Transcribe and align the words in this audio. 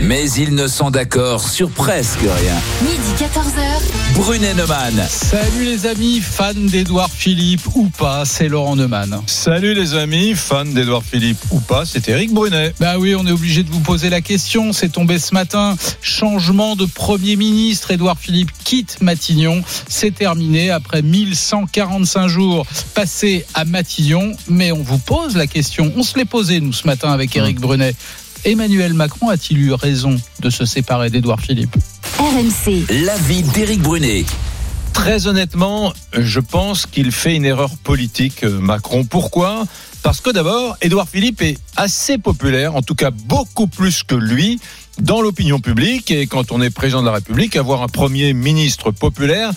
mais 0.00 0.30
ils 0.32 0.54
ne 0.54 0.66
sont 0.66 0.90
d'accord 0.90 1.48
sur 1.48 1.70
presque 1.70 2.20
rien. 2.20 2.54
Midi 2.82 3.12
14h. 3.18 4.16
Brunet 4.16 4.54
Neumann. 4.54 5.06
Salut 5.08 5.64
les 5.64 5.86
amis, 5.86 6.20
fans 6.20 6.52
d'Edouard 6.54 7.10
Philippe 7.10 7.62
ou 7.74 7.88
pas, 7.88 8.24
c'est 8.24 8.48
Laurent 8.48 8.76
Neumann. 8.76 9.20
Salut 9.26 9.74
les 9.74 9.94
amis, 9.94 10.34
fans 10.34 10.64
d'Edouard 10.64 11.02
Philippe 11.02 11.38
ou 11.50 11.60
pas, 11.60 11.84
c'est 11.84 12.08
Eric 12.08 12.32
Brunet. 12.32 12.74
Bah 12.80 12.98
oui, 12.98 13.14
on 13.14 13.26
est 13.26 13.32
obligé 13.32 13.62
de 13.62 13.70
vous 13.70 13.80
poser 13.80 14.10
la 14.10 14.20
question. 14.20 14.72
C'est 14.72 14.90
tombé 14.90 15.18
ce 15.18 15.34
matin. 15.34 15.76
Changement 16.00 16.76
de 16.76 16.86
Premier 16.86 17.36
ministre. 17.36 17.90
Édouard 17.90 18.18
Philippe 18.18 18.50
quitte 18.64 18.98
Matignon. 19.00 19.62
C'est 19.88 20.14
terminé 20.14 20.70
après 20.70 21.02
1145 21.02 22.28
jours 22.28 22.66
passés 22.94 23.44
à 23.54 23.64
Matignon. 23.64 24.32
Mais 24.48 24.72
on 24.72 24.82
vous 24.82 24.98
pose 24.98 25.36
la 25.36 25.46
question. 25.46 25.92
On 25.96 26.02
se 26.02 26.16
l'est 26.16 26.24
posé, 26.24 26.60
nous, 26.60 26.72
ce 26.72 26.86
matin, 26.86 27.12
avec 27.12 27.36
Eric 27.36 27.60
Brunet. 27.60 27.94
Emmanuel 28.46 28.94
Macron 28.94 29.28
a-t-il 29.28 29.58
eu 29.58 29.72
raison 29.72 30.14
de 30.38 30.50
se 30.50 30.64
séparer 30.64 31.10
d'Édouard 31.10 31.40
Philippe? 31.40 31.74
RMC. 32.16 32.86
L'avis 33.04 33.42
d'Éric 33.42 33.82
Brunet. 33.82 34.24
Très 34.92 35.26
honnêtement, 35.26 35.92
je 36.12 36.38
pense 36.38 36.86
qu'il 36.86 37.10
fait 37.10 37.34
une 37.34 37.44
erreur 37.44 37.76
politique, 37.82 38.44
euh, 38.44 38.60
Macron. 38.60 39.04
Pourquoi? 39.04 39.64
Parce 40.04 40.20
que 40.20 40.30
d'abord, 40.30 40.76
Édouard 40.80 41.08
Philippe 41.08 41.42
est 41.42 41.58
assez 41.74 42.18
populaire, 42.18 42.76
en 42.76 42.82
tout 42.82 42.94
cas 42.94 43.10
beaucoup 43.10 43.66
plus 43.66 44.04
que 44.04 44.14
lui, 44.14 44.60
dans 45.00 45.20
l'opinion 45.22 45.58
publique. 45.58 46.12
Et 46.12 46.28
quand 46.28 46.52
on 46.52 46.62
est 46.62 46.70
président 46.70 47.00
de 47.00 47.06
la 47.06 47.14
République, 47.14 47.56
avoir 47.56 47.82
un 47.82 47.88
Premier 47.88 48.32
ministre 48.32 48.92
populaire, 48.92 49.50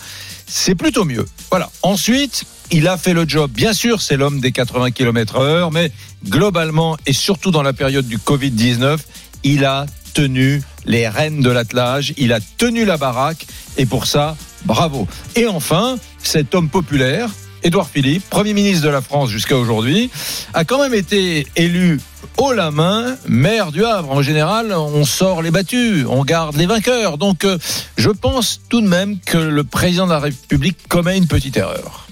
c'est 0.47 0.73
plutôt 0.73 1.05
mieux. 1.05 1.27
Voilà. 1.51 1.69
Ensuite, 1.83 2.43
il 2.71 2.87
a 2.87 2.97
fait 2.97 3.13
le 3.13 3.27
job. 3.27 3.51
Bien 3.51 3.73
sûr, 3.73 4.01
c'est 4.01 4.17
l'homme 4.17 4.39
des 4.39 4.51
80 4.51 4.91
km 4.91 5.37
heure, 5.37 5.71
mais 5.71 5.91
globalement, 6.27 6.97
et 7.05 7.13
surtout 7.13 7.51
dans 7.51 7.63
la 7.63 7.73
période 7.73 8.07
du 8.07 8.17
Covid-19, 8.17 8.99
il 9.43 9.65
a 9.65 9.85
tenu 10.13 10.61
les 10.85 11.07
rênes 11.07 11.41
de 11.41 11.49
l'attelage, 11.49 12.13
il 12.17 12.33
a 12.33 12.39
tenu 12.57 12.85
la 12.85 12.97
baraque, 12.97 13.45
et 13.77 13.85
pour 13.85 14.05
ça, 14.05 14.35
bravo. 14.65 15.07
Et 15.35 15.47
enfin, 15.47 15.97
cet 16.21 16.55
homme 16.55 16.69
populaire, 16.69 17.29
Édouard 17.63 17.89
Philippe, 17.89 18.23
Premier 18.29 18.53
ministre 18.53 18.85
de 18.85 18.89
la 18.89 19.01
France 19.01 19.29
jusqu'à 19.29 19.57
aujourd'hui, 19.57 20.09
a 20.53 20.63
quand 20.63 20.81
même 20.81 20.93
été 20.93 21.47
élu 21.55 21.99
haut 22.37 22.53
la 22.53 22.71
main, 22.71 23.17
maire 23.27 23.71
du 23.71 23.83
Havre. 23.83 24.11
En 24.11 24.21
général, 24.21 24.73
on 24.73 25.05
sort 25.05 25.41
les 25.41 25.51
battus, 25.51 26.05
on 26.07 26.23
garde 26.23 26.55
les 26.55 26.65
vainqueurs. 26.65 27.17
Donc, 27.17 27.43
euh, 27.43 27.57
je 27.97 28.09
pense 28.09 28.61
tout 28.69 28.81
de 28.81 28.87
même 28.87 29.19
que 29.19 29.37
le 29.37 29.63
président 29.63 30.07
de 30.07 30.13
la 30.13 30.19
République 30.19 30.77
commet 30.87 31.17
une 31.17 31.27
petite 31.27 31.57
erreur. 31.57 32.08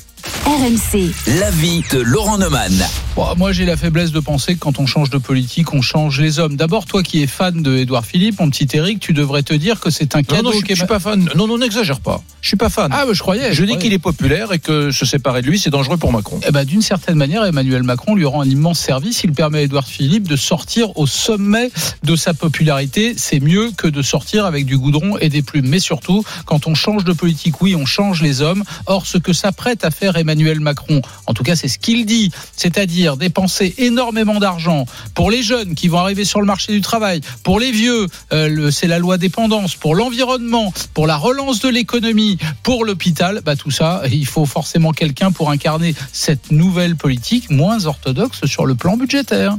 RMC. 0.48 1.12
L'avis 1.42 1.84
de 1.92 2.00
Laurent 2.00 2.38
Neumann. 2.38 2.72
Bon, 3.18 3.26
Moi, 3.36 3.52
j'ai 3.52 3.66
la 3.66 3.76
faiblesse 3.76 4.14
de 4.14 4.22
penser 4.22 4.54
que 4.54 4.60
quand 4.60 4.80
on 4.80 4.86
change 4.86 5.10
de 5.10 5.18
politique, 5.18 5.74
on 5.74 5.82
change 5.82 6.22
les 6.22 6.40
hommes. 6.40 6.56
D'abord, 6.56 6.86
toi 6.86 7.04
qui 7.04 7.22
es 7.22 7.28
fan 7.28 7.62
de 7.62 7.76
Édouard 7.76 8.06
Philippe, 8.06 8.40
mon 8.40 8.50
petit 8.50 8.66
Eric, 8.78 9.02
tu 9.02 9.12
devrais 9.12 9.44
te 9.44 9.54
dire 9.54 9.82
que 9.82 9.90
c'est 9.90 10.16
un 10.16 10.20
Non, 10.20 10.24
cadeau. 10.24 10.44
non, 10.44 10.52
je, 10.54 10.60
je 10.60 10.64
qu'Emma- 10.64 10.76
suis 10.78 10.88
pas 10.88 11.00
fan. 11.02 11.30
Non, 11.36 11.48
non, 11.48 11.58
n'exagère 11.58 12.00
pas. 12.00 12.24
Je 12.40 12.48
suis 12.48 12.56
pas 12.56 12.70
fan. 12.70 12.90
Ah, 12.94 13.06
bah, 13.06 13.12
je 13.12 13.20
croyais. 13.20 13.54
je 13.54 13.66
dis 13.66 13.78
qu'il 13.78 13.92
est 13.92 14.00
populaire 14.00 14.54
et 14.54 14.60
que 14.60 14.90
se 14.92 15.06
séparer 15.06 15.42
de 15.42 15.48
lui, 15.48 15.60
c'est 15.60 15.70
dangereux 15.70 15.98
pour 15.98 16.14
Macron. 16.14 16.40
Eh 16.48 16.52
ben, 16.52 16.64
d'une 16.64 16.82
certaine 16.82 17.16
manière, 17.16 17.44
Emmanuel 17.44 17.84
Macron 17.84 18.16
lui 18.16 18.24
rend 18.26 18.42
un 18.42 18.50
immense 18.50 18.80
service. 18.80 19.26
Il 19.26 19.34
permet 19.34 19.58
à 19.60 19.62
Édouard 19.64 19.88
Philippe 19.88 20.30
de 20.30 20.38
sortir 20.38 20.98
au 20.98 21.08
sommet 21.08 21.72
de 22.04 22.16
sa 22.16 22.34
popularité. 22.34 23.16
C'est 23.18 23.42
mieux 23.42 23.72
que 23.76 23.88
de 23.88 24.02
sortir 24.02 24.46
avec 24.46 24.66
du 24.66 24.78
goudron 24.78 25.18
et 25.18 25.28
des 25.28 25.42
plumes. 25.42 25.68
Mais 25.68 25.80
surtout, 25.80 26.24
quand 26.46 26.68
on 26.68 26.74
change 26.76 27.04
de 27.04 27.12
politique, 27.12 27.62
oui, 27.62 27.76
on 27.76 27.86
change 27.86 28.22
les 28.22 28.42
hommes. 28.42 28.64
Or, 28.86 29.06
ce 29.06 29.18
que 29.18 29.34
s'apprête 29.34 29.84
à 29.84 29.92
faire 29.92 30.16
Emmanuel 30.16 30.37
Macron, 30.60 31.02
en 31.26 31.34
tout 31.34 31.44
cas, 31.44 31.56
c'est 31.56 31.68
ce 31.68 31.80
qu'il 31.80 32.06
dit, 32.06 32.32
c'est-à-dire 32.56 33.18
dépenser 33.18 33.74
énormément 33.78 34.40
d'argent 34.40 34.86
pour 35.14 35.32
les 35.32 35.44
jeunes 35.44 35.76
qui 35.76 35.88
vont 35.88 36.00
arriver 36.00 36.26
sur 36.26 36.40
le 36.40 36.46
marché 36.46 36.74
du 36.74 36.82
travail, 36.82 37.22
pour 37.44 37.60
les 37.60 37.72
vieux, 37.72 38.08
euh, 38.34 38.72
c'est 38.72 38.88
la 38.88 39.00
loi 39.00 39.18
dépendance, 39.18 39.76
pour 39.76 39.96
l'environnement, 39.96 40.74
pour 40.94 41.08
la 41.08 41.18
relance 41.18 41.60
de 41.60 41.70
l'économie, 41.70 42.38
pour 42.64 42.86
l'hôpital, 42.86 43.42
bah 43.44 43.56
tout 43.56 43.72
ça, 43.72 44.04
il 44.12 44.26
faut 44.26 44.46
forcément 44.46 44.92
quelqu'un 44.92 45.32
pour 45.32 45.52
incarner 45.52 45.96
cette 46.12 46.52
nouvelle 46.52 46.96
politique 46.96 47.50
moins 47.50 47.86
orthodoxe 47.86 48.46
sur 48.46 48.66
le 48.66 48.76
plan 48.76 48.98
budgétaire. 48.98 49.58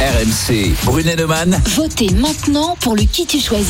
RMC. 0.00 0.74
Brunet 0.84 1.16
Neumann. 1.16 1.60
Votez 1.74 2.08
maintenant 2.10 2.76
pour 2.80 2.94
le 2.96 3.02
qui 3.02 3.26
tu 3.26 3.40
choisis. 3.40 3.66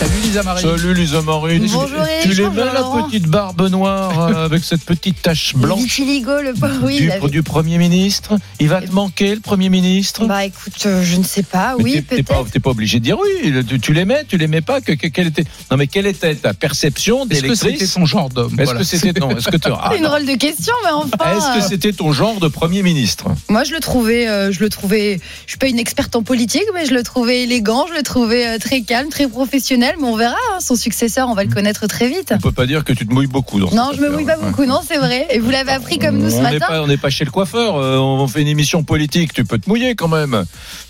Salut 0.00 0.10
Lisa 0.22 0.42
Marie. 0.42 0.62
Salut 0.62 0.94
Lisa 0.94 1.22
Marie. 1.22 1.58
Bonjour, 1.60 1.88
Tu 2.22 2.28
l'aimais 2.34 2.48
bonjour, 2.50 2.98
la 3.00 3.04
petite 3.06 3.26
barbe 3.28 3.68
noire 3.70 4.28
euh, 4.28 4.44
avec 4.44 4.64
cette 4.64 4.84
petite 4.84 5.22
tache 5.22 5.54
blanche 5.56 5.80
vitiligo, 5.82 6.40
le 6.42 6.52
pauvre, 6.52 6.74
oui. 6.82 6.96
du, 6.98 7.04
il 7.04 7.10
avait- 7.12 7.28
du 7.28 7.42
Premier 7.42 7.78
ministre 7.78 8.36
Il 8.60 8.68
va 8.68 8.80
te 8.82 8.90
manquer 8.92 9.34
le 9.34 9.40
Premier 9.40 9.68
ministre 9.68 10.26
Bah 10.26 10.44
écoute, 10.44 10.74
euh, 10.86 11.02
je 11.04 11.16
ne 11.16 11.24
sais 11.24 11.42
pas, 11.44 11.74
Mais 11.78 11.84
oui, 11.84 11.92
t'es- 12.08 12.16
t'es 12.16 12.22
pas, 12.22 12.34
peut-être. 12.34 12.50
t'es 12.50 12.60
pas 12.60 12.70
obligé 12.70 12.98
de 12.98 13.04
dire 13.04 13.16
oui. 13.20 13.52
Tu, 13.68 13.80
tu 13.80 13.92
l'aimais, 13.92 14.24
tu 14.28 14.36
l'aimais 14.36 14.60
pas. 14.60 14.80
Que, 14.80 14.92
que- 14.92 15.06
quelle 15.08 15.28
était 15.28 15.44
Non, 15.70 15.76
mais 15.76 15.86
quelle 15.86 16.06
était 16.06 16.34
ta 16.34 16.54
perception 16.54 17.26
Est-ce 17.28 17.42
que 17.42 17.54
c'était 17.54 17.64
d'électrice 17.66 17.92
son 17.92 18.04
genre 18.06 18.28
d'homme 18.28 18.54
Est-ce 18.54 18.64
Voilà. 18.64 18.80
que 18.80 18.84
c'était 18.86 19.18
non 19.20 19.30
Est-ce 19.36 19.48
que 19.48 19.56
tu- 19.56 19.68
ah, 19.72 19.88
C'est 19.92 19.98
une 19.98 20.04
drôle 20.04 20.26
de 20.26 20.34
question, 20.36 20.74
mais 20.84 20.90
enfin. 20.90 21.36
Est-ce 21.36 21.60
que 21.62 21.68
c'était 21.68 21.92
ton 21.92 22.12
genre 22.12 22.38
de 22.40 22.48
Premier 22.48 22.82
ministre? 22.82 23.26
Moi, 23.48 23.64
je 23.64 23.72
le 23.72 23.80
trouvais, 23.80 24.28
euh, 24.28 24.52
je 24.52 24.60
le 24.60 24.68
trouvais. 24.68 25.20
Je 25.46 25.52
suis 25.52 25.58
pas 25.58 25.68
une 25.68 25.78
experte 25.78 26.14
en 26.14 26.22
politique, 26.22 26.64
mais 26.74 26.84
je 26.86 26.92
le 26.92 27.02
trouvais 27.02 27.42
élégant, 27.44 27.86
je 27.88 27.94
le 27.94 28.02
trouvais 28.02 28.46
euh, 28.46 28.58
très 28.58 28.82
calme, 28.82 29.08
très 29.08 29.26
professionnel. 29.26 29.94
Mais 29.98 30.06
on 30.06 30.16
verra, 30.16 30.36
hein, 30.52 30.58
son 30.60 30.76
successeur, 30.76 31.28
on 31.28 31.34
va 31.34 31.44
le 31.44 31.50
connaître 31.52 31.86
très 31.86 32.08
vite. 32.08 32.32
On 32.34 32.38
peut 32.38 32.52
pas 32.52 32.66
dire 32.66 32.84
que 32.84 32.92
tu 32.92 33.06
te 33.06 33.12
mouilles 33.14 33.26
beaucoup. 33.26 33.58
Dans 33.60 33.70
Non, 33.74 33.86
cette 33.90 33.96
je 34.00 34.04
me 34.04 34.10
mouille 34.10 34.24
pas 34.26 34.36
beaucoup, 34.36 34.66
non, 34.66 34.80
c'est 34.86 34.98
vrai. 34.98 35.26
Et 35.30 35.38
vous 35.38 35.50
l'avez 35.50 35.72
appris 35.72 35.98
comme 35.98 36.18
nous 36.18 36.30
ce 36.30 36.36
on 36.36 36.42
matin. 36.42 36.66
pas, 36.68 36.82
on 36.82 36.86
n'est 36.86 36.96
pas 36.98 37.10
chez 37.10 37.24
le 37.24 37.30
coiffeur. 37.30 37.76
euh, 37.76 37.96
on 37.98 38.26
fait 38.28 38.42
une 38.42 38.48
émission 38.48 38.82
politique. 38.84 39.32
Tu 39.32 39.44
peux 39.44 39.58
te 39.58 39.68
mouiller 39.68 39.94
quand 39.94 40.08
même. 40.08 40.30
Mais 40.32 40.44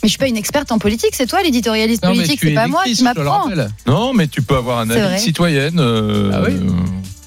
je 0.05 0.09
suis 0.09 0.19
pas 0.19 0.27
une 0.29 0.37
experte 0.37 0.73
en 0.73 0.79
politique, 0.79 1.11
c'est 1.15 1.27
toi 1.27 1.43
l'éditorialiste 1.43 2.03
politique, 2.05 2.41
tu 2.41 2.47
c'est 2.47 2.53
es 2.53 2.55
pas 2.55 2.67
moi 2.67 2.83
le 2.87 3.05
m'apprends. 3.05 3.49
Non, 3.87 4.13
mais 4.13 4.27
tu 4.27 4.43
peux 4.43 4.57
avoir 4.57 4.79
un 4.81 4.91
avis 4.91 5.15
de 5.15 5.19
citoyenne. 5.21 5.79
euh, 5.79 6.31
Ah 6.35 6.41
oui 6.47 6.55
euh, 6.55 6.71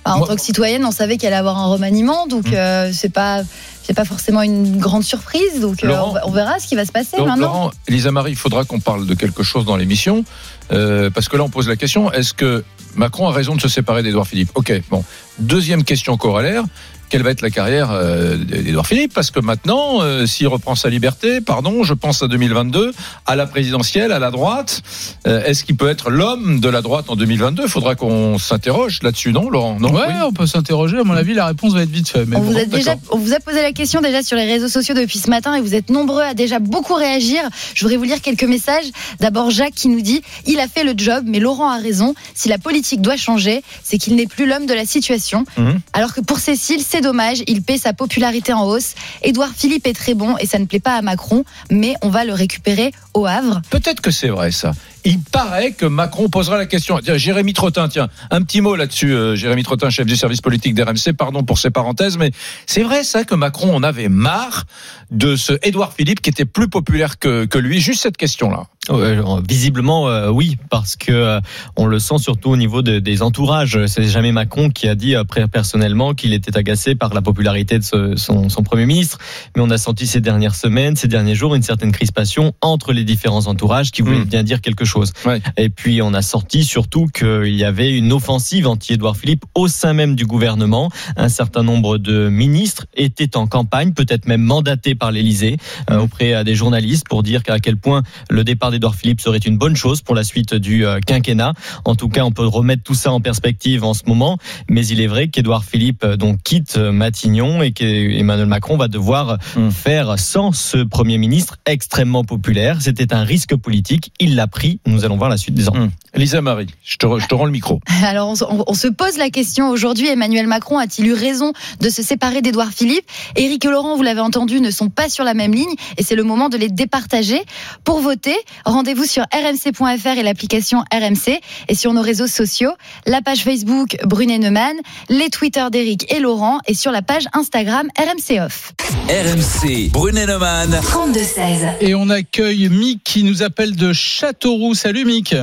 Enfin, 0.04 0.16
en 0.16 0.18
Moi- 0.20 0.28
tant 0.30 0.36
que 0.36 0.42
citoyenne, 0.42 0.84
on 0.84 0.90
savait 0.92 1.18
qu'elle 1.18 1.28
allait 1.32 1.38
avoir 1.40 1.60
un 1.60 1.68
remaniement, 1.68 2.26
donc 2.26 2.48
Mm. 2.48 2.54
euh, 2.56 2.92
c'est 2.92 3.14
pas. 3.14 3.42
C'est 3.84 3.96
pas 3.96 4.06
forcément 4.06 4.42
une 4.42 4.78
grande 4.78 5.04
surprise, 5.04 5.60
donc 5.60 5.84
euh, 5.84 5.88
Laurent- 5.88 6.16
on, 6.26 6.32
verra 6.32 6.60
ce 6.60 6.68
qui 6.68 6.76
va 6.76 6.86
se 6.86 6.92
passer 6.92 7.18
Donc, 7.18 7.28
maintenant. 7.28 7.48
Laurent, 7.48 7.72
Elisa 7.88 8.12
Marie, 8.12 8.32
il 8.32 8.38
faudra 8.38 8.64
qu'on 8.64 8.80
parle 8.80 9.06
de 9.06 9.14
quelque 9.16 9.44
chose 9.44 9.66
dans 9.66 9.76
l'émission, 9.76 10.24
euh, 10.72 11.10
parce 11.10 11.28
que 11.28 11.36
là, 11.38 11.44
on 11.44 11.50
pose 11.50 11.68
la 11.68 11.76
question 11.76 12.12
est-ce 12.12 12.34
que 12.34 12.64
Macron 12.96 13.28
a 13.28 13.32
raison 13.32 13.56
de 13.56 13.62
se 13.62 13.68
séparer 13.70 14.04
d'Edouard 14.04 14.28
Philippe? 14.28 14.52
Ok, 14.56 14.72
bon. 14.90 15.04
Deuxième 15.40 15.84
question 15.84 16.18
corollaire 16.18 16.64
quelle 17.12 17.24
va 17.24 17.32
être 17.32 17.42
la 17.42 17.50
carrière 17.50 17.90
euh, 17.92 18.38
d'Edouard 18.38 18.88
Philippe 18.88 19.14
Parce 19.14 19.32
que 19.32 19.42
maintenant, 19.42 20.02
euh, 20.02 20.26
s'il 20.26 20.48
reprend 20.48 20.76
sa 20.76 20.90
liberté, 20.90 21.42
pardon, 21.42 21.84
je 21.84 21.94
pense 21.94 22.24
à 22.24 22.28
2022, 22.30 22.94
à 23.26 23.36
la 23.36 23.46
présidentielle, 23.46 24.14
à 24.14 24.20
la 24.20 24.32
droite, 24.32 24.82
euh, 25.28 25.44
est-ce 25.44 25.66
qu'il 25.66 25.76
peut 25.76 25.90
être 25.90 26.10
l'homme 26.10 26.62
de 26.62 26.70
la 26.70 26.82
droite 26.82 27.06
en 27.10 27.18
2022 27.18 27.64
Il 27.66 27.70
faudra 27.70 27.96
qu'on 27.96 28.38
s'interroge 28.40 29.00
là-dessus, 29.04 29.34
non, 29.34 29.50
Laurent? 29.50 29.78
Non 29.80 29.92
Ouais, 29.92 30.06
Oui. 30.08 30.14
on 30.26 30.32
peut 30.32 30.48
s'interroger. 30.48 31.00
À 31.00 31.04
mon 31.04 31.14
avis, 31.16 31.34
la 31.34 31.48
réponse 31.48 31.74
va 31.74 31.82
être 31.84 31.90
vite 31.92 32.08
faite. 32.08 32.28
Mais 32.30 32.38
On 32.38 32.40
bon. 32.40 32.52
vous, 32.52 32.58
a 32.58 32.64
déjà, 32.64 32.96
d'accord. 32.96 33.16
on 33.16 33.18
vous 33.18 33.34
a 33.34 33.40
posé 33.42 33.62
la 33.62 33.74
question 33.74 34.00
déjà 34.00 34.24
sur 34.24 34.38
les 34.38 34.46
réseaux 34.46 34.70
sociaux 34.70 34.96
depuis 34.96 35.20
ce 35.20 35.30
matin 35.30 35.54
et 35.56 35.62
vous 35.62 35.76
êtes 35.76 35.90
nombreux 35.90 36.22
à 36.24 36.34
déjà 36.34 36.60
beaucoup 36.60 36.94
réagir. 36.94 37.42
Je 37.76 37.82
voudrais 37.82 37.98
vous 37.98 38.06
lire 38.06 38.22
quelques 38.22 38.46
messages. 38.46 38.86
D'abord 39.20 39.52
Jacques 39.52 39.76
qui 39.76 39.90
nous 39.90 40.02
dit 40.02 40.22
il 40.48 40.62
a 40.62 40.68
fait 40.70 40.86
le 40.86 40.94
job, 40.96 41.26
mais 41.28 41.40
Laurent 41.40 41.70
a 41.72 41.78
raison. 41.78 42.16
Si 42.36 42.48
la 42.48 42.58
politique 42.58 43.02
doit 43.02 43.18
changer, 43.18 43.64
c'est 43.84 43.98
qu'il 43.98 44.16
n'est 44.16 44.28
plus 44.28 44.48
l'homme 44.48 44.66
de 44.66 44.74
la 44.74 44.86
situation. 44.86 45.44
Mhm. 45.58 45.80
Alors 45.92 46.14
que 46.14 46.22
pour 46.22 46.40
Cécile, 46.40 46.82
c'est 46.88 47.01
dommage, 47.02 47.44
il 47.48 47.62
paie 47.62 47.78
sa 47.78 47.94
popularité 47.94 48.54
en 48.54 48.66
hausse. 48.66 48.96
Édouard 49.24 49.52
Philippe 49.56 49.88
est 49.88 49.94
très 49.94 50.14
bon 50.14 50.38
et 50.38 50.46
ça 50.46 50.60
ne 50.60 50.66
plaît 50.66 50.80
pas 50.80 50.96
à 50.96 51.02
Macron, 51.02 51.44
mais 51.70 51.96
on 52.02 52.10
va 52.10 52.26
le 52.26 52.34
récupérer 52.34 52.92
au 53.14 53.26
Havre. 53.26 53.62
Peut-être 53.70 54.02
que 54.02 54.12
c'est 54.12 54.30
vrai 54.30 54.52
ça. 54.52 54.74
Il 55.04 55.20
paraît 55.20 55.72
que 55.72 55.86
Macron 55.86 56.30
posera 56.30 56.58
la 56.58 56.66
question. 56.66 57.00
Tiens, 57.04 57.18
Jérémy 57.18 57.54
Trottin, 57.54 57.88
tiens, 57.88 58.08
un 58.30 58.42
petit 58.42 58.62
mot 58.62 58.76
là-dessus. 58.76 59.14
euh, 59.14 59.36
Jérémy 59.36 59.64
Trottin, 59.64 59.90
chef 59.90 60.06
du 60.06 60.16
service 60.16 60.42
politique 60.42 60.76
d'RMC, 60.76 61.14
pardon 61.18 61.44
pour 61.44 61.58
ces 61.58 61.72
parenthèses, 61.72 62.18
mais 62.18 62.32
c'est 62.68 62.84
vrai 62.84 63.04
ça 63.04 63.24
que 63.24 63.34
Macron 63.36 63.76
en 63.76 63.84
avait 63.84 64.10
marre 64.10 64.66
de 65.10 65.36
ce 65.36 65.54
Édouard 65.64 65.94
Philippe 65.94 66.22
qui 66.22 66.30
était 66.30 66.46
plus 66.46 66.70
populaire 66.70 67.18
que, 67.20 67.46
que 67.46 67.58
lui. 67.58 67.80
Juste 67.82 68.02
cette 68.04 68.18
question-là. 68.18 68.64
Alors, 68.90 69.42
visiblement, 69.48 70.08
euh, 70.10 70.30
oui, 70.30 70.58
parce 70.70 70.96
que 70.96 71.12
euh, 71.12 71.40
on 71.76 71.86
le 71.86 72.00
sent 72.00 72.18
surtout 72.18 72.50
au 72.50 72.58
niveau 72.58 72.82
de- 72.82 72.98
des 73.00 73.22
entourages. 73.22 73.86
C'est 73.86 74.06
jamais 74.08 74.32
Macron 74.32 74.70
qui 74.70 74.88
a 74.88 74.96
dit 74.96 75.16
après 75.16 75.48
personnellement 75.48 76.14
qu'il 76.16 76.34
était 76.34 76.58
agacé 76.58 76.96
par 76.96 77.14
la 77.14 77.22
popularité 77.22 77.78
de 77.78 77.84
ce- 77.84 78.16
son, 78.16 78.50
son 78.50 78.64
premier 78.64 78.86
ministre, 78.88 79.20
mais 79.56 79.62
on 79.62 79.70
a 79.70 79.78
senti 79.78 80.08
ces 80.08 80.20
dernières 80.20 80.56
semaines, 80.56 80.96
ces 80.96 81.08
derniers 81.08 81.36
jours, 81.36 81.54
une 81.56 81.62
certaine 81.64 81.92
crispation 81.92 82.54
entre 82.62 82.92
les 82.92 83.04
différents 83.04 83.46
entourages 83.48 83.92
qui 83.92 84.02
voulaient 84.02 84.20
Mm. 84.20 84.26
bien 84.26 84.44
dire 84.44 84.62
quelque 84.62 84.84
chose. 84.86 84.91
Ouais. 85.26 85.42
Et 85.58 85.70
puis 85.70 86.02
on 86.02 86.14
a 86.14 86.22
sorti 86.22 86.64
surtout 86.64 87.08
qu'il 87.08 87.56
y 87.56 87.64
avait 87.64 87.96
une 87.96 88.12
offensive 88.12 88.68
anti-Édouard 88.68 89.18
Philippe 89.18 89.46
au 89.56 89.68
sein 89.68 89.94
même 89.94 90.16
du 90.16 90.26
gouvernement. 90.26 90.90
Un 91.16 91.30
certain 91.30 91.64
nombre 91.64 91.98
de 91.98 92.30
ministres 92.30 92.86
étaient 92.96 93.38
en 93.38 93.48
campagne, 93.48 93.94
peut-être 93.94 94.28
même 94.28 94.42
mandatés 94.42 94.96
par 94.96 95.12
l'Élysée 95.12 95.58
euh, 95.90 96.00
auprès 96.00 96.34
euh, 96.34 96.44
des 96.44 96.56
journalistes 96.56 97.08
pour 97.08 97.24
dire 97.24 97.42
à 97.48 97.60
quel 97.60 97.78
point 97.78 98.04
le 98.30 98.44
départ 98.44 98.72
d'Edouard 98.72 98.96
Philippe 98.96 99.22
serait 99.22 99.38
une 99.40 99.58
bonne 99.58 99.76
chose 99.76 100.02
pour 100.02 100.16
la 100.16 100.24
suite 100.24 100.54
du 100.54 100.86
euh, 100.86 101.00
quinquennat. 101.00 101.54
En 101.86 101.96
tout 101.96 102.10
cas, 102.10 102.24
on 102.24 102.32
peut 102.32 102.46
remettre 102.46 102.84
tout 102.84 102.96
ça 102.96 103.12
en 103.12 103.22
perspective 103.22 103.84
en 103.84 103.94
ce 103.94 104.04
moment, 104.08 104.38
mais 104.70 104.86
il 104.88 105.02
est 105.02 105.08
vrai 105.08 105.28
qu'Edouard 105.28 105.64
Philippe 105.64 106.06
donc 106.06 106.42
quitte 106.44 106.78
Matignon 106.78 107.62
et 107.62 107.72
qu'Emmanuel 107.72 108.48
Macron 108.48 108.78
va 108.78 108.88
devoir 108.88 109.38
Mm. 109.56 109.70
faire 109.70 110.20
sans 110.20 110.52
ce 110.52 110.78
Premier 110.78 111.18
ministre 111.18 111.58
extrêmement 111.66 112.24
populaire. 112.24 112.82
C'était 112.82 113.14
un 113.14 113.24
risque 113.24 113.56
politique, 113.56 114.12
il 114.20 114.36
l'a 114.36 114.48
pris. 114.48 114.80
Nous 114.88 115.06
allons 115.06 115.18
voir 115.18 115.30
la 115.30 115.38
suite 115.38 115.54
des 115.56 115.70
enquêtes. 115.70 115.82
Hum. 115.84 115.92
Lisa 116.16 116.42
Marie, 116.42 116.68
je 116.84 116.98
te, 116.98 117.06
re- 117.06 117.20
je 117.22 117.28
te 117.28 117.36
rends 117.36 117.46
le 117.46 117.52
micro. 117.52 117.80
Alors, 118.04 118.30
on, 118.30 118.36
se- 118.36 118.44
on- 118.44 118.64
on 118.68 118.74
se 118.74 118.88
pose 118.88 119.18
la 119.18 119.30
question 119.30 119.70
aujourd'hui 119.70 120.08
Emmanuel 120.10 120.48
Macron 120.48 120.78
a-t-il 120.80 121.08
eu 121.08 121.14
raison 121.14 121.54
de 121.80 121.90
se 121.90 122.02
séparer 122.02 122.42
d'Édouard 122.42 122.72
Philippe? 122.72 123.06
Éric 123.36 123.64
et 123.66 123.70
Laurent, 123.70 123.96
vous 123.96 124.04
l'avez 124.04 124.22
entendu, 124.22 124.60
ne 124.60 124.72
sont 124.72 124.90
pas 124.90 125.08
sur 125.10 125.24
la 125.24 125.34
même 125.34 125.54
ligne 125.54 125.74
et 125.98 126.04
c'est 126.04 126.16
le 126.16 126.24
moment 126.24 126.50
de 126.50 126.58
les 126.58 126.70
départager. 126.70 127.42
Pour 127.84 128.00
voter, 128.02 128.36
rendez-vous 128.66 129.06
sur 129.06 129.24
rmc.fr 129.34 130.18
et 130.18 130.24
l'application 130.24 130.80
RMC 130.92 131.40
et 131.70 131.76
sur 131.76 131.94
nos 131.94 132.02
réseaux 132.02 132.28
sociaux, 132.28 132.72
la 133.06 133.22
page 133.22 133.44
Facebook 133.44 133.98
Brunet 134.06 134.40
Neumann, 134.40 134.76
les 135.10 135.30
Twitter 135.30 135.66
d'Éric 135.72 136.12
et 136.12 136.20
Laurent 136.20 136.60
et 136.68 136.74
sur 136.74 136.92
la 136.92 137.02
page 137.04 137.26
Instagram 137.34 137.88
RMC 137.98 138.40
Off. 138.42 138.74
RMC, 139.10 139.90
Brunet-Neumann. 139.92 140.72
32-16. 140.82 141.76
Et 141.82 141.96
on 141.96 142.10
accueille 142.10 142.70
Mick 142.70 143.04
qui 143.04 143.24
nous 143.24 143.44
appelle 143.44 143.76
de 143.76 143.94
Châteauroux. 143.94 144.71
Salut 144.74 145.06
Mick. 145.06 145.36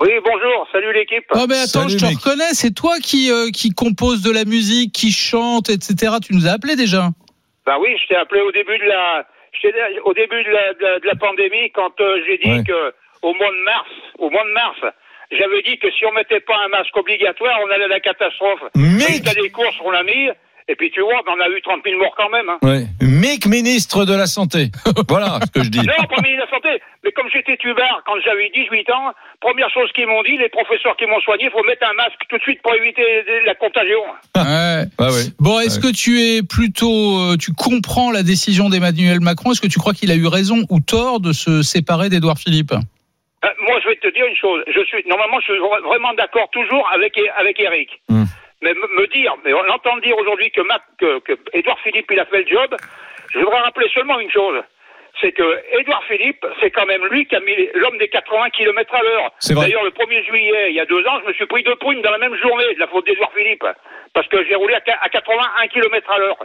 Oui, 0.00 0.10
bonjour, 0.24 0.66
salut 0.72 0.92
l'équipe. 0.92 1.24
Oh 1.34 1.46
mais 1.48 1.54
attends, 1.58 1.86
Salut, 1.86 1.92
je 1.92 1.98
te 1.98 2.04
Mick. 2.06 2.18
reconnais, 2.18 2.52
c'est 2.54 2.74
toi 2.74 2.96
qui, 3.02 3.30
euh, 3.30 3.50
qui 3.50 3.70
compose 3.70 4.22
de 4.22 4.32
la 4.32 4.44
musique, 4.44 4.92
qui 4.92 5.12
chante, 5.12 5.70
etc. 5.70 6.16
Tu 6.26 6.34
nous 6.34 6.46
as 6.48 6.52
appelé 6.52 6.74
déjà. 6.74 7.10
Bah 7.64 7.76
oui, 7.80 7.94
je 8.02 8.08
t'ai 8.08 8.16
appelé 8.16 8.40
au 8.40 8.50
début 8.50 8.76
de 8.78 8.84
la, 8.84 9.24
au 10.04 10.12
début 10.14 10.42
de 10.42 10.50
la, 10.50 10.74
de 10.74 10.82
la, 10.82 10.98
de 10.98 11.06
la 11.06 11.14
pandémie 11.14 11.70
quand 11.72 11.94
euh, 12.00 12.18
j'ai 12.26 12.38
dit 12.38 12.50
Ouais. 12.50 12.64
que 12.66 12.92
au 13.22 13.32
mois 13.34 13.50
de 13.52 13.62
mars, 13.64 13.88
au 14.18 14.28
mois 14.30 14.42
de 14.44 14.50
mars, 14.52 14.80
j'avais 15.30 15.62
dit 15.62 15.78
que 15.78 15.88
si 15.92 16.04
on 16.04 16.12
mettait 16.12 16.40
pas 16.40 16.56
un 16.66 16.68
masque 16.68 16.96
obligatoire, 16.96 17.56
on 17.64 17.70
allait 17.70 17.84
à 17.84 17.88
la 17.88 18.00
catastrophe. 18.00 18.60
Mick, 18.74 19.22
T'as 19.24 19.34
des 19.34 19.50
courses, 19.50 19.76
on 19.84 19.90
l'a 19.92 20.02
mis. 20.02 20.28
Et 20.68 20.74
puis 20.74 20.90
tu 20.90 21.00
vois, 21.00 21.22
on 21.26 21.32
en 21.32 21.40
a 21.40 21.48
eu 21.48 21.60
30 21.62 21.80
000 21.84 21.98
morts 22.00 22.14
quand 22.16 22.30
même. 22.30 22.48
Hein. 22.48 22.58
ouais. 22.62 22.86
Mick, 23.22 23.46
ministre 23.46 24.04
de 24.04 24.14
la 24.14 24.26
Santé. 24.26 24.72
Voilà 25.08 25.38
ce 25.46 25.50
que 25.52 25.62
je 25.62 25.70
dis. 25.70 25.78
Non, 25.78 25.84
pas 26.10 26.20
ministre 26.22 26.42
de 26.42 26.50
la 26.50 26.50
Santé. 26.50 26.82
Mais 27.04 27.12
comme 27.12 27.28
j'étais 27.32 27.56
tubard 27.56 28.02
quand 28.04 28.18
j'avais 28.24 28.50
18 28.52 28.90
ans, 28.90 29.12
première 29.40 29.70
chose 29.70 29.88
qu'ils 29.94 30.08
m'ont 30.08 30.22
dit, 30.24 30.36
les 30.36 30.48
professeurs 30.48 30.96
qui 30.96 31.06
m'ont 31.06 31.20
soigné, 31.20 31.44
il 31.44 31.50
faut 31.52 31.62
mettre 31.62 31.86
un 31.88 31.94
masque 31.94 32.18
tout 32.28 32.36
de 32.36 32.42
suite 32.42 32.60
pour 32.62 32.74
éviter 32.74 33.02
la 33.46 33.54
contagion. 33.54 34.02
Ouais. 34.36 34.84
Ah 34.98 35.10
ouais. 35.12 35.26
Bon, 35.38 35.60
est-ce 35.60 35.78
que 35.78 35.92
tu 35.92 36.20
es 36.20 36.42
plutôt, 36.42 37.18
euh, 37.20 37.36
tu 37.36 37.52
comprends 37.52 38.10
la 38.10 38.22
décision 38.24 38.68
d'Emmanuel 38.70 39.20
Macron? 39.20 39.52
Est-ce 39.52 39.60
que 39.60 39.68
tu 39.68 39.78
crois 39.78 39.92
qu'il 39.94 40.10
a 40.10 40.16
eu 40.16 40.26
raison 40.26 40.64
ou 40.68 40.80
tort 40.80 41.20
de 41.20 41.32
se 41.32 41.62
séparer 41.62 42.08
d'Édouard 42.08 42.38
Philippe? 42.38 42.72
Euh, 42.72 43.48
moi, 43.68 43.76
je 43.82 43.88
vais 43.88 43.96
te 43.96 44.12
dire 44.12 44.26
une 44.26 44.36
chose. 44.36 44.62
Je 44.66 44.82
suis 44.86 45.02
normalement, 45.08 45.38
je 45.40 45.52
suis 45.52 45.60
vra- 45.62 45.82
vraiment 45.86 46.12
d'accord 46.14 46.48
toujours 46.52 46.88
avec 46.92 47.14
avec 47.38 47.60
Eric. 47.60 47.88
Hmm. 48.08 48.24
Mais 48.62 48.74
me 48.74 49.06
dire, 49.12 49.32
mais 49.44 49.52
on 49.54 49.66
entend 49.72 49.96
dire 49.98 50.16
aujourd'hui 50.18 50.50
que, 50.50 50.60
Mac, 50.62 50.82
que, 50.98 51.18
que 51.20 51.32
Édouard 51.52 51.78
Philippe 51.84 52.06
il 52.12 52.18
a 52.20 52.26
fait 52.26 52.42
le 52.42 52.48
job. 52.48 52.76
Je 53.34 53.38
voudrais 53.40 53.60
rappeler 53.60 53.88
seulement 53.94 54.18
une 54.20 54.30
chose. 54.30 54.60
C'est 55.20 55.32
que 55.32 55.60
Édouard 55.78 56.02
Philippe, 56.04 56.44
c'est 56.60 56.70
quand 56.70 56.86
même 56.86 57.04
lui 57.10 57.26
qui 57.26 57.36
a 57.36 57.40
mis 57.40 57.54
l'homme 57.74 57.98
des 57.98 58.08
80 58.08 58.50
km 58.50 58.94
à 58.94 59.02
l'heure. 59.02 59.30
C'est 59.38 59.54
vrai. 59.54 59.66
D'ailleurs, 59.66 59.84
le 59.84 59.90
1er 59.90 60.24
juillet, 60.26 60.70
il 60.70 60.74
y 60.74 60.80
a 60.80 60.86
deux 60.86 61.04
ans, 61.06 61.20
je 61.22 61.28
me 61.28 61.32
suis 61.34 61.46
pris 61.46 61.62
deux 61.62 61.76
prunes 61.76 62.00
dans 62.02 62.10
la 62.10 62.18
même 62.18 62.34
journée 62.36 62.74
de 62.74 62.80
la 62.80 62.86
faute 62.88 63.06
d'Édouard 63.06 63.30
Philippe. 63.36 63.64
Parce 64.14 64.26
que 64.28 64.42
j'ai 64.48 64.54
roulé 64.54 64.74
à 64.74 64.80
qua- 64.80 64.98
à 65.00 65.08
81 65.08 65.68
km 65.68 66.10
à 66.10 66.18
l'heure. 66.18 66.36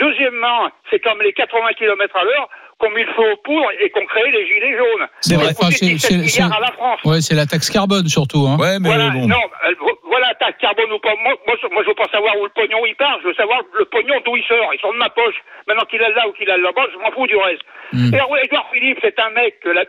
Deuxièmement, 0.00 0.68
c'est 0.90 1.00
comme 1.00 1.20
les 1.22 1.32
80 1.32 1.72
km 1.76 2.16
à 2.16 2.24
l'heure 2.24 2.48
qu'on 2.78 2.90
mis 2.90 3.02
le 3.02 3.12
feu 3.14 3.32
aux 3.32 3.36
poudres 3.38 3.70
et 3.80 3.90
qu'on 3.90 4.06
créé 4.06 4.30
les 4.30 4.46
gilets 4.46 4.76
jaunes. 4.76 5.06
C'est 5.20 5.34
vrai. 5.34 5.46
Enfin, 5.58 5.70
c'est- 5.70 5.86
17 5.86 6.28
c'est- 6.28 6.40
la 6.48 6.72
France. 6.72 7.00
Ouais, 7.04 7.20
c'est 7.20 7.34
la 7.34 7.46
taxe 7.46 7.68
carbone 7.70 8.06
surtout. 8.06 8.46
Hein. 8.46 8.56
Ouais, 8.60 8.78
mais 8.80 8.88
Voilà, 8.90 9.10
bon. 9.10 9.26
non, 9.26 9.40
ou 10.92 10.98
pas. 10.98 11.14
Moi, 11.22 11.34
moi, 11.46 11.56
je- 11.62 11.68
moi, 11.68 11.82
je 11.82 11.88
veux 11.88 11.94
pas 11.94 12.08
savoir 12.12 12.36
où 12.38 12.44
le 12.44 12.50
pognon 12.50 12.84
il 12.86 12.94
part. 12.96 13.18
Je 13.22 13.28
veux 13.28 13.34
savoir 13.34 13.60
le 13.72 13.84
pognon 13.86 14.20
d'où 14.24 14.36
il 14.36 14.44
sort. 14.44 14.72
Ils 14.74 14.80
sont 14.80 14.92
de 14.92 14.98
ma 14.98 15.10
poche. 15.10 15.36
Maintenant 15.66 15.84
qu'il 15.86 16.00
est 16.02 16.12
là 16.12 16.26
ou 16.28 16.32
qu'il 16.32 16.48
est 16.48 16.56
là-bas, 16.58 16.86
je 16.92 16.98
m'en 16.98 17.10
fous 17.12 17.26
du 17.26 17.36
reste. 17.36 17.62
Mm. 17.92 18.14
Et 18.14 18.44
Edouard 18.44 18.70
Philippe, 18.72 18.98
c'est 19.02 19.18
un 19.20 19.30
mec 19.30 19.60
que 19.60 19.70
la, 19.70 19.84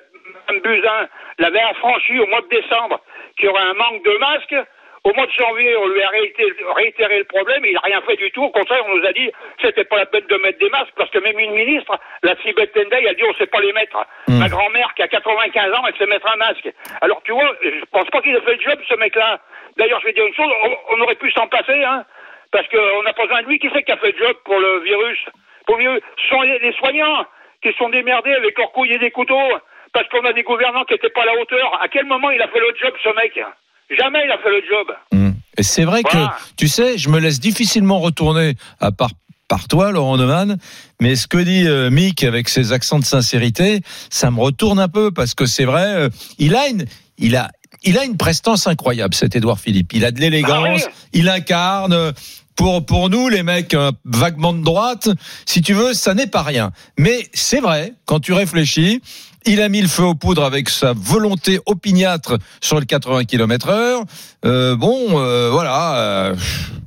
Mme 0.49 0.61
Buzyn 0.61 1.07
l'avait 1.39 1.61
affranchi 1.61 2.19
au 2.19 2.27
mois 2.27 2.41
de 2.41 2.47
décembre, 2.49 2.99
qui 3.37 3.47
aurait 3.47 3.61
un 3.63 3.73
manque 3.73 4.03
de 4.03 4.17
masques. 4.17 4.55
Au 5.03 5.13
mois 5.13 5.25
de 5.25 5.31
janvier, 5.31 5.75
on 5.77 5.87
lui 5.87 6.01
a 6.01 6.09
réitéré, 6.09 6.53
réitéré 6.75 7.17
le 7.19 7.23
problème. 7.23 7.63
Il 7.65 7.73
n'a 7.73 7.79
rien 7.83 8.01
fait 8.01 8.17
du 8.17 8.29
tout. 8.31 8.43
Au 8.43 8.49
contraire, 8.49 8.83
on 8.87 8.97
nous 8.97 9.05
a 9.05 9.13
dit 9.13 9.31
c'était 9.61 9.85
pas 9.85 9.97
la 9.97 10.05
peine 10.05 10.25
de 10.27 10.35
mettre 10.37 10.59
des 10.59 10.69
masques 10.69 10.93
parce 10.95 11.09
que 11.09 11.19
même 11.19 11.39
une 11.39 11.53
ministre, 11.53 11.97
la 12.23 12.35
Sibeth 12.37 12.73
Tendai, 12.73 13.07
a 13.07 13.13
dit 13.13 13.23
on 13.23 13.33
sait 13.35 13.47
pas 13.47 13.61
les 13.61 13.73
mettre. 13.73 13.97
Mm. 14.27 14.39
Ma 14.39 14.49
grand-mère 14.49 14.93
qui 14.95 15.03
a 15.03 15.07
95 15.07 15.73
ans, 15.73 15.83
elle 15.87 15.97
sait 15.97 16.05
mettre 16.05 16.27
un 16.27 16.35
masque. 16.35 16.69
Alors 17.01 17.21
tu 17.23 17.31
vois, 17.31 17.49
je 17.61 17.85
pense 17.91 18.09
pas 18.09 18.21
qu'il 18.21 18.35
ait 18.35 18.41
fait 18.41 18.55
le 18.55 18.61
job 18.61 18.79
ce 18.87 18.95
mec-là. 18.95 19.39
D'ailleurs, 19.77 20.01
je 20.01 20.07
vais 20.07 20.13
dire 20.13 20.25
une 20.25 20.35
chose, 20.35 20.51
on, 20.65 20.95
on 20.95 21.01
aurait 21.01 21.15
pu 21.15 21.31
s'en 21.31 21.47
passer, 21.47 21.83
hein, 21.83 22.03
parce 22.51 22.67
qu'on 22.67 23.03
n'a 23.03 23.13
pas 23.13 23.23
besoin 23.23 23.41
de 23.43 23.47
lui. 23.47 23.59
Qui 23.59 23.69
c'est 23.73 23.83
qui 23.83 23.91
a 23.91 23.97
fait 23.97 24.11
le 24.11 24.25
job 24.25 24.35
pour 24.43 24.59
le 24.59 24.79
virus? 24.79 25.19
Pour 25.65 25.77
le 25.77 25.83
virus, 25.83 26.01
ce 26.21 26.27
sont 26.27 26.41
les, 26.41 26.59
les 26.59 26.73
soignants 26.73 27.25
qui 27.61 27.71
sont 27.73 27.89
démerdés 27.89 28.33
avec 28.33 28.57
leurs 28.57 28.71
couilles 28.71 28.93
et 28.93 28.99
des 28.99 29.11
couteaux 29.11 29.59
parce 29.93 30.07
qu'on 30.09 30.25
a 30.25 30.33
des 30.33 30.43
gouvernants 30.43 30.83
qui 30.83 30.93
n'étaient 30.93 31.09
pas 31.09 31.23
à 31.23 31.25
la 31.25 31.39
hauteur. 31.39 31.81
À 31.81 31.87
quel 31.87 32.05
moment 32.05 32.29
il 32.31 32.41
a 32.41 32.47
fait 32.47 32.59
le 32.59 32.73
job, 32.75 32.93
ce 33.03 33.09
mec? 33.15 33.39
Jamais 33.97 34.19
il 34.25 34.31
a 34.31 34.37
fait 34.37 34.49
le 34.49 34.61
job. 34.69 34.87
Hum. 35.13 35.33
Et 35.57 35.63
c'est 35.63 35.83
vrai 35.85 36.01
Voilà. 36.09 36.27
que, 36.37 36.43
tu 36.57 36.67
sais, 36.67 36.97
je 36.97 37.09
me 37.09 37.19
laisse 37.19 37.39
difficilement 37.39 37.99
retourner 37.99 38.55
à 38.79 38.91
part 38.91 39.11
par 39.47 39.67
toi, 39.67 39.91
Laurent 39.91 40.15
Neumann, 40.17 40.57
mais 41.01 41.15
ce 41.15 41.25
que 41.27 41.39
dit 41.39 41.67
euh, 41.67 41.89
Mick 41.89 42.23
avec 42.23 42.47
ses 42.49 42.71
accents 42.71 42.99
de 42.99 43.03
sincérité, 43.05 43.81
ça 44.11 44.29
me 44.29 44.39
retourne 44.39 44.79
un 44.79 44.87
peu 44.87 45.09
parce 45.11 45.33
que 45.33 45.47
c'est 45.47 45.65
vrai, 45.65 45.85
euh, 45.87 46.09
il 46.37 46.55
a 46.55 46.67
une, 46.67 46.85
il 47.17 47.35
a, 47.35 47.49
il 47.83 47.97
a 47.97 48.05
une 48.05 48.15
prestance 48.15 48.67
incroyable, 48.67 49.15
cet 49.15 49.35
Édouard 49.35 49.59
Philippe. 49.59 49.91
Il 49.93 50.05
a 50.05 50.11
de 50.11 50.19
l'élégance, 50.19 50.83
Ah 50.85 50.91
il 51.13 51.29
incarne. 51.29 51.93
euh, 51.93 52.11
Pour, 52.55 52.85
pour 52.85 53.09
nous, 53.09 53.27
les 53.29 53.41
mecs 53.41 53.73
euh, 53.73 53.91
vaguement 54.05 54.53
de 54.53 54.61
droite, 54.63 55.09
si 55.47 55.61
tu 55.63 55.73
veux, 55.73 55.93
ça 55.95 56.13
n'est 56.13 56.27
pas 56.27 56.43
rien. 56.43 56.71
Mais 56.99 57.27
c'est 57.33 57.61
vrai, 57.61 57.93
quand 58.05 58.19
tu 58.19 58.33
réfléchis, 58.33 59.01
il 59.45 59.61
a 59.61 59.69
mis 59.69 59.81
le 59.81 59.87
feu 59.87 60.03
aux 60.03 60.15
poudres 60.15 60.43
avec 60.43 60.69
sa 60.69 60.93
volonté 60.93 61.59
opiniâtre 61.65 62.37
sur 62.61 62.79
le 62.79 62.85
80 62.85 63.25
km 63.25 63.69
heure. 63.69 64.03
Euh, 64.45 64.75
bon, 64.75 65.19
euh, 65.19 65.49
voilà. 65.51 66.33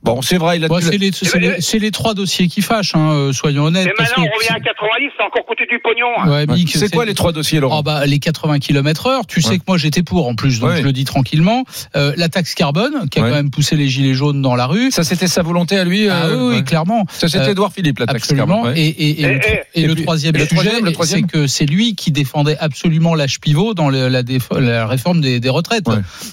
Bon, 0.02 0.22
c'est 0.22 0.38
vrai, 0.38 0.56
il 0.58 0.64
a. 0.64 0.68
Bon, 0.68 0.80
c'est 0.80 0.96
les, 0.98 1.10
c'est 1.12 1.38
les- 1.38 1.60
c'est 1.60 1.78
les 1.78 1.90
trois 1.90 2.14
dossiers 2.14 2.48
qui 2.48 2.60
fâchent, 2.62 2.94
hein, 2.94 3.12
euh, 3.12 3.32
soyons 3.32 3.64
honnêtes. 3.64 3.86
Mais 3.86 3.92
parce 3.96 4.10
maintenant, 4.10 4.24
on 4.32 4.36
revient 4.38 4.50
à 4.50 4.60
90, 4.60 5.10
ça 5.16 5.24
a 5.24 5.26
encore 5.26 5.46
coûté 5.46 5.64
du 5.66 5.78
pognon. 5.78 6.06
hein. 6.18 6.46
Ouais, 6.46 6.64
c'est 6.66 6.92
quoi 6.92 7.04
les 7.04 7.14
trois 7.14 7.32
dossiers, 7.32 7.60
Laurent 7.60 7.78
Oh 7.80 7.82
bah, 7.82 8.04
les 8.06 8.18
80 8.18 8.58
km 8.58 9.06
heure, 9.06 9.26
tu 9.26 9.40
sais 9.42 9.58
que 9.58 9.64
moi 9.66 9.78
j'étais 9.78 10.02
pour 10.02 10.26
en 10.28 10.34
plus, 10.34 10.60
donc 10.60 10.70
Ouais. 10.70 10.78
je 10.78 10.82
le 10.82 10.92
dis 10.92 11.04
tranquillement. 11.04 11.64
Euh, 11.96 12.12
la 12.16 12.28
taxe 12.28 12.54
carbone, 12.54 13.08
qui 13.10 13.18
a 13.18 13.22
Ouais. 13.22 13.28
quand 13.30 13.34
même 13.36 13.50
poussé 13.50 13.76
les 13.76 13.88
gilets 13.88 14.14
jaunes 14.14 14.42
dans 14.42 14.54
la 14.56 14.66
rue. 14.66 14.90
Ça, 14.90 15.04
c'était 15.04 15.26
sa 15.28 15.42
volonté 15.42 15.78
à 15.78 15.84
lui. 15.84 16.08
ah 16.08 16.24
euh, 16.26 16.36
oui, 16.36 16.42
oui, 16.50 16.56
ouais. 16.56 16.62
clairement. 16.64 17.04
Ça, 17.08 17.28
c'était 17.28 17.44
Euh, 17.44 17.50
Édouard 17.52 17.72
Philippe, 17.72 17.98
la 18.00 18.06
taxe 18.06 18.24
Absolument. 18.24 18.46
carbone, 18.62 18.72
ouais. 18.72 18.80
Et, 18.80 18.88
et, 18.88 19.10
et, 19.10 19.22
Eh, 19.22 19.26
le, 19.34 19.40
eh, 19.44 19.78
et 19.80 19.82
et 19.82 19.86
le 19.86 19.94
puis- 19.94 20.02
troisième 20.04 20.32
le 20.34 20.40
sujet, 20.40 20.54
troisième, 20.54 20.84
le 20.84 20.92
troisième 20.92 21.20
c'est 21.22 21.26
que 21.32 21.46
c'est 21.46 21.66
lui 21.66 21.94
qui 21.94 22.10
défendait 22.12 22.56
absolument 22.58 23.14
l'âge 23.14 23.40
pivot 23.40 23.74
dans 23.74 23.88
la, 23.90 24.86
réforme 24.86 25.20
des, 25.20 25.38
des 25.40 25.48
retraites, 25.48 25.86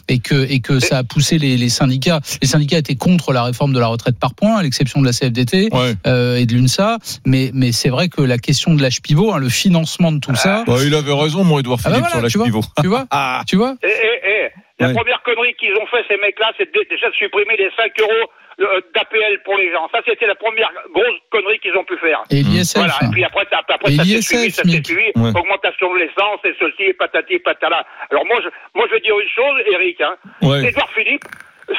et 0.08 0.20
que 0.20 0.46
et 0.50 0.60
que 0.60 0.80
ça 0.80 1.00
a 1.00 1.04
poussé 1.04 1.38
les, 1.38 1.58
les 1.58 1.70
syndicats. 1.70 2.20
Les 2.42 2.48
syndicats 2.48 2.78
étaient 2.78 2.96
contre 2.96 3.32
la 3.34 3.44
réforme 3.44 3.59
de 3.68 3.80
la 3.80 3.88
retraite 3.88 4.18
par 4.20 4.34
points, 4.34 4.58
à 4.58 4.64
l'exception 4.64 5.02
de 5.02 5.06
la 5.06 5.12
CFDT 5.12 5.70
Ouais. 5.74 5.94
euh, 6.08 6.38
et 6.38 6.46
de 6.46 6.54
l'UNSA. 6.54 6.98
Mais 7.26 7.52
mais 7.54 7.72
c'est 7.72 7.90
vrai 7.90 8.08
que 8.08 8.22
la 8.22 8.38
question 8.38 8.74
de 8.74 8.82
l'âge 8.82 9.02
pivot, 9.02 9.34
hein, 9.34 9.40
le 9.40 9.50
financement 9.50 10.12
de 10.12 10.20
tout 10.20 10.36
ça, 10.36 10.64
Bah, 10.66 10.76
il 10.86 10.96
avait 10.96 11.14
raison, 11.14 11.44
mon 11.44 11.60
Édouard 11.60 11.80
Ah 11.84 11.90
bah 11.90 11.96
Philippe, 11.96 12.10
voilà, 12.12 12.12
sur 12.16 12.22
l'âge 12.24 12.32
tu 12.32 12.38
vois. 12.38 12.46
pivot. 12.48 12.62
tu 12.82 12.88
vois, 12.88 13.06
Ah, 13.12 13.42
tu 13.48 13.56
vois. 13.58 13.76
Eh, 13.84 13.88
eh, 13.88 14.20
eh, 14.24 14.50
La 14.80 14.88
Ouais. 14.88 14.94
première 14.94 15.22
connerie 15.24 15.54
qu'ils 15.60 15.74
ont 15.76 15.86
fait, 15.88 16.04
ces 16.08 16.16
mecs-là, 16.18 16.54
c'est 16.58 16.72
déjà 16.72 17.10
de 17.10 17.16
supprimer 17.16 17.58
les 17.58 17.70
5 17.76 17.92
euros 18.00 18.30
euh, 18.62 18.80
d'APL 18.96 19.40
pour 19.46 19.56
les 19.58 19.72
gens. 19.72 19.88
Ça, 19.92 20.00
c'était 20.06 20.28
la 20.28 20.36
première 20.36 20.70
grosse 20.94 21.20
connerie 21.32 21.60
qu'ils 21.60 21.76
ont 21.76 21.84
pu 21.86 21.96
faire. 21.98 22.24
Et 22.30 22.44
l'ISF. 22.44 22.76
Voilà, 22.78 22.96
et 23.04 23.08
puis 23.12 23.24
après, 23.24 23.46
ça, 23.50 23.60
après 23.68 23.92
ça 23.96 24.04
s'est 24.04 24.22
suivi, 24.22 24.52
ça 24.52 24.64
s'est 24.64 24.84
suivi, 24.84 25.12
Ouais. 25.16 25.32
augmentation 25.36 25.94
de 25.94 26.00
l'essence, 26.00 26.40
et 26.44 26.52
ceci, 26.60 26.84
et 26.92 26.94
patati, 26.94 27.34
et 27.36 27.40
patala. 27.40 27.86
Alors 28.12 28.26
moi, 28.26 28.38
je, 28.44 28.50
moi, 28.76 28.86
je 28.90 28.96
vais 28.96 29.02
dire 29.02 29.16
une 29.20 29.30
chose, 29.32 29.56
Eric, 29.74 30.00
hein. 30.02 30.16
ouais. 30.44 30.68
Édouard 30.70 30.90
Philippe, 30.96 31.24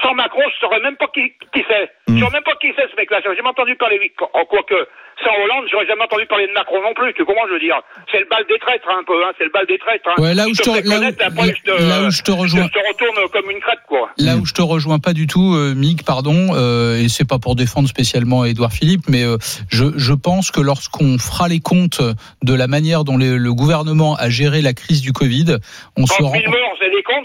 sans 0.03 0.15
Macron, 0.15 0.43
je 0.55 0.59
saurais 0.61 0.81
même 0.81 0.97
pas 0.97 1.09
qui, 1.15 1.33
qui 1.53 1.65
c'est. 1.69 1.91
Je 2.09 2.19
saurais 2.19 2.33
même 2.33 2.43
pas 2.45 2.57
qui 2.61 2.69
c'est, 2.77 2.89
ce 2.91 2.97
mec-là. 2.97 3.21
J'aurais 3.23 3.37
jamais 3.37 3.49
entendu 3.51 3.77
parler 3.77 3.97
de 3.97 4.03
lui. 4.03 4.13
En 4.35 4.45
quoi 4.45 4.63
que, 4.69 4.75
sans 5.23 5.31
Hollande, 5.45 5.67
j'aurais 5.71 5.87
jamais 5.87 6.03
entendu 6.03 6.27
parler 6.27 6.47
de 6.49 6.53
Macron 6.53 6.81
non 6.83 6.95
plus. 6.95 7.13
Tu 7.15 7.25
comprends, 7.25 7.47
je 7.49 7.55
veux 7.55 7.61
dire? 7.61 7.79
C'est 8.11 8.19
le 8.21 8.27
bal 8.31 8.43
des 8.49 8.59
traîtres, 8.59 8.87
hein, 8.91 8.99
un 9.01 9.05
peu, 9.05 9.15
hein. 9.25 9.31
C'est 9.39 9.45
le 9.45 9.51
bal 9.51 9.67
des 9.67 9.79
traîtres, 9.79 10.09
hein. 10.11 10.21
Ouais, 10.23 10.35
là 10.35 10.47
où 10.49 10.55
je 10.55 10.63
te, 10.63 10.71
là 10.71 10.99
où, 10.99 11.05
je 11.05 11.63
te, 11.63 11.71
là 11.89 12.03
où 12.03 12.11
je 12.11 12.23
te 12.23 12.31
rejoins. 12.33 12.67
je 12.67 12.73
te 12.79 12.83
retourne 12.89 13.29
comme 13.31 13.51
une 13.51 13.61
crête, 13.61 13.79
quoi. 13.87 14.11
Là 14.19 14.37
où 14.37 14.45
je 14.47 14.55
te 14.55 14.63
rejoins 14.63 14.99
pas 14.99 15.13
du 15.13 15.27
tout, 15.27 15.55
euh, 15.55 15.75
Mick, 15.75 16.05
pardon, 16.05 16.51
euh, 16.55 16.99
et 16.99 17.09
c'est 17.09 17.29
pas 17.29 17.39
pour 17.39 17.55
défendre 17.55 17.89
spécialement 17.89 18.45
Édouard 18.45 18.73
Philippe, 18.73 19.09
mais 19.09 19.23
euh, 19.25 19.37
je, 19.71 19.85
je 19.97 20.13
pense 20.15 20.51
que 20.51 20.61
lorsqu'on 20.61 21.19
fera 21.19 21.49
les 21.49 21.61
comptes 21.61 22.01
de 22.43 22.55
la 22.55 22.67
manière 22.67 23.05
dont 23.05 23.17
les- 23.19 23.37
le 23.39 23.55
gouvernement 23.55 24.17
a 24.17 24.29
géré 24.31 24.63
la 24.63 24.73
crise 24.73 25.01
du 25.03 25.13
Covid, 25.13 25.57
on 25.97 26.07
se 26.07 26.15
30 26.15 26.27
rend. 26.27 26.33
000 26.41 26.51
morts, 26.51 26.77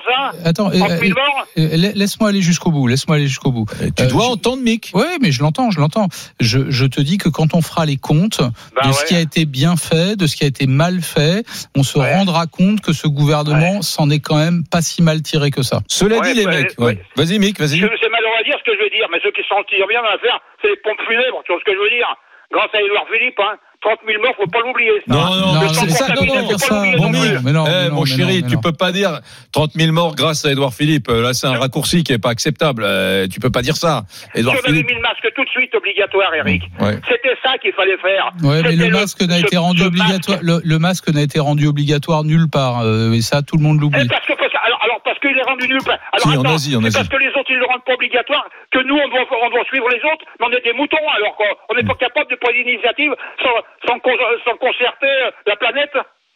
ça 0.05 0.31
Attends, 0.45 0.69
euh, 0.71 0.77
30 0.77 0.89
000 0.91 1.01
euh, 1.03 1.61
euh, 1.61 1.69
la- 1.77 1.91
laisse-moi 1.91 2.29
aller 2.29 2.41
jusqu'au 2.41 2.71
bout. 2.71 2.87
Laisse-moi 2.87 3.17
aller 3.17 3.27
jusqu'au 3.27 3.51
bout. 3.51 3.65
Tu 3.95 4.03
Euh, 4.03 4.07
dois 4.07 4.25
je- 4.25 4.31
entendre, 4.31 4.61
Mick. 4.63 4.91
Oui, 4.93 5.05
mais 5.21 5.31
je 5.31 5.41
l'entends, 5.41 5.71
je 5.71 5.79
l'entends. 5.79 6.07
Je, 6.39 6.69
je 6.69 6.85
te 6.85 7.01
dis 7.01 7.17
que 7.17 7.29
quand 7.29 7.53
on 7.53 7.61
fera 7.61 7.85
les 7.85 7.97
comptes 7.97 8.39
Bah 8.41 8.87
de 8.87 8.91
ce 8.93 9.05
qui 9.05 9.15
a 9.15 9.19
été 9.19 9.45
bien 9.45 9.75
fait, 9.75 10.15
de 10.15 10.27
ce 10.27 10.35
qui 10.35 10.43
a 10.43 10.47
été 10.47 10.67
mal 10.67 11.01
fait, 11.01 11.45
on 11.75 11.83
se 11.83 11.99
Ouais. 11.99 12.15
rendra 12.15 12.45
compte 12.47 12.81
que 12.81 12.93
ce 12.93 13.07
gouvernement 13.07 13.81
s'en 13.81 14.09
est 14.09 14.19
quand 14.19 14.37
même 14.37 14.63
pas 14.69 14.81
si 14.81 15.01
mal 15.01 15.21
tiré 15.21 15.51
que 15.51 15.61
ça. 15.63 15.79
Cela 15.87 16.19
Ouais, 16.19 16.33
dit, 16.33 16.39
les 16.39 16.45
ouais, 16.45 16.55
mecs. 16.63 16.73
ouais. 16.79 16.85
ouais. 16.85 17.01
Vas-y, 17.15 17.39
Mick, 17.39 17.59
vas-y. 17.59 17.79
Je- 17.79 17.87
C'est 18.01 18.09
malheureux 18.09 18.37
à 18.39 18.43
dire 18.43 18.55
ce 18.59 18.63
que 18.69 18.75
je 18.77 18.83
veux 18.83 18.89
dire, 18.89 18.95
dire, 18.95 19.07
mais 19.11 19.19
ceux 19.23 19.31
qui 19.31 19.41
s'en 19.49 19.61
tirent 19.67 19.87
bien 19.87 20.01
dans 20.01 20.09
l'affaire, 20.09 20.39
c'est 20.61 20.69
les 20.69 20.77
pompes 20.77 21.01
funèbres, 21.07 21.41
tu 21.45 21.51
vois 21.51 21.59
ce 21.59 21.65
que 21.65 21.73
je 21.75 21.81
veux 21.83 21.89
dire 21.89 22.07
Grâce 22.53 22.69
à 22.73 22.79
Édouard 22.79 23.03
Philippe, 23.11 23.39
hein, 23.39 23.57
30 23.85 23.99
000 24.07 24.21
morts, 24.21 24.33
faut 24.35 24.47
pas 24.47 24.59
l'oublier. 24.65 24.91
Non, 25.07 25.17
non, 25.35 25.53
Non, 25.61 25.69
c'est 25.73 25.89
ça, 25.91 26.07
non, 26.09 26.15
faut 26.15 26.23
dire 26.25 26.47
pas 26.49 26.57
ça. 26.57 26.83
Bon, 26.97 27.09
non 27.11 27.19
mais- 27.43 27.51
non, 27.53 27.65
Eh, 27.67 27.89
non, 27.89 27.95
mon 27.95 28.05
chéri, 28.05 28.41
non, 28.41 28.49
tu 28.49 28.57
peux 28.57 28.71
pas 28.71 28.91
dire 28.91 29.19
30 29.51 29.73
000 29.75 29.91
morts 29.93 30.15
grâce 30.15 30.43
à 30.45 30.51
Édouard 30.51 30.73
Philippe. 30.73 31.07
Là, 31.09 31.33
c'est 31.33 31.45
un 31.47 31.57
raccourci 31.59 32.03
qui 32.03 32.11
est 32.13 32.17
pas 32.17 32.29
acceptable. 32.31 32.83
Euh, 32.83 33.27
tu 33.31 33.39
peux 33.39 33.51
pas 33.51 33.61
dire 33.61 33.75
ça. 33.77 34.03
Si 34.09 34.39
Édouard 34.39 34.55
on 34.55 34.57
avait 34.57 34.67
Philippe. 34.69 34.89
mis 34.89 34.95
le 34.95 35.01
masque 35.01 35.27
tout 35.35 35.43
de 35.43 35.49
suite 35.49 35.73
obligatoire, 35.75 36.33
Eric, 36.33 36.63
Ouais. 36.81 36.97
c'était 37.07 37.35
ça 37.43 37.57
qu'il 37.59 37.73
fallait 37.73 37.97
faire. 37.97 38.31
Ouais, 38.43 38.63
mais 38.63 38.75
le 38.75 38.89
masque 38.89 39.21
n'a 39.21 39.37
été 39.39 39.55
rendu 39.57 39.83
obligatoire. 39.83 40.39
Le, 40.41 40.61
le 40.63 40.79
masque 40.79 41.07
n'a 41.09 41.21
été 41.21 41.39
rendu 41.39 41.67
obligatoire 41.67 42.23
nulle 42.23 42.49
part. 42.49 42.81
euh, 42.81 43.13
et 43.13 43.21
ça, 43.21 43.41
tout 43.43 43.57
le 43.57 43.63
monde 43.63 43.77
Eh, 43.77 43.81
l'oublie. 43.81 44.07
parce 44.07 44.25
que, 44.25 44.33
parce 44.33 44.51
que- 44.51 44.57
alors, 44.65 44.79
alors, 44.83 44.99
parce 45.03 45.19
qu'il 45.19 45.37
est 45.37 45.43
rendu 45.43 45.67
nul. 45.67 45.79
Alors, 45.85 45.99
Si, 46.17 46.27
en 46.37 46.41
attends, 46.41 46.55
Asie, 46.55 46.75
en 46.75 46.81
c'est 46.81 46.87
Asie. 46.87 46.97
parce 46.97 47.09
que 47.09 47.17
les 47.17 47.29
autres, 47.29 47.49
ils 47.51 47.57
le 47.61 47.65
rendent 47.65 47.83
pas 47.85 47.93
obligatoire 47.93 48.45
que 48.71 48.79
nous, 48.87 48.95
on 48.97 49.07
doit, 49.09 49.25
on 49.45 49.49
doit 49.49 49.65
suivre 49.65 49.87
les 49.89 50.01
autres, 50.01 50.25
mais 50.39 50.45
on 50.49 50.51
est 50.57 50.63
des 50.63 50.73
moutons, 50.73 51.05
alors 51.17 51.35
qu'on 51.37 51.75
n'est 51.75 51.83
pas 51.85 51.95
capable 51.95 52.29
de 52.31 52.35
prendre 52.35 52.55
l'initiative 52.57 53.11
sans, 53.43 53.55
sans, 53.87 53.99
con- 53.99 54.11
sans 54.45 54.57
concerter 54.57 55.07
euh, 55.07 55.31
la 55.47 55.55
planète? 55.55 55.91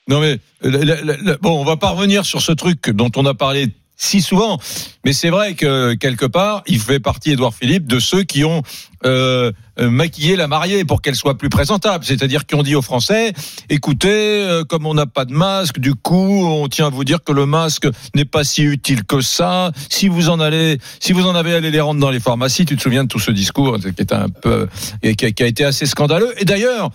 Non 0.08 0.20
mais 0.20 0.38
bon, 1.42 1.62
on 1.62 1.64
va 1.64 1.78
pas 1.78 1.90
revenir 1.90 2.26
sur 2.26 2.42
ce 2.42 2.52
truc 2.52 2.90
dont 2.90 3.12
on 3.16 3.26
a 3.26 3.34
parlé 3.34 3.68
si 4.02 4.22
souvent, 4.22 4.58
mais 5.04 5.12
c'est 5.12 5.30
vrai 5.30 5.56
que 5.56 5.94
quelque 5.94 6.26
part, 6.26 6.64
il 6.68 6.80
fait 6.80 7.02
partie 7.02 7.32
Édouard 7.32 7.54
Philippe 7.54 7.86
de 7.86 8.00
ceux 8.00 8.24
qui 8.24 8.46
ont 8.46 8.64
euh, 9.06 9.52
euh, 9.80 9.90
maquillé 9.90 10.38
la 10.38 10.48
mariée 10.48 10.86
pour 10.86 11.02
qu'elle 11.02 11.16
soit 11.16 11.38
plus 11.38 11.50
présentable, 11.50 12.06
c'est-à-dire 12.06 12.46
qui 12.46 12.56
ont 12.56 12.64
dit 12.64 12.76
aux 12.76 12.82
Français 12.82 13.34
écoutez, 13.70 14.10
euh, 14.10 14.64
comme 14.64 14.86
on 14.86 14.94
n'a 14.94 15.06
pas 15.06 15.26
de 15.26 15.34
masque, 15.34 15.80
du 15.80 15.96
coup, 15.96 16.46
on 16.46 16.70
tient 16.70 16.88
à 16.88 16.90
vous 16.90 17.04
dire 17.04 17.24
que 17.24 17.34
le 17.34 17.46
masque 17.46 17.88
n'est 18.16 18.26
pas 18.26 18.46
si 18.46 18.64
utile 18.64 19.04
que 19.04 19.20
ça. 19.20 19.72
Si 19.90 20.08
vous 20.08 20.30
en 20.30 20.40
allez, 20.40 20.80
si 21.02 21.12
vous 21.12 21.26
en 21.26 21.36
avez 21.36 21.54
allé 21.54 21.70
les 21.70 21.82
rendre 21.82 22.00
dans 22.00 22.10
les 22.10 22.22
pharmacies, 22.22 22.66
tu 22.66 22.78
te 22.78 22.82
souviens 22.82 23.04
de 23.04 23.10
tout 23.10 23.20
ce 23.20 23.32
discours 23.32 23.80
qui 23.80 23.88
est 23.88 24.14
un 24.14 24.30
peu 24.30 24.70
qui 25.02 25.34
qui 25.34 25.44
a 25.44 25.48
été 25.48 25.66
assez 25.66 25.86
scandaleux. 25.86 26.34
Et 26.42 26.46
d'ailleurs, 26.46 26.90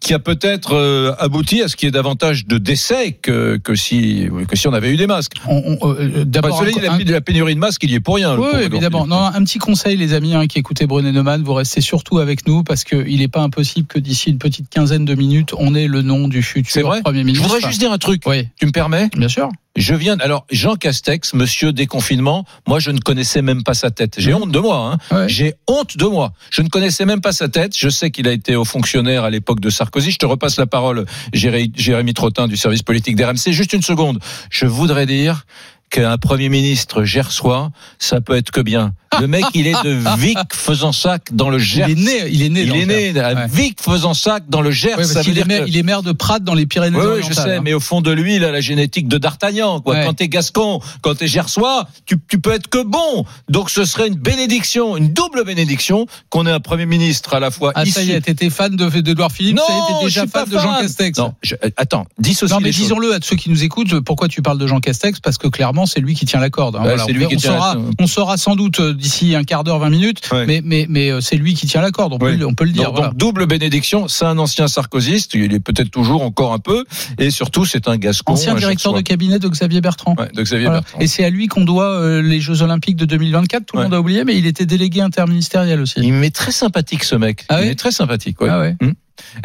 qui 0.00 0.14
a 0.14 0.18
peut-être 0.18 0.74
euh, 0.74 1.12
abouti 1.18 1.62
à 1.62 1.68
ce 1.68 1.76
qu'il 1.76 1.86
y 1.86 1.88
ait 1.88 1.92
davantage 1.92 2.46
de 2.46 2.58
décès 2.58 3.12
que, 3.12 3.56
que 3.56 3.74
si 3.74 4.28
que 4.48 4.56
si 4.56 4.68
on 4.68 4.72
avait 4.72 4.90
eu 4.90 4.96
des 4.96 5.06
masques. 5.06 5.32
On- 5.48 5.76
on- 5.80 5.94
euh, 5.94 6.24
D'abord, 6.24 6.64
dit, 6.64 6.72
un- 6.86 6.98
la, 7.10 7.20
pénurie 7.20 7.54
de 7.54 7.58
masques, 7.60 7.82
il 7.84 7.90
y 7.90 7.94
est 7.94 8.00
pour 8.00 8.16
rien. 8.16 8.36
Oui, 8.36 8.46
évidemment. 8.62 9.06
Non, 9.06 9.16
un 9.22 9.44
petit 9.44 9.58
conseil, 9.58 9.96
les 9.96 10.12
amis, 10.14 10.34
hein, 10.34 10.46
qui 10.46 10.58
écoutez 10.58 10.86
Brunet 10.86 11.12
Neumann, 11.12 11.42
vous 11.42 11.54
restez 11.54 11.80
surtout 11.80 12.18
avec 12.18 12.46
nous 12.46 12.62
parce 12.62 12.84
qu'il 12.84 13.18
n'est 13.18 13.28
pas 13.28 13.42
impossible 13.42 13.86
que 13.88 13.98
d'ici 13.98 14.30
une 14.30 14.38
petite 14.38 14.68
quinzaine 14.70 15.04
de 15.04 15.14
minutes, 15.14 15.52
on 15.58 15.74
ait 15.74 15.88
le 15.88 16.02
nom 16.02 16.28
du 16.28 16.42
C'est 16.42 16.48
futur 16.62 16.86
vrai? 16.86 17.02
Premier 17.02 17.20
Je 17.20 17.24
ministre. 17.26 17.48
voudrais 17.48 17.66
juste 17.68 17.80
dire 17.80 17.92
un 17.92 17.98
truc. 17.98 18.22
Oui, 18.26 18.48
Tu 18.58 18.66
me 18.66 18.72
permets? 18.72 19.08
Bien 19.16 19.28
sûr. 19.28 19.48
Je 19.78 19.94
viens. 19.94 20.18
Alors 20.18 20.44
Jean 20.50 20.74
Castex, 20.76 21.34
Monsieur 21.34 21.72
déconfinement. 21.72 22.44
Moi, 22.66 22.80
je 22.80 22.90
ne 22.90 22.98
connaissais 22.98 23.42
même 23.42 23.62
pas 23.62 23.74
sa 23.74 23.90
tête. 23.90 24.14
J'ai 24.18 24.32
Mhm. 24.32 24.42
honte 24.42 24.52
de 24.52 24.58
moi. 24.58 24.98
Hein. 25.10 25.16
Ouais. 25.16 25.28
J'ai 25.28 25.54
honte 25.68 25.96
de 25.96 26.04
moi. 26.04 26.32
Je 26.50 26.62
ne 26.62 26.68
connaissais 26.68 27.04
même 27.04 27.20
pas 27.20 27.32
sa 27.32 27.48
tête. 27.48 27.76
Je 27.76 27.88
sais 27.88 28.10
qu'il 28.10 28.26
a 28.28 28.32
été 28.32 28.56
haut 28.56 28.64
fonctionnaire 28.64 29.24
à 29.24 29.30
l'époque 29.30 29.60
de 29.60 29.70
Sarkozy. 29.70 30.10
Je 30.10 30.18
te 30.18 30.26
repasse 30.26 30.56
la 30.58 30.66
parole, 30.66 31.06
Jéré- 31.32 31.70
Jérémy 31.76 32.12
Trottin 32.14 32.48
du 32.48 32.56
service 32.56 32.82
politique 32.82 33.16
d'RMC. 33.16 33.52
Juste 33.52 33.72
une 33.72 33.82
seconde. 33.82 34.18
Je 34.50 34.66
voudrais 34.66 35.06
dire 35.06 35.44
qu'un 35.90 36.18
premier 36.18 36.48
ministre 36.48 37.04
gersois, 37.04 37.70
ça 37.98 38.20
peut 38.20 38.36
être 38.36 38.50
que 38.50 38.60
bien. 38.60 38.92
Le 39.20 39.26
mec, 39.26 39.44
il 39.54 39.66
est 39.66 39.82
de 39.84 39.96
Vic 40.18 40.36
faisant 40.52 40.92
sac 40.92 41.28
dans 41.32 41.48
le 41.48 41.56
Il 41.58 41.64
Gers. 41.64 41.88
est 41.88 41.94
né, 41.94 42.28
il 42.30 42.42
est 42.42 42.48
né. 42.50 42.62
Il 42.62 42.76
est 42.76 42.84
né 42.86 43.12
Gers. 43.14 43.24
à 43.24 43.32
Ouais. 43.34 43.46
Vic 43.50 43.80
faisant 43.80 44.12
sac 44.12 44.44
dans 44.50 44.60
le 44.60 44.70
Gers. 44.70 44.90
Ouais, 44.90 44.96
parce 44.96 45.08
ça 45.12 45.20
veut 45.20 45.24
qu'il 45.24 45.32
est 45.32 45.34
dire 45.36 45.46
maire- 45.46 45.64
que... 45.64 45.68
il 45.70 45.76
est 45.78 45.82
maire 45.82 46.02
de 46.02 46.12
Prades 46.12 46.44
dans 46.44 46.52
les 46.52 46.66
Pyrénées-Orientales. 46.66 47.22
oui, 47.22 47.26
je 47.28 47.32
sais, 47.34 47.56
hein. 47.56 47.60
mais 47.64 47.72
au 47.72 47.80
fond 47.80 48.02
de 48.02 48.10
lui, 48.10 48.36
il 48.36 48.44
a 48.44 48.52
la 48.52 48.60
génétique 48.60 49.08
de 49.08 49.16
D'Artagnan. 49.16 49.80
Quoi. 49.80 49.94
Ouais. 49.94 50.04
Quand 50.04 50.12
t'es 50.12 50.28
gascon, 50.28 50.80
quand 51.00 51.14
t'es 51.14 51.26
gersois, 51.26 51.88
tu, 52.04 52.16
tu 52.28 52.38
peux 52.38 52.52
être 52.52 52.68
que 52.68 52.82
bon. 52.84 53.24
Donc 53.48 53.70
ce 53.70 53.86
serait 53.86 54.08
une 54.08 54.16
bénédiction, 54.16 54.96
une 54.98 55.12
double 55.14 55.44
bénédiction 55.44 56.06
qu'on 56.28 56.46
ait 56.46 56.50
un 56.52 56.60
premier 56.60 56.84
ministre 56.86 57.32
à 57.34 57.40
la 57.40 57.50
fois 57.50 57.72
Ah, 57.76 57.86
ça 57.86 58.02
y 58.02 58.10
est, 58.10 58.20
t'étais 58.20 58.50
fan 58.50 58.76
de 58.76 58.88
d'Edouard 59.00 59.32
Philippe, 59.32 59.56
Non, 59.56 59.62
ça 59.66 59.72
y 59.72 59.76
est, 59.76 59.98
t'es 60.00 60.04
déjà 60.04 60.26
fan 60.26 60.44
de 60.48 60.58
Jean. 60.58 60.80
Castex. 60.80 61.18
Non, 61.18 61.34
je- 61.42 61.54
euh, 61.64 61.70
attends, 61.78 62.04
dissocie 62.18 62.54
Non, 62.54 62.60
mais 62.62 62.70
disons-le 62.72 63.14
à 63.14 63.18
ceux 63.22 63.36
qui 63.36 63.48
nous 63.48 63.64
écoutent, 63.64 64.00
pourquoi 64.00 64.28
tu 64.28 64.42
parles 64.42 64.58
de 64.58 64.66
Jean 64.66 64.80
Castex? 64.80 65.20
Parce 65.20 65.38
que 65.38 65.48
clairement, 65.48 65.77
c'est 65.86 66.00
lui 66.00 66.14
qui 66.14 66.24
tient 66.26 66.40
la 66.40 66.50
corde. 66.50 66.76
hein. 66.76 66.80
Voilà, 66.82 67.04
on 67.04 67.08
lui 67.12 67.26
la- 67.30 67.38
saura, 67.38 67.76
on 67.98 68.06
saura 68.06 68.36
sans 68.36 68.56
doute 68.56 68.80
euh, 68.80 68.94
d'ici 68.94 69.34
un 69.34 69.44
quart 69.44 69.64
d'heure, 69.64 69.78
20 69.78 69.90
minutes, 69.90 70.20
Ouais. 70.32 70.46
mais, 70.46 70.60
mais, 70.64 70.86
mais 70.88 71.10
euh, 71.10 71.20
c'est 71.20 71.36
lui 71.36 71.54
qui 71.54 71.66
tient 71.66 71.80
la 71.80 71.90
corde, 71.90 72.12
on, 72.12 72.18
peut, 72.18 72.26
Ouais. 72.26 72.36
le- 72.36 72.46
on 72.46 72.54
peut 72.54 72.64
le 72.64 72.72
dire. 72.72 72.84
Donc, 72.86 72.94
voilà. 72.96 73.08
donc, 73.10 73.18
double 73.18 73.46
bénédiction, 73.46 74.08
c'est 74.08 74.24
un 74.24 74.38
ancien 74.38 74.68
sarkozyste, 74.68 75.34
il 75.34 75.52
est 75.54 75.60
peut-être 75.60 75.90
toujours 75.90 76.22
encore 76.22 76.52
un 76.52 76.58
peu, 76.58 76.84
et 77.18 77.30
surtout 77.30 77.64
c'est 77.64 77.88
un 77.88 77.96
gascon. 77.96 78.32
Ancien 78.34 78.54
directeur 78.54 78.92
de 78.92 79.00
cabinet 79.00 79.38
de 79.38 79.48
Xavier 79.48 79.80
Bertrand. 79.80 80.14
Ouais, 80.18 80.28
de 80.34 80.42
Xavier 80.42 80.66
Voilà. 80.66 80.80
Bertrand. 80.80 80.98
Et 81.00 81.06
c'est 81.06 81.24
à 81.24 81.30
lui 81.30 81.46
qu'on 81.48 81.64
doit 81.64 81.90
euh, 81.90 82.22
les 82.22 82.40
Jeux 82.40 82.62
Olympiques 82.62 82.96
de 82.96 83.04
2024. 83.04 83.66
Tout 83.66 83.76
le 83.76 83.84
monde 83.84 83.94
a 83.94 84.00
oublié, 84.00 84.24
mais 84.24 84.36
il 84.36 84.46
était 84.46 84.66
délégué 84.66 85.00
interministériel 85.00 85.80
aussi. 85.80 86.00
Il 86.02 86.12
m'est 86.12 86.34
très 86.34 86.52
sympathique 86.52 87.04
ce 87.04 87.14
mec. 87.16 87.44
Ah 87.48 87.62
il 87.62 87.68
est 87.68 87.74
très 87.78 87.90
sympathique. 87.92 88.36
Ah 88.40 88.58
ouais. 88.60 88.76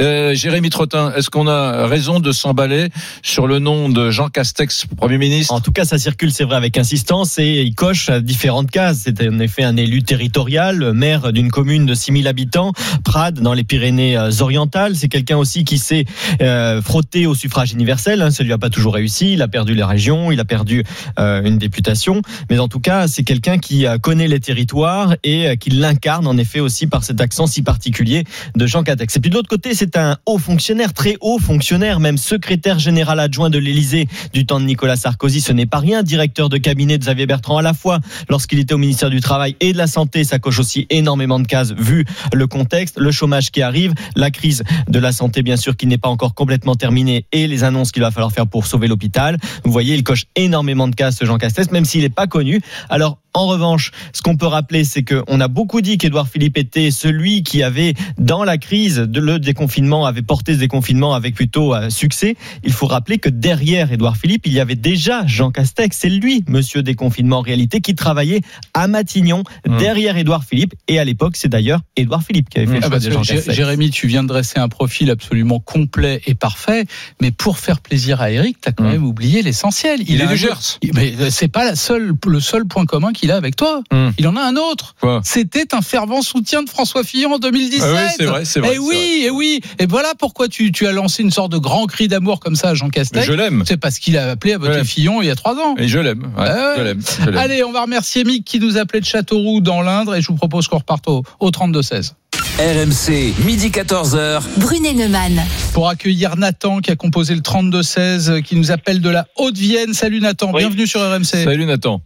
Euh, 0.02 0.34
Jérémy 0.34 0.70
Trottin, 0.70 1.14
est-ce 1.16 1.30
qu'on 1.30 1.48
a 1.48 1.88
raison 1.88 2.20
de 2.20 2.32
s'emballer 2.32 2.90
sur 3.22 3.48
le 3.48 3.60
nom 3.60 3.90
de 3.90 4.10
Jean 4.10 4.30
Castex, 4.30 4.86
Premier 4.98 5.18
ministre? 5.18 5.54
En 5.54 5.62
tout 5.62 5.72
cas, 5.72 5.86
ça 5.86 5.98
circule, 5.98 6.32
c'est 6.32 6.44
vrai, 6.44 6.56
avec 6.56 6.78
insistance 6.78 7.38
et 7.40 7.62
il 7.62 7.76
coche 7.76 8.10
différentes 8.10 8.72
cases. 8.72 9.02
C'est 9.04 9.28
en 9.28 9.40
effet 9.40 9.64
un 9.64 9.78
élu 9.78 10.04
territorial, 10.04 10.94
maire 10.94 11.32
d'une 11.32 11.52
commune 11.52 11.86
de 11.86 11.94
6000 11.94 12.28
habitants, 12.28 12.74
Prades, 13.04 13.40
dans 13.40 13.54
les 13.54 13.64
Pyrénées-Orientales. 13.64 14.96
C'est 14.96 15.10
quelqu'un 15.10 15.38
aussi 15.38 15.64
qui 15.64 15.78
s'est 15.78 16.06
euh, 16.42 16.82
frotté 16.82 17.28
au 17.28 17.36
suffrage 17.36 17.74
universel. 17.74 18.22
Hein. 18.22 18.32
Ça 18.32 18.44
lui 18.44 18.54
a 18.54 18.58
pas 18.58 18.70
toujours 18.70 18.96
réussi. 18.96 19.34
Il 19.34 19.42
a 19.42 19.48
perdu 19.48 19.76
les 19.76 19.84
régions, 19.84 20.32
il 20.32 20.40
a 20.40 20.46
perdu 20.46 20.84
euh, 21.20 21.44
une 21.44 21.58
députation. 21.58 22.22
Mais 22.50 22.60
en 22.60 22.68
tout 22.68 22.80
cas, 22.80 23.08
c'est 23.08 23.24
quelqu'un 23.24 23.58
qui 23.58 23.86
connaît 24.02 24.28
les 24.28 24.40
territoires 24.40 25.16
et 25.24 25.58
qui 25.58 25.70
l'incarne 25.70 26.28
en 26.28 26.38
effet 26.38 26.60
aussi 26.60 26.88
par 26.88 27.04
cet 27.04 27.22
accent 27.22 27.48
si 27.48 27.62
particulier 27.62 28.24
de 28.56 28.66
Jean 28.66 28.84
Castex. 28.84 29.16
Et 29.16 29.20
puis 29.20 29.30
de 29.30 29.36
l'autre 29.36 29.50
côté, 29.50 29.63
c'est 29.72 29.98
un 29.98 30.18
haut 30.26 30.38
fonctionnaire, 30.38 30.94
très 30.94 31.16
haut 31.22 31.40
fonctionnaire, 31.40 32.02
même 32.02 32.18
secrétaire 32.18 32.80
général 32.80 33.20
adjoint 33.20 33.50
de 33.50 33.58
l'Élysée 33.58 34.08
du 34.34 34.46
temps 34.46 34.60
de 34.60 34.66
Nicolas 34.66 34.98
Sarkozy. 34.98 35.40
Ce 35.40 35.54
n'est 35.54 35.66
pas 35.66 35.80
rien, 35.80 36.04
directeur 36.04 36.50
de 36.50 36.58
cabinet 36.58 36.98
de 36.98 37.04
Xavier 37.04 37.26
Bertrand 37.26 37.58
à 37.58 37.62
la 37.62 37.74
fois 37.74 38.00
lorsqu'il 38.30 38.60
était 38.60 38.74
au 38.74 38.78
ministère 38.78 39.10
du 39.10 39.22
Travail 39.22 39.56
et 39.62 39.72
de 39.72 39.78
la 39.78 39.88
Santé. 39.88 40.26
Ça 40.26 40.40
coche 40.40 40.60
aussi 40.60 40.86
énormément 40.90 41.40
de 41.40 41.48
cases 41.48 41.72
vu 41.72 42.06
le 42.34 42.48
contexte, 42.48 43.00
le 43.00 43.12
chômage 43.12 43.52
qui 43.52 43.62
arrive, 43.62 43.94
la 44.16 44.32
crise 44.32 44.64
de 44.90 45.00
la 45.00 45.14
santé 45.14 45.42
bien 45.42 45.56
sûr 45.56 45.78
qui 45.78 45.88
n'est 45.88 45.98
pas 45.98 46.10
encore 46.10 46.36
complètement 46.36 46.76
terminée 46.76 47.26
et 47.32 47.48
les 47.48 47.64
annonces 47.64 47.92
qu'il 47.92 48.02
va 48.02 48.12
falloir 48.12 48.32
faire 48.32 48.48
pour 48.48 48.68
sauver 48.68 48.88
l'hôpital. 48.88 49.38
Vous 49.64 49.72
voyez, 49.72 49.96
il 49.96 50.04
coche 50.04 50.26
énormément 50.36 50.88
de 50.88 50.96
cases 50.96 51.18
ce 51.18 51.26
Jean 51.26 51.38
Castex, 51.38 51.72
même 51.72 51.86
s'il 51.86 52.02
n'est 52.02 52.10
pas 52.10 52.28
connu. 52.28 52.60
Alors 52.90 53.20
en 53.36 53.48
revanche, 53.48 53.92
ce 54.14 54.22
qu'on 54.22 54.38
peut 54.38 54.46
rappeler, 54.46 54.84
c'est 54.84 55.04
qu'on 55.04 55.42
a 55.42 55.48
beaucoup 55.48 55.82
dit 55.82 55.98
qu'Édouard 55.98 56.28
Philippe 56.28 56.56
était 56.56 56.92
celui 56.92 57.42
qui 57.42 57.64
avait, 57.64 57.96
dans 58.20 58.44
la 58.44 58.60
crise 58.60 58.98
de 58.98 59.20
le 59.20 59.40
déconfinement, 59.54 60.06
avait 60.06 60.22
porté 60.24 60.54
ce 60.56 60.60
déconfinement 60.60 61.14
avec 61.14 61.36
plutôt 61.36 61.76
euh, 61.76 61.90
succès. 61.92 62.36
Il 62.64 62.74
faut 62.74 62.88
rappeler 62.88 63.20
que 63.20 63.30
derrière 63.30 63.92
Édouard 63.92 64.18
Philippe, 64.18 64.48
il 64.48 64.54
y 64.54 64.60
avait 64.60 64.76
déjà 64.76 65.26
Jean 65.28 65.52
Castex. 65.52 65.96
C'est 65.96 66.10
lui, 66.10 66.44
monsieur 66.48 66.82
déconfinement 66.82 67.38
en 67.38 67.42
réalité, 67.42 67.80
qui 67.82 67.94
travaillait 67.96 68.42
à 68.74 68.88
Matignon, 68.88 69.44
Mmh. 69.68 69.78
derrière 69.78 70.18
Édouard 70.18 70.44
Philippe. 70.44 70.74
Et 70.88 70.98
à 71.00 71.06
l'époque, 71.06 71.36
c'est 71.38 71.48
d'ailleurs 71.50 71.82
Édouard 71.96 72.24
Philippe 72.24 72.50
qui 72.50 72.58
avait 72.58 72.68
fait 72.68 72.74
Mmh. 72.74 72.76
le 72.76 72.80
Ah, 72.80 72.88
choix 72.88 72.90
parce 72.92 73.04
de 73.04 73.10
que 73.10 73.14
Jean 73.16 73.24
Jé- 73.24 73.36
Castex. 73.36 73.56
Jérémy, 73.56 73.90
tu 73.92 74.08
viens 74.08 74.24
de 74.24 74.28
dresser 74.28 74.60
un 74.60 74.68
profil 74.70 75.12
absolument 75.12 75.60
complet 75.60 76.22
et 76.26 76.34
parfait, 76.34 76.86
mais 77.22 77.32
pour 77.32 77.60
faire 77.60 77.80
plaisir 77.80 78.22
à 78.22 78.32
Eric, 78.32 78.58
tu 78.62 78.70
as 78.70 78.72
quand 78.72 78.84
Hum. 78.86 78.92
même 78.92 79.06
oublié 79.06 79.42
l'essentiel. 79.44 80.02
Il, 80.08 80.20
est 80.20 80.24
a 80.24 80.28
du 80.28 80.38
Gers. 80.38 80.80
Mais 80.96 81.14
c'est 81.30 81.48
pas 81.48 81.64
la 81.66 81.76
seule, 81.76 82.14
le 82.26 82.40
seul 82.40 82.66
point 82.66 82.86
commun 82.86 83.14
qu'il 83.14 83.32
a 83.32 83.36
avec 83.36 83.56
toi. 83.56 83.84
Hum. 83.92 84.12
Il 84.18 84.28
en 84.28 84.36
a 84.36 84.42
un 84.42 84.56
autre. 84.56 84.96
C'était 85.24 85.74
un 85.76 85.82
fervent 85.82 86.22
soutien 86.22 86.64
de 86.64 86.70
François 86.70 87.04
Fillon 87.04 87.34
en 87.34 87.40
2017. 87.40 87.82
Ah 87.84 87.94
oui, 88.06 88.12
c'est 88.18 88.26
vrai, 88.26 88.46
c'est 88.46 88.60
vrai, 88.60 88.70
Et 88.70 88.74
c'est 88.74 88.80
oui, 88.80 89.24
et 89.26 89.30
oui. 89.34 89.60
Et 89.80 89.86
voilà 89.86 90.14
pourquoi 90.18 90.48
tu, 90.48 90.72
tu 90.72 90.88
as 90.88 90.92
lancé 90.92 91.24
une 91.24 91.32
sorte 91.32 91.52
de 91.52 91.58
grand 91.58 91.86
cri 91.88 92.08
d'amour 92.08 92.40
comme 92.40 92.56
ça 92.56 92.70
à 92.70 92.74
Jean 92.74 92.86
Mais 92.86 92.92
Castex. 92.92 93.26
je 93.26 93.34
l'aime. 93.34 93.64
C'est 93.68 93.78
parce 93.78 94.00
qu'il 94.00 94.18
a 94.18 94.32
appelé 94.32 94.54
à 94.54 94.58
voter. 94.58 94.84
Fillon 94.84 95.22
il 95.22 95.28
y 95.28 95.32
a 95.32 95.36
trois 95.36 95.56
ans. 95.56 95.76
Et 95.78 95.88
je 95.88 96.00
l'aime. 96.00 96.24
Ouais, 96.38 96.46
Ah. 96.48 96.74
Je 96.78 96.82
l'aime. 96.84 97.02
Allez, 97.38 97.64
on 97.64 97.72
va 97.72 97.82
remercier 97.84 98.24
Mick 98.24 98.46
qui 98.46 98.60
nous 98.60 98.78
appelait 98.78 99.00
de 99.02 99.06
Châteauroux 99.06 99.62
dans 99.62 99.82
l'Indre 99.82 100.16
et 100.16 100.22
je 100.22 100.28
vous 100.28 100.36
propose 100.36 100.68
qu'on 100.68 100.78
reparte 100.78 101.08
au, 101.08 101.24
au 101.40 101.50
32-16. 101.52 102.14
RMC, 102.60 103.34
midi 103.46 103.70
14h. 103.70 104.42
Brunet 104.58 104.94
Neumann. 104.94 105.42
Pour 105.74 105.90
accueillir 105.90 106.36
Nathan 106.38 106.80
qui 106.82 106.92
a 106.92 106.96
composé 106.96 107.34
le 107.34 107.42
32-16, 107.42 108.30
euh, 108.30 108.42
qui 108.42 108.56
nous 108.56 108.72
appelle 108.72 109.02
de 109.02 109.10
la 109.10 109.26
Haute-Vienne. 109.38 109.94
Salut 109.94 110.20
Nathan, 110.22 110.52
Oui. 110.54 110.60
bienvenue 110.62 110.86
sur 110.86 111.02
RMC. 111.02 111.24
Salut 111.44 111.66
Nathan. 111.66 112.02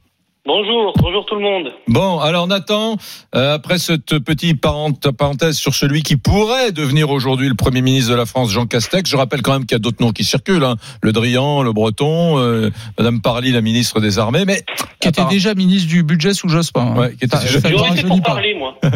Bonjour, 0.48 0.94
bonjour 1.02 1.26
tout 1.26 1.36
le 1.36 1.42
monde. 1.42 1.74
Bon, 1.90 2.20
alors 2.20 2.48
Nathan, 2.48 2.96
euh, 3.36 3.56
après 3.56 3.78
cette 3.80 4.18
petite 4.20 4.62
parenthèse 4.62 5.58
sur 5.58 5.76
celui 5.76 6.04
qui 6.04 6.16
pourrait 6.16 6.72
devenir 6.72 7.10
aujourd'hui 7.10 7.50
le 7.50 7.54
Premier 7.56 7.82
ministre 7.82 8.12
de 8.12 8.16
la 8.16 8.26
France, 8.26 8.50
Jean 8.52 8.66
Castex, 8.66 9.10
je 9.10 9.18
rappelle 9.18 9.42
quand 9.42 9.52
même 9.52 9.66
qu'il 9.66 9.76
y 9.76 9.76
a 9.76 9.80
d'autres 9.80 10.02
noms 10.02 10.14
qui 10.14 10.24
circulent, 10.24 10.64
hein. 10.64 10.78
le 11.02 11.12
Drian, 11.12 11.64
le 11.64 11.74
Breton, 11.74 12.38
euh, 12.40 12.70
Madame 12.98 13.20
Parly, 13.22 13.52
la 13.52 13.60
ministre 13.60 14.00
des 14.00 14.20
Armées, 14.20 14.46
mais 14.48 14.64
Qui 15.02 15.10
était 15.10 15.26
déjà 15.26 15.54
ministre 15.54 15.90
du 15.90 16.02
budget 16.04 16.34
sous 16.34 16.48
Jospin. 16.48 16.94
hein. 16.96 16.98
Ouais, 16.98 17.16
qui 17.18 17.26
était 17.26 17.36
Ça- 17.36 17.44
déjà- 17.44 18.08
pour 18.08 18.22
parler, 18.22 18.56
moi. 18.56 18.76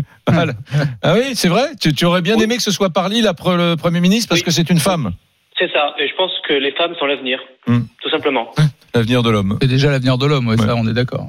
Ah 1.03 1.13
oui, 1.15 1.31
c'est 1.34 1.50
vrai 1.50 1.65
tu, 1.81 1.93
tu 1.93 2.05
aurais 2.05 2.22
bien 2.22 2.38
Oui. 2.38 2.43
aimé 2.43 2.55
que 2.55 2.63
ce 2.63 2.72
soit 2.72 2.91
Parly 2.91 3.22
la, 3.22 3.34
pre- 3.34 3.58
le 3.58 3.75
Premier 3.75 4.00
ministre 4.00 4.29
parce 4.29 4.39
Oui. 4.39 4.46
que 4.46 4.51
c'est 4.51 4.70
une 4.70 4.79
femme, 4.79 5.12
C'est 5.60 5.72
ça. 5.72 5.93
Et 6.00 6.08
je 6.08 6.15
pense 6.15 6.31
que 6.48 6.53
les 6.53 6.72
femmes 6.72 6.96
sont 7.00 7.05
l'avenir. 7.05 7.39
Hmm. 7.67 7.81
Tout 8.01 8.10
simplement. 8.10 8.51
l'avenir 8.96 9.22
de 9.24 9.29
l'homme. 9.29 9.58
C'est 9.62 9.67
déjà 9.67 9.91
l'avenir 9.91 10.17
de 10.17 10.25
l'homme, 10.25 10.48
ouais, 10.48 10.60
Ouais. 10.60 10.65
ça 10.65 10.75
on 10.75 10.88
est 10.88 10.93
d'accord. 10.93 11.27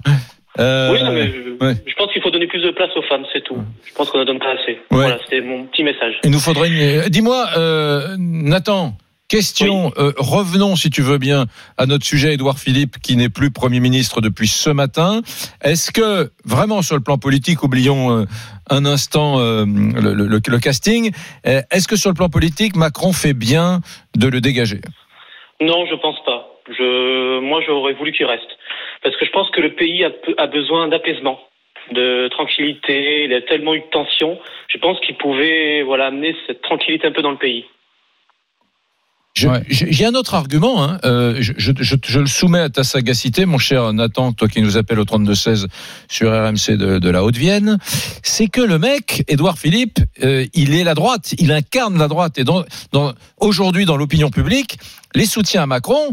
Euh, 0.59 0.93
Oui, 0.93 1.03
non, 1.03 1.13
mais 1.13 1.29
je, 1.33 1.65
ouais. 1.65 1.75
je 1.87 1.95
pense 1.95 2.13
qu'il 2.13 2.21
faut 2.23 2.31
donner 2.31 2.47
plus 2.47 2.61
de 2.63 2.71
place 2.71 2.91
aux 2.97 3.03
femmes, 3.03 3.25
c'est 3.33 3.43
tout. 3.43 3.57
Je 3.85 3.93
pense 3.95 4.11
qu'on 4.11 4.19
ne 4.19 4.25
donne 4.25 4.39
pas 4.39 4.53
assez. 4.53 4.79
Voilà, 4.91 5.19
c'était 5.23 5.41
mon 5.41 5.65
petit 5.65 5.83
message. 5.83 6.15
Il 6.25 6.31
nous 6.31 6.41
faudrait 6.41 6.69
une... 6.69 7.09
Dis-moi, 7.09 7.47
euh, 7.57 8.17
Nathan, 8.19 8.95
question, 9.37 9.93
euh, 9.97 10.13
revenons 10.19 10.77
si 10.77 10.91
tu 10.91 11.01
veux 11.01 11.17
bien 11.17 11.47
à 11.79 11.87
notre 11.87 12.05
sujet, 12.05 12.35
Édouard 12.35 12.59
Philippe, 12.59 12.99
qui 13.03 13.17
n'est 13.17 13.31
plus 13.31 13.51
Premier 13.51 13.81
ministre 13.81 14.21
depuis 14.21 14.47
ce 14.47 14.69
matin. 14.69 15.23
Est-ce 15.65 15.91
que, 15.91 16.31
vraiment 16.45 16.83
sur 16.83 16.97
le 16.97 17.03
plan 17.03 17.17
politique, 17.17 17.63
oublions 17.63 18.11
euh, 18.11 18.25
un 18.69 18.85
instant 18.85 19.41
euh, 19.41 19.65
le, 19.65 20.13
le- 20.13 20.41
le 20.55 20.59
casting, 20.59 21.13
est-ce 21.45 21.89
que 21.89 21.97
sur 21.97 22.11
le 22.11 22.15
plan 22.15 22.29
politique, 22.29 22.77
Macron 22.77 23.13
fait 23.15 23.33
bien 23.33 23.81
de 24.17 24.29
le 24.29 24.43
dégager? 24.43 24.83
Non, 25.63 25.87
je 25.87 25.95
pense 25.95 26.23
pas. 26.27 26.41
Je, 26.69 27.41
moi, 27.41 27.61
j'aurais 27.67 27.95
voulu 27.95 28.13
qu'il 28.13 28.27
reste. 28.27 28.53
Parce 29.03 29.17
que 29.17 29.25
je 29.25 29.31
pense 29.31 29.49
que 29.51 29.63
le 29.63 29.75
pays 29.75 30.05
a, 30.05 30.47
besoin 30.47 30.89
d'apaisement, 30.89 31.41
de 31.93 32.29
tranquillité. 32.29 33.25
Il 33.25 33.33
a 33.33 33.41
tellement 33.41 33.75
eu 33.75 33.81
de 33.81 33.91
tension. 33.91 34.39
Je 34.69 34.77
pense 34.79 35.01
qu'il 35.01 35.17
pouvait, 35.17 35.83
voilà, 35.83 36.07
amener 36.09 36.37
cette 36.47 36.61
tranquillité 36.61 37.07
un 37.07 37.13
peu 37.13 37.23
dans 37.23 37.31
le 37.31 37.39
pays. 37.39 37.65
J'ai 39.35 40.05
un 40.05 40.15
autre 40.15 40.35
argument. 40.35 40.85
Hein. 40.85 40.99
Euh, 41.05 41.37
je, 41.41 41.53
je- 41.57 41.73
je- 41.81 41.95
je 42.05 42.21
le 42.21 42.27
soumets 42.27 42.59
à 42.61 42.69
ta 42.69 42.85
sagacité, 42.85 43.47
mon 43.47 43.57
cher 43.59 43.93
Nathan, 43.95 44.33
toi 44.33 44.47
qui 44.47 44.61
nous 44.61 44.77
appelles 44.77 45.01
au 45.01 45.05
32-16 45.05 45.67
sur 46.11 46.31
RMC 46.31 46.77
de, 46.77 46.99
de 46.99 47.11
la 47.11 47.25
Haute-Vienne. 47.25 47.79
C'est 48.23 48.49
que 48.49 48.61
le 48.61 48.79
mec, 48.79 49.25
Édouard 49.29 49.59
Philippe, 49.59 49.99
euh, 50.23 50.45
il 50.53 50.75
est 50.75 50.85
la 50.85 50.95
droite, 50.95 51.35
il 51.39 51.51
incarne 51.51 51.99
la 51.99 52.09
droite. 52.09 52.37
Et 52.39 52.45
dans, 52.45 52.65
dans, 52.93 53.15
aujourd'hui, 53.39 53.87
dans 53.87 53.97
l'opinion 53.97 54.29
publique, 54.31 54.79
les 55.15 55.27
soutiens 55.27 55.63
à 55.63 55.67
Macron, 55.67 56.13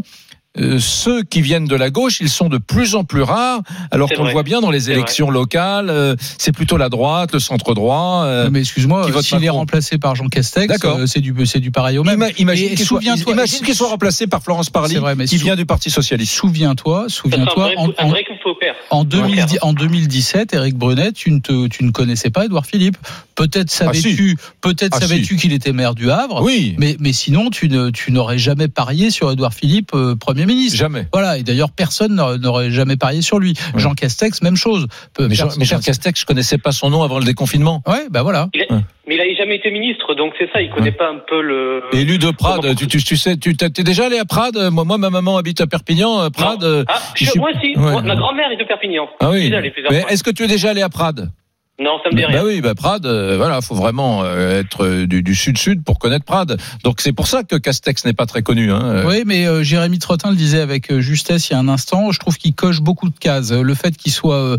euh, 0.58 0.78
ceux 0.80 1.22
qui 1.22 1.42
viennent 1.42 1.66
de 1.66 1.76
la 1.76 1.90
gauche, 1.90 2.20
ils 2.20 2.28
sont 2.28 2.48
de 2.48 2.58
plus 2.58 2.96
en 2.96 3.04
plus 3.04 3.22
rares, 3.22 3.60
alors 3.92 4.10
qu'on 4.10 4.24
le 4.24 4.32
voit 4.32 4.42
bien 4.42 4.60
dans 4.60 4.70
les 4.72 4.90
élections 4.90 5.30
locales. 5.30 5.90
euh, 5.90 6.16
c'est 6.38 6.50
plutôt 6.52 6.76
la 6.76 6.88
droite, 6.88 7.32
le 7.32 7.38
centre 7.38 7.72
droit. 7.74 8.24
euh, 8.24 8.48
mais 8.50 8.60
excuse-moi, 8.60 9.06
s'il 9.22 9.44
est 9.44 9.48
remplacé 9.48 9.96
par 9.98 10.16
Jean 10.16 10.26
Castex, 10.26 10.66
D'accord. 10.66 10.98
euh, 10.98 11.06
c'est 11.06 11.20
du, 11.20 11.32
c'est 11.46 11.60
du 11.60 11.70
pareil 11.70 11.98
au 11.98 12.04
même. 12.04 12.18
Ima- 12.20 12.32
imagine 12.38 12.70
qu'il 12.74 12.84
soit, 13.74 13.88
remplacé 13.88 14.26
par 14.26 14.42
Florence 14.42 14.70
Parly, 14.70 14.94
C'est 14.94 14.98
vrai, 15.00 15.14
mais 15.14 15.26
qui 15.26 15.36
vient 15.36 15.54
du 15.56 15.66
Parti 15.66 15.88
socialiste. 15.90 16.32
Souviens-toi, 16.32 17.06
souviens-toi, 17.08 17.70
en, 17.76 17.86
en- 17.86 17.92
en, 17.98 18.10
Ouais. 18.10 18.24
2010 19.04 19.58
en 19.62 19.72
2017, 19.72 20.54
Eric 20.54 20.74
Brunet, 20.76 21.12
tu 21.12 21.30
ne, 21.30 21.38
te- 21.38 21.68
tu 21.68 21.84
ne 21.84 21.90
connaissais 21.90 22.30
pas 22.30 22.44
Édouard 22.46 22.66
Philippe. 22.66 22.96
Peut-être 23.34 23.70
savais-tu, 23.70 24.36
peut-être 24.60 24.96
Ah, 24.96 25.00
savais-tu 25.00 25.36
qu'il 25.36 25.52
était 25.52 25.72
maire 25.72 25.94
du 25.94 26.10
Havre. 26.10 26.42
Oui, 26.42 26.74
Mais, 26.78 26.96
mais 27.00 27.12
sinon, 27.12 27.50
tu 27.50 27.68
ne, 27.68 27.90
tu 27.90 28.12
n'aurais 28.12 28.38
jamais 28.38 28.68
parié 28.68 29.10
sur 29.10 29.30
Édouard 29.30 29.54
Philippe, 29.54 29.92
euh, 29.94 30.14
Premier 30.42 30.54
ministre. 30.54 30.78
jamais. 30.78 31.06
Voilà, 31.12 31.38
et 31.38 31.42
d'ailleurs, 31.42 31.70
personne 31.70 32.14
n'aurait- 32.14 32.70
jamais 32.70 32.96
parié 32.96 33.22
sur 33.22 33.38
lui. 33.38 33.54
Ouais. 33.74 33.80
Jean 33.80 33.94
Castex, 33.94 34.42
même 34.42 34.56
chose. 34.56 34.86
Peu- 35.14 35.28
Mais 35.28 35.34
Jean, 35.34 35.44
personne- 35.44 35.58
mais 35.60 35.64
Jean 35.66 35.80
Castex, 35.80 36.20
je 36.20 36.26
connaissais 36.26 36.58
pas 36.58 36.72
son 36.72 36.90
nom 36.90 37.02
avant 37.02 37.18
le 37.18 37.24
déconfinement. 37.24 37.82
Ouais, 37.86 38.06
bah 38.10 38.22
voilà. 38.22 38.48
Il 38.54 38.62
a- 38.62 38.72
Ouais. 38.74 38.80
Mais 39.08 39.16
il 39.16 39.20
a 39.20 39.34
jamais 39.36 39.56
été 39.56 39.70
ministre, 39.72 40.14
donc 40.14 40.34
c'est 40.38 40.48
ça. 40.52 40.60
Il 40.62 40.70
connaît 40.70 40.92
pas 40.92 41.08
un 41.10 41.18
peu 41.28 41.40
le. 41.42 41.82
Élu 41.92 42.18
de 42.18 42.30
Prades, 42.30 42.60
Comment- 42.60 42.74
tu, 42.74 42.86
tu, 42.86 43.02
tu 43.02 43.16
sais, 43.16 43.36
tu 43.36 43.56
t'es 43.56 43.82
déjà 43.82 44.06
allé 44.06 44.18
à 44.18 44.24
Prades? 44.24 44.70
Moi, 44.70 44.84
moi, 44.84 44.98
ma 44.98 45.10
maman 45.10 45.36
habite 45.36 45.60
à 45.60 45.66
Perpignan. 45.66 46.20
euh, 46.20 46.30
Prades. 46.30 46.62
Euh, 46.62 46.84
Ah, 46.86 47.00
je 47.16 47.24
je- 47.24 47.30
suis- 47.30 47.40
moi 47.40 47.50
aussi. 47.50 47.72
Moi, 47.76 48.02
ma 48.02 48.14
grand-mère 48.14 48.52
est 48.52 48.56
de 48.56 48.64
Perpignan. 48.64 49.08
Ah 49.18 49.30
oui. 49.30 49.52
est-ce 50.10 50.22
que 50.22 50.30
tu 50.30 50.44
es 50.44 50.46
déjà 50.46 50.70
allé 50.70 50.82
à 50.82 50.88
Prades? 50.88 51.28
Non, 51.80 51.92
ça 52.04 52.10
me 52.10 52.16
dit 52.16 52.22
Bah 52.22 52.28
rien. 52.28 52.44
oui, 52.44 52.60
bah 52.60 52.74
Prades, 52.74 53.06
euh, 53.06 53.38
voilà, 53.38 53.62
faut 53.62 53.74
vraiment 53.74 54.22
euh, 54.22 54.60
être 54.60 54.84
euh, 54.84 55.06
du, 55.06 55.22
du 55.22 55.34
sud-sud 55.34 55.82
pour 55.82 55.98
connaître 55.98 56.26
Prades. 56.26 56.58
Donc 56.84 57.00
c'est 57.00 57.14
pour 57.14 57.26
ça 57.26 57.42
que 57.42 57.56
Castex 57.56 58.04
n'est 58.04 58.12
pas 58.12 58.26
très 58.26 58.42
connu. 58.42 58.70
Hein. 58.70 58.82
euh. 58.84 59.08
Oui, 59.08 59.22
mais 59.24 59.46
euh, 59.46 59.62
Jérémy 59.62 59.98
Trottin 59.98 60.28
le 60.30 60.36
disait 60.36 60.60
avec 60.60 60.94
justesse 60.98 61.48
il 61.48 61.54
y 61.54 61.56
a 61.56 61.58
un 61.58 61.68
instant. 61.68 62.12
Je 62.12 62.18
trouve 62.18 62.36
qu'il 62.36 62.54
coche 62.54 62.82
beaucoup 62.82 63.08
de 63.08 63.18
cases. 63.18 63.50
Le 63.52 63.74
fait 63.74 63.96
qu'il 63.96 64.12
soit 64.12 64.56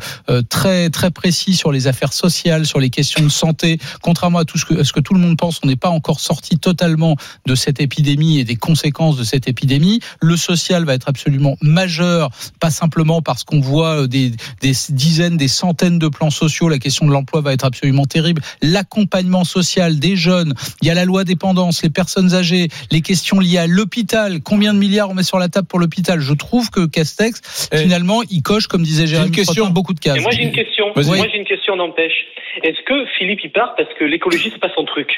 très 0.49 0.89
très 0.89 1.11
précis 1.11 1.53
sur 1.53 1.71
les 1.71 1.85
affaires 1.87 2.13
sociales, 2.13 2.65
sur 2.65 2.79
les 2.79 2.89
questions 2.89 3.23
de 3.23 3.29
santé, 3.29 3.77
contrairement 4.01 4.39
à 4.39 4.45
tout 4.45 4.57
ce 4.57 4.65
que, 4.65 4.79
à 4.79 4.83
ce 4.83 4.91
que 4.91 4.99
tout 4.99 5.13
le 5.13 5.19
monde 5.19 5.37
pense, 5.37 5.59
on 5.63 5.67
n'est 5.67 5.75
pas 5.75 5.89
encore 5.89 6.19
sorti 6.19 6.57
totalement 6.57 7.15
de 7.45 7.53
cette 7.53 7.79
épidémie 7.81 8.39
et 8.39 8.43
des 8.43 8.55
conséquences 8.55 9.17
de 9.17 9.23
cette 9.23 9.47
épidémie. 9.47 9.99
Le 10.21 10.35
social 10.37 10.85
va 10.85 10.95
être 10.95 11.07
absolument 11.07 11.55
majeur, 11.61 12.31
pas 12.59 12.71
simplement 12.71 13.21
parce 13.21 13.43
qu'on 13.43 13.59
voit 13.59 14.07
des, 14.07 14.31
des 14.61 14.73
dizaines, 14.89 15.37
des 15.37 15.47
centaines 15.47 15.99
de 15.99 16.07
plans 16.07 16.31
sociaux. 16.31 16.67
La 16.67 16.79
question 16.79 17.05
de 17.05 17.10
l'emploi 17.11 17.41
va 17.41 17.53
être 17.53 17.65
absolument 17.65 18.05
terrible. 18.05 18.41
L'accompagnement 18.61 19.43
social 19.43 19.99
des 19.99 20.15
jeunes. 20.15 20.53
Il 20.81 20.87
y 20.87 20.91
a 20.91 20.93
la 20.93 21.05
loi 21.05 21.23
dépendance, 21.23 21.83
les 21.83 21.89
personnes 21.89 22.33
âgées, 22.33 22.69
les 22.91 23.01
questions 23.01 23.39
liées 23.39 23.57
à 23.57 23.67
l'hôpital. 23.67 24.41
Combien 24.43 24.73
de 24.73 24.79
milliards 24.79 25.09
on 25.09 25.13
met 25.13 25.23
sur 25.23 25.39
la 25.39 25.49
table 25.49 25.67
pour 25.67 25.79
l'hôpital? 25.79 26.19
Je 26.19 26.33
trouve 26.33 26.69
que 26.69 26.85
Castex, 26.85 27.69
Eh. 27.71 27.77
finalement, 27.77 28.21
il 28.29 28.41
coche, 28.41 28.67
comme 28.67 28.83
disait 28.83 29.07
Jérémy 29.07 29.27
une 29.27 29.35
question. 29.35 29.69
Beaucoup 29.69 29.93
de 29.93 29.99
cases. 29.99 30.17
Et 30.17 30.21
moi 30.21 30.31
j'ai 30.31 30.43
une 30.43 30.51
question. 30.51 30.85
Moi 30.95 31.27
j'ai 31.31 31.37
une 31.37 31.45
question 31.45 31.75
n'empêche. 31.75 32.25
Est-ce 32.63 32.81
que 32.85 33.05
Philippe 33.17 33.39
il 33.43 33.51
part 33.51 33.75
parce 33.75 33.89
que 33.97 34.03
l'écologie 34.05 34.49
c'est 34.51 34.59
pas 34.59 34.71
son 34.75 34.85
truc? 34.85 35.09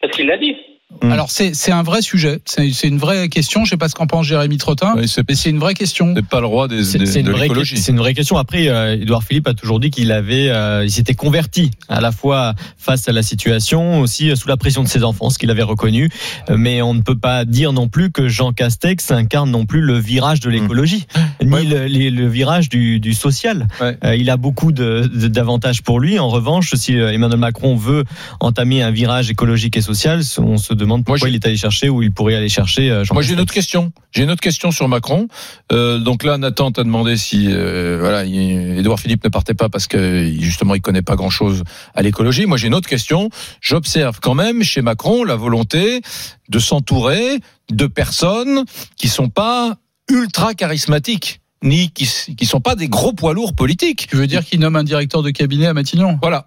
Parce 0.00 0.14
qu'il 0.14 0.26
l'a 0.26 0.36
dit. 0.38 0.56
Alors 1.00 1.30
c'est 1.30 1.54
c'est 1.54 1.72
un 1.72 1.82
vrai 1.82 2.00
sujet, 2.02 2.40
c'est 2.44 2.86
une 2.86 2.98
vraie 2.98 3.28
question. 3.28 3.64
Je 3.64 3.70
sais 3.70 3.76
pas 3.76 3.88
ce 3.88 3.94
qu'en 3.94 4.06
pense 4.06 4.24
Jérémy 4.26 4.56
Trottin, 4.58 4.92
Oui, 4.96 5.10
mais 5.28 5.34
c'est 5.34 5.50
une 5.50 5.58
vraie 5.58 5.74
question. 5.74 6.12
c'est 6.14 6.24
pas 6.24 6.40
le 6.40 6.46
roi 6.46 6.68
des, 6.68 6.84
C'est 6.84 6.98
des- 6.98 7.06
c'est 7.06 7.20
une, 7.20 7.26
de 7.26 7.32
vraie, 7.32 7.42
l'écologie. 7.42 7.76
c'est 7.78 7.90
une 7.90 7.98
vraie 7.98 8.14
question. 8.14 8.36
Après, 8.36 8.68
euh, 8.68 8.94
Édouard 8.94 9.24
Philippe 9.24 9.48
a 9.48 9.54
toujours 9.54 9.80
dit 9.80 9.90
qu'il 9.90 10.12
avait, 10.12 10.48
euh, 10.50 10.84
il 10.84 10.90
s'était 10.92 11.14
converti 11.14 11.72
à 11.88 12.00
la 12.00 12.12
fois 12.12 12.54
face 12.78 13.08
à 13.08 13.12
la 13.12 13.22
situation, 13.22 14.00
aussi 14.00 14.36
sous 14.36 14.46
la 14.48 14.56
pression 14.56 14.82
de 14.84 14.88
ses 14.88 15.02
enfants, 15.02 15.28
ce 15.30 15.38
qu'il 15.38 15.50
avait 15.50 15.62
reconnu. 15.64 16.08
Euh, 16.50 16.56
Mais 16.56 16.82
on 16.82 16.94
ne 16.94 17.00
peut 17.00 17.18
pas 17.18 17.44
dire 17.44 17.72
non 17.72 17.88
plus 17.88 18.10
que 18.12 18.28
Jean 18.28 18.52
Castex 18.52 19.10
incarne 19.10 19.50
non 19.50 19.66
plus 19.66 19.80
le 19.80 19.98
virage 19.98 20.38
de 20.40 20.50
l'écologie, 20.50 21.06
ni. 21.42 21.50
Ouais. 21.52 21.64
le, 21.64 22.28
virage 22.28 22.68
du, 22.68 23.00
du 23.00 23.12
social. 23.14 23.66
Ouais. 23.80 23.96
Euh, 24.04 24.14
il 24.14 24.30
a 24.30 24.36
beaucoup 24.36 24.70
de- 24.72 25.10
de- 25.12 25.28
d'avantages 25.28 25.82
pour 25.82 25.98
lui. 25.98 26.18
En 26.20 26.28
revanche, 26.28 26.74
si 26.76 26.94
Emmanuel 26.94 27.38
Macron 27.40 27.74
veut 27.74 28.04
entamer 28.40 28.82
un 28.82 28.90
virage 28.92 29.30
écologique 29.30 29.76
et 29.76 29.80
social, 29.82 30.20
on 30.38 30.58
se 30.58 30.72
demande 30.82 31.04
pourquoi 31.04 31.26
j'ai- 31.28 31.32
il 31.32 31.36
est 31.36 31.46
allé 31.46 31.56
chercher 31.56 31.88
ou 31.88 32.02
il 32.02 32.12
pourrait 32.12 32.34
aller 32.34 32.48
chercher. 32.48 32.90
euh, 32.90 33.04
Jean 33.04 33.14
Moi, 33.14 33.22
j'ai 33.22 33.32
une 33.32 33.40
autre 33.40 33.52
question. 33.54 33.92
J'ai 34.12 34.22
une 34.24 34.30
autre 34.30 34.40
question 34.42 34.70
sur 34.70 34.86
Macron. 34.88 35.28
Euh, 35.72 35.98
donc 35.98 36.22
là, 36.24 36.36
Nathan 36.38 36.70
t'a 36.70 36.84
demandé 36.84 37.16
si, 37.16 37.46
euh, 37.48 37.96
voilà, 38.00 38.24
il- 38.24 38.78
Édouard 38.78 39.00
Philippe 39.00 39.24
ne 39.24 39.28
partait 39.30 39.54
pas 39.54 39.68
parce 39.68 39.86
que 39.86 40.30
justement, 40.40 40.74
il 40.74 40.80
connaît 40.82 41.02
pas 41.02 41.16
grand-chose 41.16 41.62
à 41.94 42.02
l'écologie. 42.02 42.46
Moi, 42.46 42.56
j'ai 42.58 42.66
une 42.66 42.74
autre 42.74 42.88
question. 42.88 43.30
J'observe 43.60 44.18
quand 44.20 44.34
même 44.34 44.62
chez 44.62 44.82
Macron 44.82 45.24
la 45.24 45.36
volonté 45.36 46.02
de 46.48 46.58
s'entourer 46.58 47.38
de 47.70 47.86
personnes 47.86 48.64
qui 48.96 49.08
sont 49.08 49.28
pas 49.30 49.76
ultra 50.10 50.52
charismatiques 50.54 51.40
ni 51.64 51.90
qui 51.90 52.08
qui 52.36 52.44
sont 52.44 52.60
pas 52.60 52.74
des 52.74 52.88
gros 52.88 53.12
poids 53.12 53.34
lourds 53.34 53.54
politiques. 53.54 54.08
Tu 54.10 54.16
veux 54.16 54.26
dire 54.26 54.44
qu'il 54.44 54.58
nomme 54.60 54.74
un 54.76 54.82
directeur 54.84 55.22
de 55.22 55.30
cabinet 55.30 55.66
à 55.68 55.74
Matignon? 55.74 56.18
Voilà. 56.20 56.44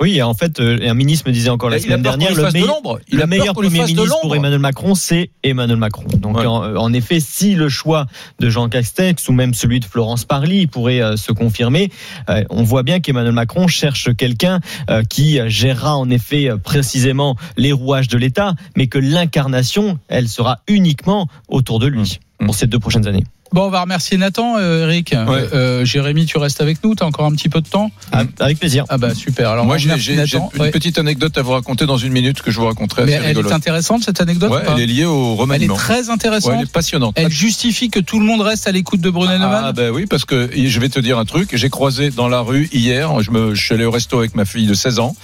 Oui, 0.00 0.20
en 0.22 0.34
fait, 0.34 0.60
euh, 0.60 0.78
un 0.88 0.94
ministre 0.94 1.28
me 1.28 1.32
disait 1.32 1.50
encore 1.50 1.70
la 1.70 1.78
Il 1.78 1.82
semaine 1.82 2.02
dernière, 2.02 2.30
le, 2.34 2.42
de 2.44 2.52
meilleur-. 2.52 2.80
Il 3.08 3.18
le 3.18 3.52
premier 3.52 3.84
ministre 3.84 4.20
pour. 4.22 4.34
Emmanuel 4.36 4.58
Macron, 4.58 4.94
c'est 4.94 5.30
Emmanuel 5.42 5.76
Macron. 5.78 6.04
Donc, 6.18 6.36
Ouais. 6.38 6.46
en, 6.46 6.76
en 6.76 6.92
effet, 6.92 7.20
si 7.20 7.54
le 7.54 7.68
choix 7.68 8.06
de 8.40 8.48
Jean 8.48 8.68
Castex 8.68 9.28
ou 9.28 9.32
même 9.32 9.54
celui 9.54 9.80
de 9.80 9.84
Florence 9.84 10.24
Parly 10.24 10.66
pourrait 10.66 11.02
euh, 11.02 11.16
se 11.16 11.32
confirmer, 11.32 11.90
euh, 12.28 12.44
on 12.50 12.62
voit 12.62 12.82
bien 12.82 13.00
qu'Emmanuel 13.00 13.32
Macron 13.32 13.68
cherche 13.68 14.14
quelqu'un 14.16 14.60
euh, 14.90 15.02
qui 15.02 15.38
gérera 15.48 15.96
en 15.96 16.08
effet 16.10 16.50
euh, 16.50 16.56
précisément 16.56 17.36
les 17.56 17.72
rouages 17.72 18.08
de 18.08 18.18
l'État, 18.18 18.54
mais 18.76 18.86
que 18.86 18.98
l'incarnation, 18.98 19.98
elle 20.08 20.28
sera 20.28 20.60
uniquement 20.68 21.28
autour 21.48 21.78
de 21.78 21.86
lui 21.86 22.18
Mmh. 22.40 22.46
pour 22.46 22.54
ces 22.56 22.66
deux 22.66 22.80
prochaines 22.80 23.06
années. 23.06 23.22
Bon, 23.52 23.66
on 23.66 23.70
va 23.70 23.82
remercier 23.82 24.16
Nathan, 24.16 24.54
euh, 24.58 24.84
Eric. 24.88 25.12
Euh, 25.14 25.84
Jérémy, 25.84 26.24
tu 26.24 26.38
restes 26.38 26.60
avec 26.62 26.82
nous. 26.82 26.94
T'as 26.94 27.04
encore 27.04 27.26
un 27.26 27.32
petit 27.32 27.50
peu 27.50 27.60
de 27.60 27.68
temps 27.68 27.90
Ah, 28.10 28.22
Avec 28.40 28.58
plaisir. 28.58 28.84
Ah 28.88 28.96
bah 28.96 29.14
super. 29.14 29.50
Alors 29.50 29.66
Moi, 29.66 29.76
j'ai 29.78 29.90
une 29.90 30.22
Ouais. 30.58 30.70
petite 30.70 30.98
anecdote 30.98 31.36
à 31.36 31.42
vous 31.42 31.52
raconter 31.52 31.84
dans 31.86 31.98
une 31.98 32.12
minute 32.12 32.40
que 32.40 32.50
je 32.50 32.58
vous 32.58 32.66
raconterai. 32.66 33.04
Mais 33.04 33.12
elle 33.12 33.36
est 33.38 33.52
intéressante 33.52 34.04
cette 34.04 34.20
anecdote. 34.20 34.50
Ouais, 34.52 34.62
elle 34.74 34.80
est 34.80 34.86
liée 34.86 35.04
au 35.04 35.32
Elle 35.32 35.36
est 35.36 35.40
remaniement. 35.40 35.74
très 35.76 36.08
intéressante. 36.08 36.52
elle 36.56 36.62
est 36.64 36.72
passionnante. 36.72 37.14
Elle 37.18 37.30
justifie 37.30 37.90
que 37.90 38.00
tout 38.00 38.18
le 38.20 38.24
monde 38.26 38.40
reste 38.40 38.66
à 38.66 38.72
l'écoute 38.72 39.00
de 39.00 39.10
Brunet 39.10 39.38
Neumann. 39.38 39.64
Ah 39.66 39.72
ben 39.72 39.90
oui, 39.90 40.06
parce 40.06 40.24
que 40.24 40.50
je 40.54 40.80
vais 40.80 40.88
te 40.88 40.98
dire 41.00 41.18
un 41.18 41.24
truc. 41.26 41.50
J'ai 41.54 41.68
croisé 41.70 42.10
dans 42.10 42.28
la 42.28 42.40
rue 42.40 42.68
hier. 42.72 43.20
Je 43.22 43.30
me, 43.30 43.54
je 43.54 43.62
suis 43.64 43.74
allé 43.74 43.84
au 43.84 43.90
resto 43.90 44.18
avec 44.18 44.34
ma 44.34 44.44
fille 44.46 44.66
de 44.66 44.74
16 44.74 44.98
ans. 44.98 45.14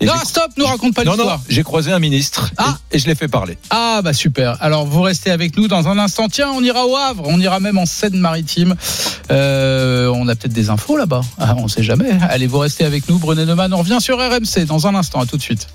Et 0.00 0.06
non, 0.06 0.12
stop, 0.24 0.50
nous 0.56 0.66
raconte 0.66 0.94
pas 0.94 1.02
non, 1.04 1.12
non, 1.12 1.16
l'histoire. 1.18 1.40
j'ai 1.48 1.62
croisé 1.62 1.92
un 1.92 1.98
ministre 1.98 2.50
Ah. 2.58 2.76
et, 2.92 2.96
et 2.96 2.98
je 3.00 3.06
l'ai 3.06 3.14
fait 3.14 3.28
parler. 3.28 3.58
Ah 3.70 4.00
bah 4.04 4.12
super. 4.12 4.56
Alors 4.60 4.86
vous 4.86 5.02
restez 5.02 5.30
avec 5.30 5.56
nous 5.56 5.66
dans 5.68 5.88
un 5.88 5.98
instant. 5.98 6.28
Tiens, 6.28 6.50
on 6.54 6.62
ira 6.62 6.86
au 6.86 6.96
Havre, 6.96 7.24
on 7.26 7.40
ira 7.40 7.58
même 7.60 7.71
en 7.78 7.86
Seine-Maritime. 7.86 8.74
Euh, 9.30 10.08
on 10.14 10.28
a 10.28 10.34
peut-être 10.34 10.52
des 10.52 10.70
infos 10.70 10.96
là-bas. 10.96 11.22
Ah, 11.38 11.54
on 11.58 11.68
sait 11.68 11.82
jamais. 11.82 12.10
Allez, 12.28 12.46
vous 12.46 12.58
restez 12.58 12.84
avec 12.84 13.08
nous, 13.08 13.18
Brunet 13.18 13.44
Neumann. 13.44 13.72
On 13.74 13.78
revient 13.78 13.98
sur 14.00 14.18
RMC 14.18 14.64
dans 14.66 14.86
un 14.86 14.94
instant. 14.94 15.20
À 15.20 15.26
tout 15.26 15.36
de 15.36 15.42
suite. 15.42 15.68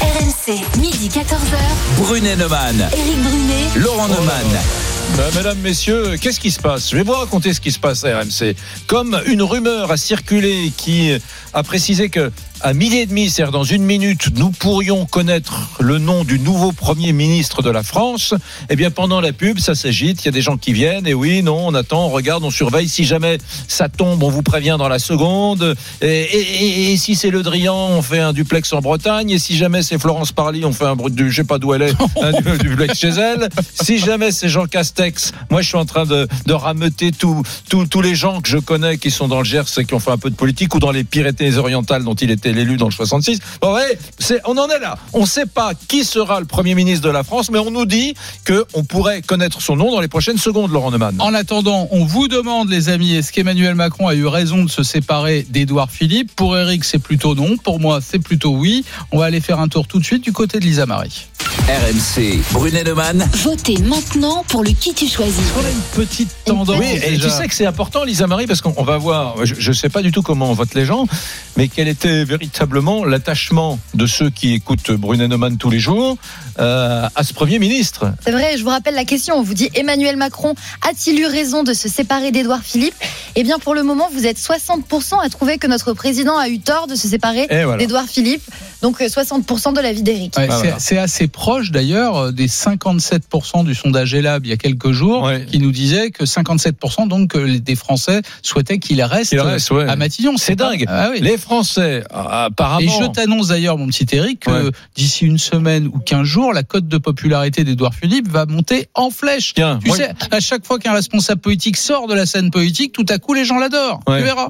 RMC, 0.00 0.60
midi 0.78 1.08
14h. 1.08 1.98
Brunet 1.98 2.36
Neumann, 2.36 2.76
Éric 2.92 3.22
Brunet. 3.22 3.84
Laurent 3.84 4.08
Neumann. 4.08 4.58
Ben, 5.16 5.30
mesdames, 5.36 5.58
messieurs, 5.58 6.16
qu'est-ce 6.20 6.40
qui 6.40 6.50
se 6.50 6.58
passe? 6.58 6.90
Je 6.90 6.96
vais 6.96 7.02
vous 7.02 7.12
raconter 7.12 7.52
ce 7.52 7.60
qui 7.60 7.70
se 7.70 7.78
passe 7.78 8.04
à 8.04 8.20
RMC. 8.20 8.56
Comme 8.86 9.20
une 9.26 9.42
rumeur 9.42 9.90
a 9.90 9.96
circulé 9.96 10.72
qui 10.76 11.12
a 11.52 11.62
précisé 11.62 12.08
que 12.08 12.32
à 12.62 12.74
midi 12.74 12.98
et 12.98 13.06
demi, 13.06 13.28
c'est-à-dire 13.28 13.52
dans 13.52 13.64
une 13.64 13.82
minute, 13.82 14.28
nous 14.36 14.50
pourrions 14.50 15.04
connaître 15.06 15.68
le 15.80 15.98
nom 15.98 16.22
du 16.24 16.38
nouveau 16.38 16.72
Premier 16.72 17.12
ministre 17.12 17.60
de 17.62 17.70
la 17.70 17.82
France, 17.82 18.34
eh 18.70 18.76
bien 18.76 18.90
pendant 18.90 19.20
la 19.20 19.32
pub, 19.32 19.58
ça 19.58 19.74
s'agite, 19.74 20.22
il 20.22 20.26
y 20.26 20.28
a 20.28 20.32
des 20.32 20.42
gens 20.42 20.56
qui 20.56 20.72
viennent, 20.72 21.06
et 21.06 21.14
oui, 21.14 21.42
non, 21.42 21.66
on 21.66 21.74
attend, 21.74 22.06
on 22.06 22.10
regarde, 22.10 22.44
on 22.44 22.50
surveille. 22.50 22.88
Si 22.88 23.04
jamais 23.04 23.38
ça 23.68 23.88
tombe, 23.88 24.22
on 24.22 24.28
vous 24.30 24.42
prévient 24.42 24.76
dans 24.78 24.88
la 24.88 24.98
seconde. 24.98 25.74
Et, 26.00 26.06
et- 26.06 26.64
et- 26.64 26.92
et 26.92 26.96
si 26.96 27.14
c'est 27.16 27.30
Le 27.30 27.42
Drian, 27.42 27.74
on 27.74 28.02
fait 28.02 28.20
un 28.20 28.32
duplex 28.32 28.72
en 28.72 28.80
Bretagne. 28.80 29.30
Et 29.30 29.38
si 29.38 29.56
jamais 29.56 29.82
c'est 29.82 29.98
Florence 29.98 30.32
Parly, 30.32 30.64
on 30.64 30.72
fait 30.72 30.84
un 30.86 30.94
brut 30.96 31.14
du, 31.14 31.30
je 31.30 31.36
sais 31.36 31.44
pas 31.44 31.58
d'où 31.58 31.74
elle 31.74 31.82
est, 31.82 31.94
un 32.22 32.32
du- 32.32 32.58
duplex 32.58 32.98
chez 32.98 33.08
elle. 33.08 33.48
Si 33.82 33.98
jamais 33.98 34.30
c'est 34.30 34.48
Jean 34.48 34.66
Castex, 34.66 35.32
moi 35.50 35.62
je 35.62 35.68
suis 35.68 35.76
en 35.78 35.84
train 35.84 36.04
de, 36.06 36.28
de 36.46 36.52
rameuter 36.52 37.10
tous 37.12 38.00
les 38.02 38.14
gens 38.14 38.40
que 38.40 38.48
je 38.48 38.58
connais 38.58 38.98
qui 38.98 39.10
sont 39.10 39.28
dans 39.28 39.38
le 39.38 39.44
Gers 39.44 39.62
et 39.78 39.84
qui 39.84 39.94
ont 39.94 39.98
fait 40.00 40.10
un 40.12 40.18
peu 40.18 40.30
de 40.30 40.36
politique 40.36 40.74
ou 40.74 40.78
dans 40.78 40.90
les 40.92 41.04
Pyrénées-Orientales 41.04 42.04
dont 42.04 42.14
il 42.14 42.30
était 42.30 42.51
l'élu 42.52 42.76
dans 42.76 42.86
le 42.86 42.92
66. 42.92 43.38
Bon, 43.60 43.74
ouais, 43.74 43.98
c'est, 44.18 44.40
on 44.44 44.56
en 44.58 44.68
est 44.68 44.78
là. 44.78 44.98
On 45.12 45.22
ne 45.22 45.26
sait 45.26 45.46
pas 45.46 45.72
qui 45.88 46.04
sera 46.04 46.40
le 46.40 46.46
Premier 46.46 46.74
ministre 46.74 47.06
de 47.06 47.12
la 47.12 47.22
France, 47.22 47.50
mais 47.50 47.58
on 47.58 47.70
nous 47.70 47.86
dit 47.86 48.14
qu'on 48.46 48.84
pourrait 48.84 49.22
connaître 49.22 49.60
son 49.60 49.76
nom 49.76 49.90
dans 49.90 50.00
les 50.00 50.08
prochaines 50.08 50.38
secondes, 50.38 50.70
Laurent 50.70 50.90
Neumann. 50.90 51.16
En 51.18 51.34
attendant, 51.34 51.88
on 51.90 52.04
vous 52.04 52.28
demande, 52.28 52.68
les 52.70 52.88
amis, 52.88 53.14
est-ce 53.14 53.32
qu'Emmanuel 53.32 53.74
Macron 53.74 54.08
a 54.08 54.14
eu 54.14 54.26
raison 54.26 54.64
de 54.64 54.70
se 54.70 54.82
séparer 54.82 55.46
d'Édouard 55.48 55.90
Philippe? 55.90 56.34
Pour 56.34 56.56
Eric, 56.56 56.84
c'est 56.84 56.98
plutôt 56.98 57.34
non. 57.34 57.56
Pour 57.56 57.80
moi, 57.80 58.00
c'est 58.00 58.18
plutôt 58.18 58.50
oui. 58.50 58.84
On 59.10 59.18
va 59.18 59.26
aller 59.26 59.40
faire 59.40 59.60
un 59.60 59.68
tour 59.68 59.86
tout 59.86 59.98
de 59.98 60.04
suite 60.04 60.24
du 60.24 60.32
côté 60.32 60.58
de 60.58 60.64
Lisa 60.64 60.86
Marie. 60.86 61.26
RMC, 61.68 62.40
Brunet 62.52 62.84
Neumann. 62.84 63.28
Votez 63.42 63.78
maintenant 63.78 64.44
pour 64.48 64.64
le 64.64 64.70
qui 64.70 64.94
tu 64.94 65.06
choisis. 65.06 65.42
On 65.56 65.64
a 65.64 65.70
une 65.70 66.06
petite 66.06 66.30
tendance. 66.44 66.78
Oui, 66.78 66.86
et 67.02 67.10
déjà. 67.10 67.28
tu 67.28 67.30
sais 67.30 67.48
que 67.48 67.54
c'est 67.54 67.66
important, 67.66 68.04
Lisa 68.04 68.26
Marie, 68.26 68.46
parce 68.46 68.60
qu'on 68.60 68.74
on 68.76 68.84
va 68.84 68.98
voir, 68.98 69.44
je 69.44 69.68
ne 69.68 69.74
sais 69.74 69.88
pas 69.88 70.02
du 70.02 70.12
tout 70.12 70.22
comment 70.22 70.50
on 70.50 70.54
vote 70.54 70.74
les 70.74 70.84
gens, 70.84 71.06
mais 71.56 71.68
quel 71.68 71.88
était 71.88 72.24
véritablement 72.24 72.41
l'attachement 73.06 73.78
de 73.94 74.06
ceux 74.06 74.30
qui 74.30 74.52
écoutent 74.54 74.90
Brunet 74.92 75.28
Neumann 75.28 75.56
tous 75.56 75.70
les 75.70 75.78
jours 75.78 76.16
euh, 76.58 77.08
à 77.14 77.22
ce 77.22 77.32
Premier 77.32 77.58
ministre. 77.58 78.12
C'est 78.24 78.32
vrai, 78.32 78.56
je 78.58 78.62
vous 78.62 78.70
rappelle 78.70 78.94
la 78.94 79.04
question. 79.04 79.36
On 79.36 79.42
vous 79.42 79.54
dit 79.54 79.70
Emmanuel 79.74 80.16
Macron 80.16 80.54
a-t-il 80.88 81.18
eu 81.20 81.26
raison 81.26 81.62
de 81.62 81.72
se 81.72 81.88
séparer 81.88 82.30
d'Édouard 82.32 82.62
Philippe? 82.62 82.94
Eh 83.36 83.42
bien, 83.42 83.58
pour 83.58 83.74
le 83.74 83.82
moment, 83.82 84.08
vous 84.12 84.26
êtes 84.26 84.38
60% 84.38 85.24
à 85.24 85.28
trouver 85.28 85.58
que 85.58 85.66
notre 85.66 85.92
président 85.92 86.36
a 86.36 86.48
eu 86.48 86.58
tort 86.58 86.86
de 86.86 86.94
se 86.94 87.08
séparer 87.08 87.46
voilà. 87.48 87.76
d'Édouard 87.78 88.06
Philippe. 88.06 88.42
Donc, 88.82 89.00
euh, 89.00 89.06
60% 89.08 89.72
de 89.72 89.80
l'avis 89.80 90.02
d'Éric. 90.02 90.36
Ouais, 90.36 90.48
Ah, 90.50 90.58
c'est- 90.78 90.94
voilà. 90.94 91.02
assez 91.04 91.28
proche 91.28 91.70
d'ailleurs 91.70 92.16
euh, 92.16 92.32
des 92.32 92.48
57% 92.48 93.64
du 93.64 93.74
sondage 93.74 94.14
Elab 94.14 94.44
il 94.44 94.50
y 94.50 94.52
a 94.52 94.56
quelques 94.56 94.90
jours 94.92 95.22
Ouais. 95.24 95.46
qui 95.46 95.58
nous 95.60 95.70
disait 95.70 96.10
que 96.10 96.24
57% 96.26 97.06
donc 97.06 97.36
des 97.36 97.76
Français 97.76 98.22
souhaitaient 98.42 98.78
qu'il 98.78 99.00
reste, 99.02 99.30
Qu'il 99.30 99.40
reste, 99.40 99.70
ouais. 99.70 99.88
à 99.88 99.96
Matignon. 99.96 100.36
C'est 100.36 100.56
dingue. 100.56 100.84
Ah 100.88 101.08
oui. 101.12 101.20
Les 101.20 101.38
Français, 101.38 102.02
ah, 102.12 102.31
apparemment. 102.32 102.80
Et 102.80 102.88
je 102.88 103.06
t'annonce 103.10 103.48
d'ailleurs, 103.48 103.78
mon 103.78 103.86
petit 103.86 104.06
Eric, 104.12 104.40
que 104.40 104.50
Ouais. 104.50 104.70
d'ici 104.96 105.24
une 105.26 105.38
semaine 105.38 105.86
ou 105.86 105.98
15 105.98 106.24
jours, 106.24 106.52
la 106.52 106.62
cote 106.62 106.88
de 106.88 106.98
popularité 106.98 107.64
d'Edouard 107.64 107.94
Philippe 107.94 108.28
va 108.28 108.46
monter 108.46 108.86
en 108.94 109.10
flèche. 109.10 109.52
Tiens, 109.54 109.78
Tu 109.84 109.90
sais, 109.90 110.10
à 110.30 110.40
chaque 110.40 110.66
fois 110.66 110.78
qu'un 110.78 110.92
responsable 110.92 111.40
politique 111.40 111.76
sort 111.76 112.06
de 112.08 112.14
la 112.14 112.26
scène 112.26 112.50
politique, 112.50 112.92
tout 112.92 113.06
à 113.08 113.18
coup, 113.18 113.34
les 113.34 113.44
gens 113.44 113.58
l'adorent. 113.58 114.00
Ouais. 114.08 114.18
Tu 114.18 114.24
verras. 114.24 114.48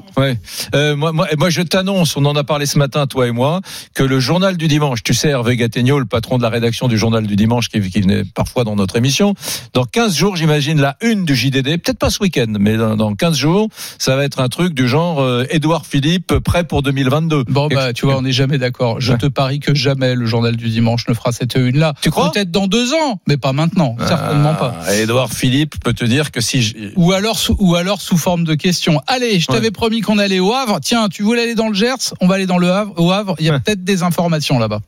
Euh, 0.75 0.95
moi, 0.95 1.11
moi, 1.11 1.27
moi, 1.37 1.49
je 1.49 1.61
t'annonce, 1.61 2.15
on 2.17 2.25
en 2.25 2.35
a 2.35 2.43
parlé 2.43 2.65
ce 2.65 2.77
matin, 2.77 3.07
toi 3.07 3.27
et 3.27 3.31
moi, 3.31 3.61
que 3.93 4.03
le 4.03 4.19
journal 4.19 4.57
du 4.57 4.67
dimanche, 4.67 5.03
tu 5.03 5.13
sais, 5.13 5.29
Hervé 5.29 5.55
Gattegno, 5.57 5.99
le 5.99 6.05
patron 6.05 6.37
de 6.37 6.43
la 6.43 6.49
rédaction 6.49 6.87
du 6.87 6.97
journal 6.97 7.25
du 7.27 7.35
dimanche, 7.35 7.69
qui, 7.69 7.79
qui 7.89 8.01
venait 8.01 8.23
parfois 8.23 8.63
dans 8.63 8.75
notre 8.75 8.95
émission, 8.97 9.33
dans 9.73 9.83
15 9.85 10.15
jours, 10.15 10.35
j'imagine, 10.35 10.79
la 10.79 10.97
une 11.01 11.25
du 11.25 11.35
JDD, 11.35 11.77
peut-être 11.81 11.99
pas 11.99 12.09
ce 12.09 12.19
week-end, 12.21 12.45
mais 12.59 12.77
dans, 12.77 12.95
dans 12.95 13.13
15 13.15 13.37
jours, 13.37 13.67
ça 13.97 14.15
va 14.15 14.23
être 14.23 14.39
un 14.39 14.49
truc 14.49 14.73
du 14.73 14.87
genre 14.87 15.19
euh, 15.21 15.45
Édouard 15.49 15.85
Philippe, 15.85 16.33
prêt 16.39 16.63
pour 16.63 16.81
2022. 16.83 17.43
Bon, 17.47 17.62
bah, 17.69 17.93
tu 17.93 18.05
vois, 18.05 18.17
on 18.17 18.21
n'est 18.21 18.31
jamais 18.31 18.57
d'accord. 18.57 18.99
Je 19.01 19.11
Ouais. 19.13 19.17
te 19.17 19.25
parie 19.27 19.59
que 19.59 19.73
jamais 19.75 20.15
le 20.15 20.25
journal 20.25 20.55
du 20.55 20.69
dimanche 20.69 21.07
ne 21.07 21.13
fera 21.13 21.31
cette 21.31 21.55
une-là. 21.55 21.93
Tu 22.01 22.09
crois? 22.11 22.31
Peut-être 22.31 22.51
dans 22.51 22.67
deux 22.67 22.93
ans, 22.93 23.19
mais 23.27 23.37
pas 23.37 23.53
maintenant. 23.53 23.95
Certainement 24.07 24.53
pas. 24.55 24.75
Ah, 24.85 24.95
Édouard 24.95 25.31
Philippe 25.31 25.75
peut 25.83 25.93
te 25.93 26.05
dire 26.05 26.31
que 26.31 26.41
si 26.41 26.61
je- 26.61 26.73
Ou 26.95 27.11
alors, 27.13 27.37
sous, 27.37 27.55
ou 27.59 27.75
alors 27.75 28.01
sous 28.01 28.17
forme 28.17 28.43
de 28.43 28.55
question. 28.55 29.01
Allez, 29.07 29.39
je 29.39 29.47
t'avais 29.47 29.71
promis 29.71 30.01
qu'on 30.01 30.17
allait 30.17 30.39
au 30.39 30.53
Havre. 30.53 30.79
Tiens, 30.81 31.07
tu 31.09 31.23
voulais 31.23 31.43
aller 31.43 31.55
dans 31.55 31.67
le 31.67 31.73
Gers? 31.73 32.13
On 32.21 32.27
va 32.27 32.35
aller 32.35 32.45
dans 32.45 32.57
le 32.57 32.71
Havre. 32.71 32.93
Au 32.97 33.11
Havre, 33.11 33.35
il 33.39 33.45
y 33.45 33.49
a 33.49 33.53
Ouais. 33.53 33.59
peut-être 33.59 33.83
des 33.83 34.03
informations 34.03 34.59
là-bas. 34.59 34.79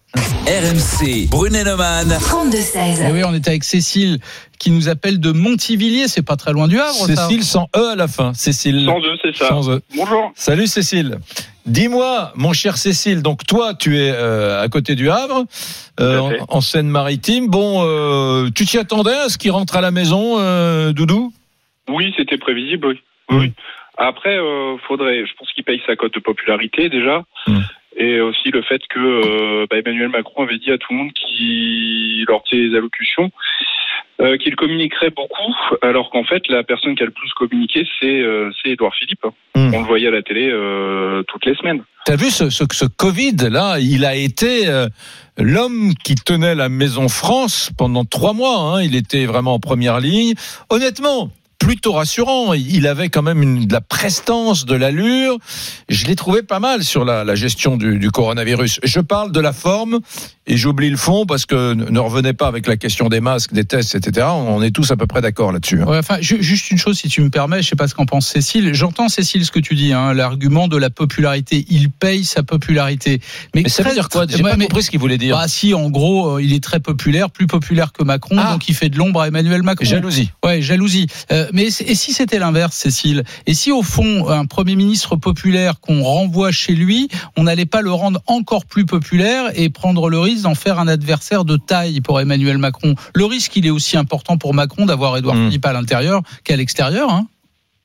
RMC, 0.47 1.27
Brunet 1.29 1.63
Neumann. 1.63 2.07
32-16. 2.21 3.01
Et 3.01 3.11
oui, 3.11 3.23
on 3.25 3.33
est 3.33 3.47
avec 3.47 3.63
Cécile 3.63 4.19
qui 4.59 4.71
nous 4.71 4.89
appelle 4.89 5.19
de 5.19 5.31
Montivilliers. 5.31 6.07
C'est 6.07 6.21
pas 6.21 6.35
très 6.35 6.53
loin 6.53 6.67
du 6.67 6.79
Havre. 6.79 7.07
ça. 7.07 7.15
Cécile 7.27 7.43
sans 7.43 7.67
E 7.75 7.89
à 7.91 7.95
la 7.95 8.07
fin. 8.07 8.33
Cécile. 8.35 8.85
102, 8.85 9.07
c'est 9.23 9.35
ça. 9.37 9.49
Sans 9.49 9.69
E. 9.69 9.81
Bonjour. 9.95 10.31
Salut 10.35 10.67
Cécile. 10.67 11.17
Dis-moi, 11.65 12.31
mon 12.35 12.53
cher 12.53 12.77
Cécile, 12.77 13.23
donc 13.23 13.45
toi, 13.47 13.73
tu 13.73 13.97
es 13.97 14.11
euh, 14.11 14.61
à 14.61 14.67
côté 14.69 14.93
du 14.93 15.09
Havre, 15.09 15.45
euh, 15.99 16.19
en, 16.19 16.57
en 16.57 16.61
Seine-Maritime. 16.61 17.47
Bon, 17.47 17.81
euh, 17.83 18.49
tu 18.55 18.65
t'y 18.65 18.77
attendais 18.77 19.15
à 19.15 19.29
ce 19.29 19.39
qu'il 19.39 19.49
rentre 19.49 19.75
à 19.75 19.81
la 19.81 19.89
maison, 19.89 20.37
Doudou? 20.91 21.33
Oui, 21.89 22.13
c'était 22.17 22.37
prévisible, 22.37 22.87
oui. 22.87 22.99
oui. 23.31 23.53
Après, 23.97 24.37
euh, 24.37 24.77
faudrait, 24.87 25.25
je 25.25 25.33
pense 25.39 25.51
qu'il 25.53 25.63
paye 25.63 25.81
sa 25.87 25.95
cote 25.95 26.13
de 26.13 26.19
popularité 26.19 26.89
déjà. 26.89 27.23
Mm. 27.47 27.59
Et 27.97 28.19
aussi 28.19 28.51
le 28.51 28.61
fait 28.61 28.81
que 28.89 29.65
bah, 29.67 29.77
Emmanuel 29.77 30.09
Macron 30.09 30.43
avait 30.43 30.57
dit 30.57 30.71
à 30.71 30.77
tout 30.77 30.91
le 30.91 30.97
monde 30.97 31.13
qu'il, 31.13 32.25
lors 32.27 32.43
de 32.43 32.49
ses 32.49 32.75
allocutions, 32.75 33.31
euh, 34.21 34.37
qu'il 34.37 34.55
communiquerait 34.55 35.09
beaucoup, 35.09 35.53
alors 35.81 36.09
qu'en 36.09 36.23
fait, 36.23 36.43
la 36.47 36.63
personne 36.63 36.95
qui 36.95 37.03
a 37.03 37.05
le 37.05 37.11
plus 37.11 37.31
communiqué, 37.33 37.85
c'est 37.99 38.21
euh, 38.21 38.49
c'est 38.61 38.71
Édouard 38.71 38.93
Philippe. 38.95 39.25
Mm. 39.55 39.73
On 39.73 39.79
le 39.81 39.85
voyait 39.85 40.07
à 40.07 40.11
la 40.11 40.21
télé 40.21 40.49
euh, 40.49 41.23
toutes 41.27 41.45
les 41.45 41.55
semaines. 41.55 41.83
T'as 42.05 42.15
vu 42.15 42.29
ce, 42.29 42.49
ce, 42.49 42.63
ce 42.71 42.85
Covid 42.85 43.35
là 43.49 43.77
Il 43.79 44.05
a 44.05 44.15
été 44.15 44.67
euh, 44.67 44.87
l'homme 45.37 45.93
qui 46.03 46.15
tenait 46.15 46.53
la 46.55 46.69
Maison 46.69 47.07
France 47.09 47.71
pendant 47.77 48.05
trois 48.05 48.33
mois. 48.33 48.57
hein. 48.59 48.83
Il 48.83 48.95
était 48.95 49.25
vraiment 49.25 49.55
en 49.55 49.59
première 49.59 49.99
ligne. 49.99 50.33
Honnêtement. 50.69 51.31
Plutôt 51.59 51.93
rassurant. 51.93 52.53
Il 52.53 52.85
avait 52.87 53.09
quand 53.09 53.21
même 53.23 53.41
une, 53.41 53.65
de 53.65 53.73
la 53.73 53.81
prestance, 53.81 54.65
de 54.65 54.75
l'allure. 54.75 55.37
Je 55.89 56.05
l'ai 56.05 56.15
trouvé 56.15 56.43
pas 56.43 56.59
mal 56.59 56.83
sur 56.83 57.05
la, 57.05 57.23
la 57.23 57.35
gestion 57.35 57.77
du, 57.77 57.97
du 57.97 58.11
coronavirus. 58.11 58.79
Je 58.83 58.99
parle 58.99 59.31
de 59.31 59.39
la 59.39 59.53
forme 59.53 59.99
et 60.47 60.57
j'oublie 60.57 60.89
le 60.91 60.97
fond 60.97 61.25
parce 61.25 61.45
que 61.47 61.73
ne 61.73 61.85
ne 61.89 61.99
revenez 61.99 62.33
pas 62.33 62.47
avec 62.47 62.67
la 62.67 62.77
question 62.77 63.07
des 63.09 63.19
masques, 63.19 63.53
des 63.53 63.65
tests, 63.65 63.95
etc. 63.95 64.27
On 64.29 64.61
est 64.61 64.69
tous 64.71 64.91
à 64.91 64.95
peu 64.97 65.07
près 65.07 65.21
d'accord 65.21 65.51
là-dessus. 65.51 65.81
hein. 65.81 65.85
Ouais, 65.87 65.97
enfin, 65.97 66.17
ju- 66.21 66.43
juste 66.43 66.69
une 66.69 66.77
chose, 66.77 66.97
si 66.99 67.07
tu 67.09 67.21
me 67.21 67.29
permets, 67.29 67.61
je 67.63 67.69
sais 67.69 67.75
pas 67.75 67.87
ce 67.87 67.95
qu'en 67.95 68.05
pense 68.05 68.27
Cécile. 68.27 68.73
J'entends 68.73 69.09
Cécile 69.09 69.43
ce 69.45 69.51
que 69.51 69.59
tu 69.59 69.73
dis, 69.75 69.91
hein, 69.93 70.13
l'argument 70.13 70.67
de 70.67 70.77
la 70.77 70.89
popularité. 70.89 71.65
Il 71.69 71.89
paye 71.89 72.23
sa 72.25 72.43
popularité. 72.43 73.21
Mais 73.55 73.67
ça 73.69 73.81
veut 73.81 73.89
très- 73.89 73.95
dire 73.95 74.09
quoi? 74.09 74.25
J'ai 74.27 74.43
Ouais, 74.43 74.51
pas 74.51 74.57
mais- 74.57 74.65
compris 74.67 74.83
ce 74.83 74.91
qu'il 74.91 74.99
voulait 74.99 75.17
dire. 75.17 75.35
Bah 75.37 75.47
si, 75.47 75.73
en 75.73 75.89
gros, 75.89 76.35
euh, 76.37 76.43
il 76.43 76.53
est 76.53 76.63
très 76.63 76.79
populaire, 76.79 77.31
plus 77.31 77.47
populaire 77.47 77.91
que 77.93 78.03
Macron, 78.03 78.35
Ah. 78.37 78.51
donc 78.53 78.67
il 78.69 78.75
fait 78.75 78.89
de 78.89 78.97
l'ombre 78.97 79.21
à 79.21 79.27
Emmanuel 79.29 79.63
Macron. 79.63 79.85
Jalousie. 79.85 80.29
Ouais, 80.43 80.61
jalousie. 80.61 81.07
Euh, 81.31 81.44
mais 81.53 81.69
c- 81.71 81.83
et 81.87 81.95
si 81.95 82.13
c'était 82.13 82.39
l'inverse, 82.39 82.75
Cécile? 82.75 83.23
Et 83.45 83.53
si 83.53 83.71
au 83.71 83.81
fond, 83.83 84.29
un 84.29 84.45
Premier 84.45 84.75
ministre 84.75 85.15
populaire 85.15 85.79
qu'on 85.79 86.03
renvoie 86.03 86.51
chez 86.51 86.73
lui, 86.73 87.09
on 87.37 87.43
n'allait 87.43 87.65
pas 87.65 87.81
le 87.81 87.91
rendre 87.91 88.21
encore 88.27 88.65
plus 88.65 88.85
populaire 88.85 89.45
et 89.55 89.69
prendre 89.69 90.09
le 90.09 90.19
risque 90.19 90.43
d'en 90.43 90.55
faire 90.55 90.79
un 90.79 90.87
adversaire 90.87 91.45
de 91.45 91.57
taille 91.57 92.01
pour 92.01 92.19
Emmanuel 92.19 92.57
Macron? 92.57 92.95
Le 93.13 93.25
risque, 93.25 93.55
il 93.55 93.65
est 93.65 93.69
aussi 93.71 93.97
important 93.97 94.37
pour 94.37 94.53
Macron 94.53 94.85
d'avoir 94.85 95.17
Édouard 95.17 95.35
Mm. 95.35 95.45
Philippe 95.47 95.65
à 95.65 95.73
l'intérieur 95.73 96.21
qu'à 96.43 96.55
l'extérieur. 96.55 97.09
Hein. 97.11 97.27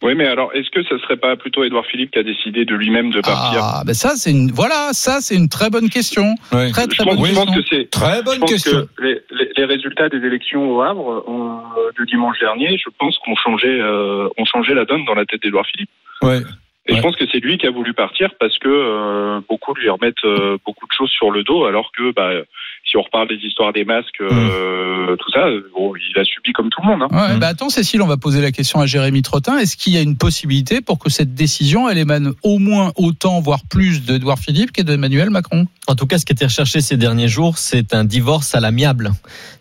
Oui, 0.03 0.15
mais 0.15 0.27
alors, 0.27 0.51
est-ce 0.55 0.71
que 0.71 0.83
ce 0.83 0.97
serait 0.99 1.19
pas 1.19 1.37
plutôt 1.37 1.63
Édouard 1.63 1.85
Philippe 1.85 2.13
qui 2.13 2.19
a 2.19 2.23
décidé 2.23 2.65
de 2.65 2.75
lui-même 2.75 3.11
de 3.11 3.21
partir 3.21 3.61
Ah, 3.63 3.83
ben 3.85 3.93
ça, 3.95 4.17
c'est 4.17 4.31
une, 4.31 4.51
voilà, 4.51 4.91
ça, 4.93 5.21
c'est 5.21 5.35
une 5.37 5.49
très 5.51 5.69
bonne 5.69 5.91
question. 5.91 6.35
Ouais. 6.53 6.71
Très, 6.71 6.85
Je 6.85 6.97
très 6.97 7.05
pense, 7.05 7.17
bonne 7.17 7.27
je 7.27 7.35
pense 7.35 7.45
question. 7.55 7.61
que 7.63 7.67
c'est 7.71 7.91
Très 7.91 8.19
Je 8.21 8.23
bonne 8.25 8.39
pense 8.39 8.51
question. 8.51 8.89
que 8.97 9.03
les, 9.03 9.21
les- 9.31 9.51
les 9.57 9.65
résultats 9.67 10.09
des 10.09 10.25
élections 10.25 10.71
au 10.75 10.81
Havre 10.81 11.23
euh, 11.29 11.91
de 11.99 12.05
dimanche 12.07 12.39
dernier, 12.41 12.79
je 12.79 12.89
pense 12.99 13.19
qu'on 13.19 13.37
changeait, 13.37 13.79
euh, 13.81 14.27
ont 14.39 14.45
changé 14.47 14.73
la 14.73 14.87
donne 14.87 15.05
dans 15.05 15.15
la 15.15 15.27
tête 15.27 15.43
d'Édouard 15.43 15.67
Philippe. 15.67 15.91
Ouais. 16.23 16.39
Et 16.87 16.93
Ouais. 16.93 16.97
je 16.97 17.03
pense 17.03 17.17
que 17.17 17.27
c'est 17.31 17.41
lui 17.41 17.59
qui 17.59 17.67
a 17.67 17.71
voulu 17.71 17.93
partir 17.93 18.31
parce 18.41 18.59
que 18.59 18.69
euh, 18.69 19.41
beaucoup 19.51 19.75
lui 19.75 19.91
remettent 19.91 20.25
euh, 20.25 20.57
beaucoup 20.65 20.87
de 20.87 20.93
choses 20.97 21.11
sur 21.11 21.31
le 21.31 21.45
dos, 21.45 21.67
alors 21.67 21.93
que 21.97 22.11
bah, 22.13 22.31
si 22.85 22.97
on 22.97 23.03
reparle 23.03 23.29
des 23.29 23.37
histoires 23.47 23.73
des 23.73 23.85
masques, 23.85 24.21
euh, 24.21 25.17
tout 25.17 25.31
ça, 25.33 25.47
bon, 25.75 25.93
il 25.97 26.19
a 26.21 26.25
subi 26.25 26.53
comme 26.53 26.69
tout 26.71 26.81
le 26.83 26.89
monde. 26.89 27.03
Hein. 27.11 27.17
Ouais, 27.31 27.37
Mm. 27.37 27.39
bah 27.39 27.49
attends, 27.49 27.69
Cécile, 27.69 28.03
on 28.03 28.07
va 28.07 28.17
poser 28.17 28.41
la 28.41 28.51
question 28.53 28.81
à 28.81 28.87
Jérémy 28.87 29.23
Trottin. 29.23 29.59
Est-ce 29.59 29.77
qu'il 29.77 29.93
y 29.93 29.97
a 29.97 30.01
une 30.01 30.17
possibilité 30.17 30.81
pour 30.81 30.99
que 30.99 31.09
cette 31.11 31.35
décision, 31.35 31.89
elle 31.89 31.99
émane 31.99 32.33
au 32.43 32.59
moins 32.59 32.93
autant, 32.97 33.41
voire 33.41 33.61
plus, 33.69 34.05
d'Edouard 34.05 34.39
Philippe 34.39 34.73
qu'Emmanuel 34.73 35.31
Macron? 35.31 35.67
En 35.87 35.95
tout 35.95 36.07
cas, 36.07 36.19
ce 36.19 36.25
qui 36.27 36.33
était 36.33 36.47
recherché 36.47 36.81
ces 36.81 36.97
derniers 36.97 37.29
jours, 37.29 37.59
c'est 37.59 37.95
un 37.95 38.05
divorce 38.05 38.55
à 38.55 38.61
l'amiable. 38.61 39.11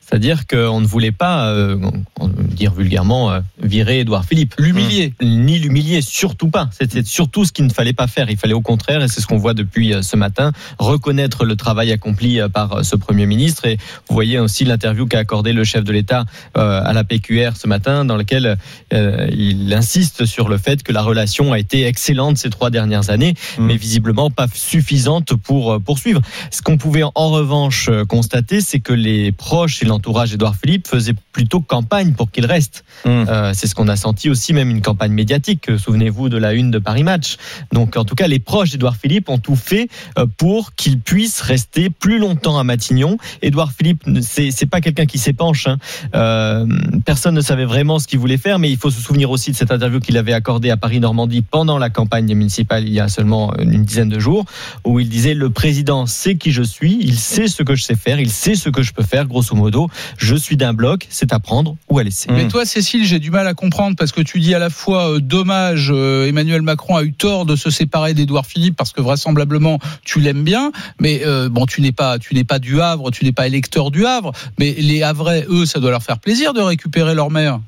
C'est-à-dire 0.10 0.48
qu'on 0.48 0.82
ne 0.82 0.88
voulait 0.88 1.12
pas, 1.12 1.50
euh, 1.50 1.78
dire 2.20 2.74
vulgairement, 2.74 3.32
euh, 3.32 3.42
virer 3.62 4.00
Édouard 4.00 4.26
Philippe. 4.26 4.56
L'humilier. 4.58 5.14
Ni 5.22 5.60
l'humilier, 5.60 6.02
surtout 6.02 6.50
pas. 6.50 6.70
C'était 6.72 7.04
surtout 7.04 7.46
ce 7.46 7.52
qu'il 7.52 7.66
ne 7.66 7.72
fallait 7.72 7.94
pas 7.94 8.08
faire. 8.08 8.30
Il 8.32 8.38
fallait 8.38 8.56
au 8.56 8.62
contraire, 8.62 9.04
et 9.04 9.08
c'est 9.08 9.22
ce 9.22 9.28
qu'on 9.28 9.38
voit 9.38 9.54
depuis 9.54 9.94
euh, 9.94 10.02
ce 10.02 10.16
matin, 10.16 10.52
reconnaître 10.80 11.46
le 11.46 11.56
travail 11.56 11.92
accompli 11.92 12.42
euh, 12.42 12.50
par 12.50 12.84
ce 12.84 12.96
Premier 12.96 13.28
ministre. 13.28 13.66
Et 13.68 13.78
vous 14.08 14.16
voyez 14.16 14.40
aussi 14.40 14.66
l'interview 14.66 15.06
qu'a 15.06 15.20
accordé 15.20 15.54
le 15.54 15.64
chef 15.64 15.84
de 15.84 15.92
l'État 15.92 16.26
à 16.56 16.94
la 16.94 17.04
PQR 17.04 17.52
ce 17.56 17.68
matin, 17.68 18.04
dans 18.04 18.18
lequel 18.18 18.58
euh, 18.94 19.28
il 19.32 19.72
insiste 19.74 20.26
sur 20.26 20.50
le 20.50 20.58
fait 20.58 20.82
que 20.82 20.92
la 20.92 21.02
relation 21.02 21.54
a 21.54 21.60
été 21.60 21.86
excellente 21.86 22.38
ces 22.38 22.50
trois 22.50 22.70
dernières 22.70 23.10
années, 23.10 23.36
Mm. 23.58 23.66
mais 23.66 23.78
visiblement 23.78 24.30
pas 24.32 24.48
suffisante 24.54 25.36
pour 25.36 25.80
poursuivre. 25.82 26.22
Ce 26.52 26.62
qu'on 26.62 26.78
pouvait 26.78 27.04
en 27.04 27.30
revanche 27.30 27.90
constater, 28.08 28.62
c'est 28.62 28.80
que 28.80 28.94
les 28.94 29.32
proches 29.32 29.84
et 29.84 29.86
l'entourage 29.86 29.99
d'Édouard 30.32 30.56
Philippe 30.56 30.88
faisaient 30.88 31.16
plutôt 31.32 31.62
campagne 31.62 32.14
pour 32.14 32.32
qu'il 32.32 32.46
reste. 32.46 32.84
Mm. 33.06 33.10
Euh, 33.10 33.52
c'est 33.54 33.68
ce 33.68 33.76
qu'on 33.76 33.88
a 33.88 33.96
senti 33.96 34.30
aussi, 34.30 34.54
même 34.54 34.70
une 34.70 34.82
campagne 34.82 35.12
médiatique. 35.12 35.70
Euh, 35.70 35.78
Souvenez-vous 35.78 36.30
de 36.30 36.38
la 36.38 36.54
une 36.54 36.72
de 36.72 36.80
Paris 36.80 37.04
Match. 37.04 37.38
Donc, 37.72 37.98
en 37.98 38.06
tout 38.06 38.16
cas, 38.16 38.28
les 38.28 38.40
proches 38.40 38.72
d'Édouard 38.72 38.96
Philippe 38.96 39.30
ont 39.30 39.38
tout 39.40 39.56
fait 39.56 39.90
euh, 40.18 40.26
pour 40.38 40.74
qu'il 40.76 41.00
puisse 41.00 41.42
rester 41.42 41.90
plus 41.90 42.20
longtemps 42.20 42.58
à 42.58 42.64
Matignon. 42.64 43.18
Édouard 43.42 43.72
Philippe, 43.72 44.04
c'est 44.22 44.52
c'est 44.52 44.66
pas 44.66 44.82
quelqu'un 44.82 45.06
qui 45.06 45.18
s'épanche. 45.18 45.68
hein. 45.68 45.78
Euh, 46.16 46.66
personne 47.06 47.36
ne 47.36 47.42
savait 47.42 47.66
vraiment 47.66 48.00
ce 48.00 48.08
qu'il 48.08 48.20
voulait 48.20 48.38
faire, 48.38 48.60
mais 48.60 48.70
il 48.72 48.78
faut 48.78 48.90
se 48.90 49.02
souvenir 49.02 49.30
aussi 49.32 49.52
de 49.52 49.56
cette 49.56 49.72
interview 49.72 50.00
qu'il 50.00 50.18
avait 50.18 50.34
accordée 50.34 50.70
à 50.70 50.78
Paris 50.78 51.00
Normandie 51.00 51.42
pendant 51.42 51.78
la 51.78 51.90
campagne 51.90 52.26
des 52.26 52.36
municipales 52.36 52.86
il 52.86 52.94
y 52.94 53.00
a 53.00 53.08
seulement 53.08 53.54
une 53.58 53.84
dizaine 53.84 54.10
de 54.10 54.20
jours, 54.20 54.46
où 54.86 55.00
il 55.00 55.10
disait 55.10 55.34
le 55.34 55.50
président 55.50 56.06
sait 56.06 56.36
qui 56.36 56.52
je 56.52 56.64
suis, 56.64 56.98
il 57.02 57.18
sait 57.18 57.48
ce 57.48 57.64
que 57.64 57.76
je 57.76 57.84
sais 57.84 57.96
faire, 57.96 58.20
il 58.20 58.32
sait 58.32 58.56
ce 58.56 58.70
que 58.70 58.82
je 58.82 58.94
peux 58.94 59.04
faire. 59.04 59.28
Grosso 59.28 59.56
modo, 59.56 59.89
je 60.18 60.36
suis 60.36 60.58
d'un 60.58 60.74
bloc, 60.74 61.08
c'est 61.10 61.34
à 61.34 61.40
prendre 61.40 61.76
ou 61.90 62.00
à 62.00 62.04
laisser. 62.04 62.32
Mais 62.32 62.48
toi, 62.48 62.66
Cécile, 62.66 63.06
j'ai 63.06 63.20
du 63.20 63.32
mal 63.32 63.48
à 63.48 63.54
comprendre 63.54 63.96
parce 63.98 64.12
que 64.12 64.22
tu 64.22 64.40
dis 64.40 64.54
à 64.56 64.60
la 64.60 64.70
fois 64.70 65.12
euh, 65.12 65.20
dommage, 65.20 65.92
euh, 65.94 66.28
Emmanuel 66.28 66.62
Macron 66.62 66.96
a 66.96 67.04
eu 67.04 67.14
tort 67.14 67.46
de 67.46 67.56
se 67.56 67.70
séparer 67.70 68.14
d'Édouard 68.14 68.46
Philippe 68.46 68.76
parce 68.76 68.94
que 68.94 69.02
vraisemblablement 69.02 69.80
tu 70.06 70.20
l'aimes 70.20 70.44
bien, 70.44 70.72
mais 71.00 71.22
euh, 71.26 71.50
bon, 71.50 71.66
tu 71.66 71.82
n'es 71.82 71.92
pas, 71.92 72.20
tu 72.20 72.34
n'es 72.34 72.44
pas 72.44 72.60
du 72.60 72.82
Havre, 72.82 73.12
tu 73.12 73.26
n'es 73.26 73.32
pas 73.32 73.48
électeur 73.48 73.92
du 73.92 74.06
Havre, 74.06 74.32
mais 74.60 74.74
les 74.78 75.04
Havrais, 75.04 75.46
eux, 75.50 75.66
ça 75.66 75.80
doit 75.80 75.92
leur 75.92 76.04
faire 76.04 76.20
plaisir 76.20 76.54
de 76.54 76.62
récupérer 76.62 77.16
leur 77.16 77.30
maire. 77.30 77.60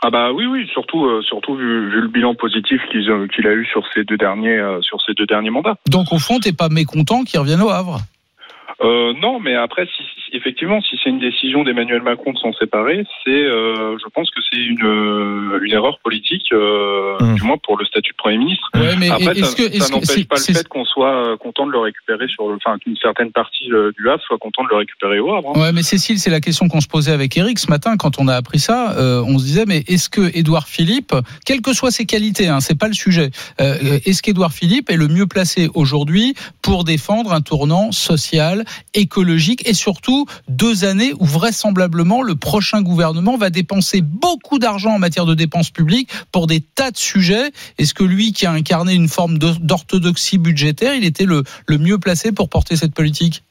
Ah 0.00 0.10
bah 0.10 0.30
oui 0.32 0.46
oui 0.46 0.68
surtout 0.72 1.06
euh, 1.06 1.22
surtout 1.22 1.56
vu, 1.56 1.90
vu 1.90 2.00
le 2.00 2.08
bilan 2.08 2.34
positif 2.34 2.80
qu'il 2.92 3.46
a 3.46 3.52
eu 3.52 3.66
sur 3.66 3.82
ces 3.92 4.04
deux 4.04 4.16
derniers 4.16 4.56
euh, 4.56 4.80
sur 4.80 5.00
ces 5.02 5.12
deux 5.14 5.26
derniers 5.26 5.50
mandats. 5.50 5.74
Donc 5.88 6.12
au 6.12 6.18
fond, 6.18 6.38
t'es 6.38 6.52
pas 6.52 6.68
mécontent 6.68 7.24
qu'ils 7.24 7.40
reviennent 7.40 7.62
au 7.62 7.70
Havre. 7.70 8.00
Euh, 8.82 9.12
non 9.22 9.40
mais 9.40 9.54
après 9.54 9.86
si, 9.86 10.02
si- 10.02 10.36
effectivement 10.36 10.80
si 10.82 10.96
c'est 11.02 11.10
une 11.10 11.18
décision 11.18 11.64
d'Emmanuel 11.64 12.02
Macron 12.02 12.32
de 12.32 12.38
s'en 12.38 12.52
séparer 12.52 13.04
c'est 13.24 13.30
euh, 13.30 13.96
je 13.98 14.08
pense 14.14 14.30
que 14.30 14.40
c'est 14.50 14.58
une 14.58 14.84
euh, 14.84 15.58
une 15.62 15.72
erreur 15.72 15.98
politique 16.00 16.52
euh, 16.52 17.16
Hum. 17.20 17.34
du 17.34 17.42
moins 17.42 17.56
pour 17.58 17.76
le 17.76 17.84
statut 17.84 18.12
de 18.12 18.16
premier 18.16 18.38
ministre. 18.38 18.68
Ouais, 18.74 18.94
mais 18.96 19.10
Après 19.10 19.32
est-ce 19.38 19.44
ça, 19.50 19.56
que, 19.56 19.62
ça 19.62 19.68
est-ce 19.76 19.88
que 19.88 19.92
n'empêche 19.94 20.28
pas 20.28 20.36
le 20.36 20.54
fait 20.54 20.68
qu'on 20.68 20.84
soit 20.84 21.36
content 21.38 21.66
de 21.66 21.72
le 21.72 21.78
récupérer 21.80 22.28
sur 22.28 22.48
le 22.48 22.54
enfin 22.56 22.78
qu'une 22.78 22.96
certaine 22.96 23.32
partie 23.32 23.64
du 23.98 24.08
Havre 24.08 24.22
soit 24.22 24.38
content 24.38 24.62
de 24.62 24.68
le 24.70 24.76
récupérer 24.76 25.18
au 25.18 25.34
Havre. 25.34 25.52
hein. 25.56 25.60
Ouais, 25.60 25.72
mais 25.72 25.82
Cécile, 25.82 26.18
c'est 26.20 26.30
la 26.30 26.40
question 26.40 26.68
qu'on 26.68 26.80
se 26.80 26.86
posait 26.86 27.10
avec 27.10 27.36
Eric 27.36 27.58
ce 27.58 27.68
matin 27.68 27.96
quand 27.96 28.20
on 28.20 28.28
a 28.28 28.34
appris 28.34 28.58
ça. 28.60 28.94
Euh, 28.98 29.22
on 29.26 29.38
se 29.38 29.44
disait, 29.44 29.64
mais 29.66 29.78
est-ce 29.88 30.08
que 30.08 30.30
Édouard 30.36 30.68
Philippe, 30.68 31.12
quelles 31.44 31.62
que 31.62 31.72
soient 31.72 31.90
ses 31.90 32.06
qualités, 32.06 32.46
hein, 32.48 32.60
c'est 32.60 32.78
pas 32.78 32.86
le 32.88 32.94
sujet, 32.94 33.30
euh, 33.60 33.98
est-ce 34.04 34.22
qu'Édouard 34.22 34.52
Philippe 34.52 34.90
est 34.90 34.96
le 34.96 35.08
mieux 35.08 35.26
placé 35.26 35.68
aujourd'hui 35.74 36.34
pour 36.62 36.84
défendre 36.84 37.32
un 37.32 37.40
tournant 37.40 37.90
social, 37.90 38.57
écologique 38.94 39.68
et 39.68 39.74
surtout 39.74 40.26
deux 40.48 40.84
années 40.84 41.12
où 41.18 41.24
vraisemblablement 41.24 42.22
le 42.22 42.34
prochain 42.34 42.82
gouvernement 42.82 43.36
va 43.36 43.50
dépenser 43.50 44.00
beaucoup 44.02 44.58
d'argent 44.58 44.90
en 44.90 44.98
matière 44.98 45.26
de 45.26 45.34
dépenses 45.34 45.70
publiques 45.70 46.10
pour 46.32 46.46
des 46.46 46.60
tas 46.60 46.90
de 46.90 46.96
sujets. 46.96 47.50
Est-ce 47.78 47.94
que 47.94 48.04
lui, 48.04 48.32
qui 48.32 48.46
a 48.46 48.52
incarné 48.52 48.94
une 48.94 49.08
forme 49.08 49.38
d'orthodoxie 49.38 50.38
budgétaire, 50.38 50.94
il 50.94 51.04
était 51.04 51.26
le, 51.26 51.42
mieux 51.78 51.98
placé 51.98 52.32
pour 52.32 52.48
porter 52.48 52.76
cette 52.76 52.94
politique? 52.94 53.42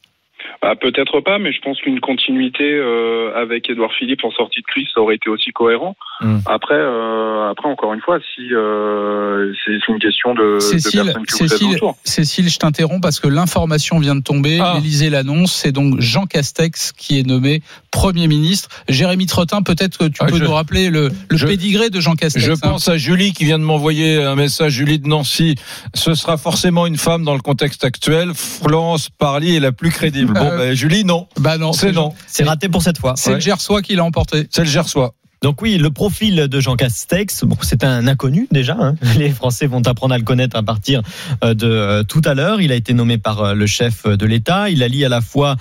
Bah, 0.62 0.76
peut-être 0.76 1.22
pas, 1.22 1.38
mais 1.38 1.52
je 1.52 1.62
pense 1.62 1.80
qu'une 1.82 2.00
continuité 2.00 2.64
euh, 2.64 3.32
avec 3.36 3.70
Édouard 3.70 3.94
Philippe 3.94 4.24
en 4.24 4.32
sortie 4.32 4.62
de 4.62 4.66
crise, 4.66 4.88
ça 4.94 5.02
aurait 5.02 5.16
été 5.16 5.30
aussi 5.30 5.52
cohérent. 5.52 5.96
Mm. 6.22 6.38
Après, 6.48 6.74
euh, 6.76 7.50
après 7.52 7.70
encore 7.70 7.94
une 7.94 8.02
fois, 8.02 8.18
si 8.36 8.54
euh, 8.54 9.54
c'est 9.64 9.74
c'est 9.86 9.92
une 9.94 10.00
question 10.00 10.34
de, 10.34 10.56
de 10.56 10.60
Cécile, 10.60 11.04
personnes 11.04 11.26
que 11.26 11.36
vous 11.38 11.44
êtes 11.44 11.50
Cécile. 11.60 11.80
Cécile, 12.04 12.50
je 12.50 12.58
t'interromps 12.58 13.02
parce 13.02 13.20
que 13.20 13.28
l'information 13.28 14.00
vient 14.00 14.16
de 14.16 14.22
tomber. 14.22 14.60
Ah. 14.62 14.74
L'Élysée 14.76 15.10
l'annonce. 15.10 15.54
C'est 15.54 15.72
donc 15.72 16.00
Jean 16.00 16.26
Castex 16.26 16.92
qui 16.92 17.20
est 17.20 17.24
nommé 17.28 17.62
Premier 17.92 18.28
ministre. 18.28 18.70
Jérémy 18.90 19.26
Trottin, 19.28 19.62
peut-être 19.62 19.98
que 19.98 20.06
tu 20.06 20.18
Ah, 20.22 20.26
peux 20.26 20.38
je- 20.38 20.44
nous 20.44 20.52
rappeler 20.52 20.90
le, 20.90 21.12
le 21.30 21.38
je- 21.38 21.46
pédigré 21.48 21.90
de 21.90 22.00
Jean 22.00 22.16
Castex. 22.16 22.44
Je 22.44 22.52
hein. 22.54 22.56
pense 22.62 22.88
à 22.90 22.98
Julie 22.98 23.34
qui 23.34 23.46
vient 23.46 23.60
de 23.60 23.64
m'envoyer 23.64 24.24
un 24.24 24.36
message. 24.36 24.74
Julie 24.74 25.00
de 25.00 25.08
Nancy. 25.08 25.56
Ce 25.94 26.14
sera 26.16 26.38
forcément 26.38 26.86
une 26.88 26.98
femme 26.98 27.24
dans 27.24 27.34
le 27.36 27.42
contexte 27.42 27.84
actuel. 27.84 28.32
Florence 28.34 29.10
Parly 29.10 29.56
est 29.56 29.60
la 29.60 29.72
plus 29.72 29.92
crédible. 29.92 30.34
Bon, 30.34 30.46
Euh, 30.52 30.58
ben, 30.58 30.74
Julie, 30.74 31.04
non. 31.06 31.28
Bah 31.40 31.58
non, 31.58 31.74
C'est 31.74 31.92
non. 31.92 32.14
C'est 32.28 32.44
raté 32.44 32.70
pour 32.70 32.82
cette 32.82 32.98
fois. 32.98 33.14
C'est 33.16 33.34
le 33.36 33.40
Gersois 33.40 33.82
qui 33.82 33.96
l'a 33.96 34.04
emporté. 34.04 34.48
C'est 34.50 34.62
le 34.64 34.68
Gersois. 34.70 35.14
Donc 35.44 35.62
oui, 35.62 35.78
le 35.78 35.92
profil 35.92 36.36
de 36.36 36.60
Jean 36.60 36.76
Castex, 36.76 37.44
bon, 37.44 37.58
c'est 37.62 37.84
un 37.84 38.08
inconnu 38.08 38.48
déjà. 38.52 38.76
hein. 38.80 38.96
Les 39.20 39.30
Français 39.30 39.68
vont 39.68 39.82
apprendre 39.86 40.16
à 40.16 40.18
le 40.18 40.24
connaître 40.24 40.58
à 40.58 40.64
partir 40.64 41.02
euh, 41.44 41.54
de 41.54 41.68
euh, 41.68 42.04
tout 42.04 42.22
à 42.26 42.34
l'heure. 42.34 42.60
Il 42.60 42.72
a 42.72 42.76
été 42.76 42.94
nommé 42.94 43.20
par 43.20 43.42
euh, 43.42 43.54
le 43.54 43.68
chef 43.68 44.08
de 44.08 44.26
l'État. 44.26 44.70
Il 44.70 44.82
allie 44.82 45.06
à 45.06 45.10
la 45.10 45.22
fois 45.22 45.56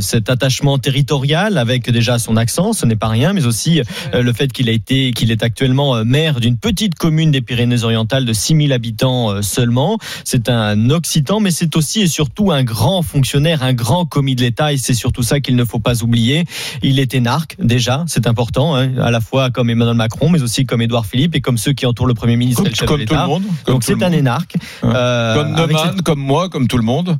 cet 0.00 0.30
attachement 0.30 0.78
territorial 0.78 1.58
avec 1.58 1.90
déjà 1.90 2.18
son 2.18 2.36
accent, 2.36 2.72
ce 2.72 2.86
n'est 2.86 2.96
pas 2.96 3.08
rien, 3.08 3.32
mais 3.32 3.46
aussi 3.46 3.80
le 4.12 4.32
fait 4.32 4.52
qu'il 4.52 4.68
a 4.68 4.72
été, 4.72 5.12
qu'il 5.12 5.30
est 5.30 5.42
actuellement 5.42 6.04
maire 6.04 6.40
d'une 6.40 6.56
petite 6.56 6.94
commune 6.94 7.30
des 7.30 7.40
Pyrénées-Orientales 7.40 8.24
de 8.24 8.32
6000 8.32 8.72
habitants 8.72 9.42
seulement. 9.42 9.98
C'est 10.24 10.48
un 10.48 10.90
Occitan, 10.90 11.40
mais 11.40 11.50
c'est 11.50 11.76
aussi 11.76 12.02
et 12.02 12.06
surtout 12.06 12.52
un 12.52 12.62
grand 12.64 13.02
fonctionnaire, 13.02 13.62
un 13.62 13.72
grand 13.72 14.04
commis 14.06 14.36
de 14.36 14.42
l'État, 14.42 14.72
et 14.72 14.76
c'est 14.76 14.94
surtout 14.94 15.22
ça 15.22 15.40
qu'il 15.40 15.56
ne 15.56 15.64
faut 15.64 15.80
pas 15.80 16.02
oublier. 16.02 16.44
Il 16.82 16.98
est 16.98 17.14
énarque 17.14 17.56
déjà, 17.58 18.04
c'est 18.06 18.26
important, 18.26 18.76
hein, 18.76 18.96
à 18.98 19.10
la 19.10 19.20
fois 19.22 19.50
comme 19.50 19.70
Emmanuel 19.70 19.96
Macron, 19.96 20.28
mais 20.28 20.42
aussi 20.42 20.66
comme 20.66 20.82
Édouard 20.82 21.06
Philippe 21.06 21.34
et 21.34 21.40
comme 21.40 21.56
ceux 21.58 21.72
qui 21.72 21.86
entourent 21.86 22.06
le 22.06 22.14
Premier 22.14 22.36
ministre 22.36 22.62
Comme, 22.62 22.66
et 22.66 22.70
le 22.70 22.76
chef 22.76 22.88
comme 22.88 23.00
de 23.00 23.04
tout 23.04 23.14
le 23.14 23.26
monde. 23.26 23.42
Comme 23.64 23.74
Donc 23.74 23.84
c'est 23.84 24.02
un 24.02 24.12
énarque. 24.12 24.56
Hein. 24.82 24.92
Euh, 24.94 25.34
Comme 25.36 25.52
Neumann, 25.54 26.02
comme 26.02 26.20
moi, 26.20 26.48
comme 26.48 26.68
tout 26.68 26.76
le 26.76 26.82
monde. 26.84 27.18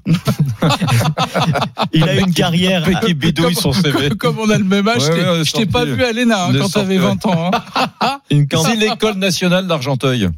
Il 1.93 2.05
a 2.09 2.15
une 2.21 2.33
carrière. 2.35 2.89
Qui 3.01 3.15
bidouille 3.15 3.55
son 3.55 3.73
CV. 3.73 4.11
Comme 4.11 4.39
on 4.39 4.51
a 4.51 4.59
le 4.59 4.65
même 4.65 4.87
âge, 4.89 5.03
Ouais, 5.03 5.07
je 5.07 5.13
t'ai- 5.13 5.21
ouais, 5.23 5.29
on 5.31 5.41
est 5.41 5.45
je 5.45 5.53
t'ai 5.53 5.67
pas 5.67 5.85
vu 5.85 6.03
à 6.05 6.13
l'ENA 6.13 6.47
hein, 6.47 6.53
quand 6.59 6.69
t'avais 6.69 6.99
ouais. 6.99 7.05
20 7.05 7.27
ans. 7.27 7.51
hein. 8.01 8.19
Une, 8.31 8.47
C'est 8.65 8.77
l'école 8.77 9.17
nationale 9.17 9.67
d'Argenteuil. 9.67 10.29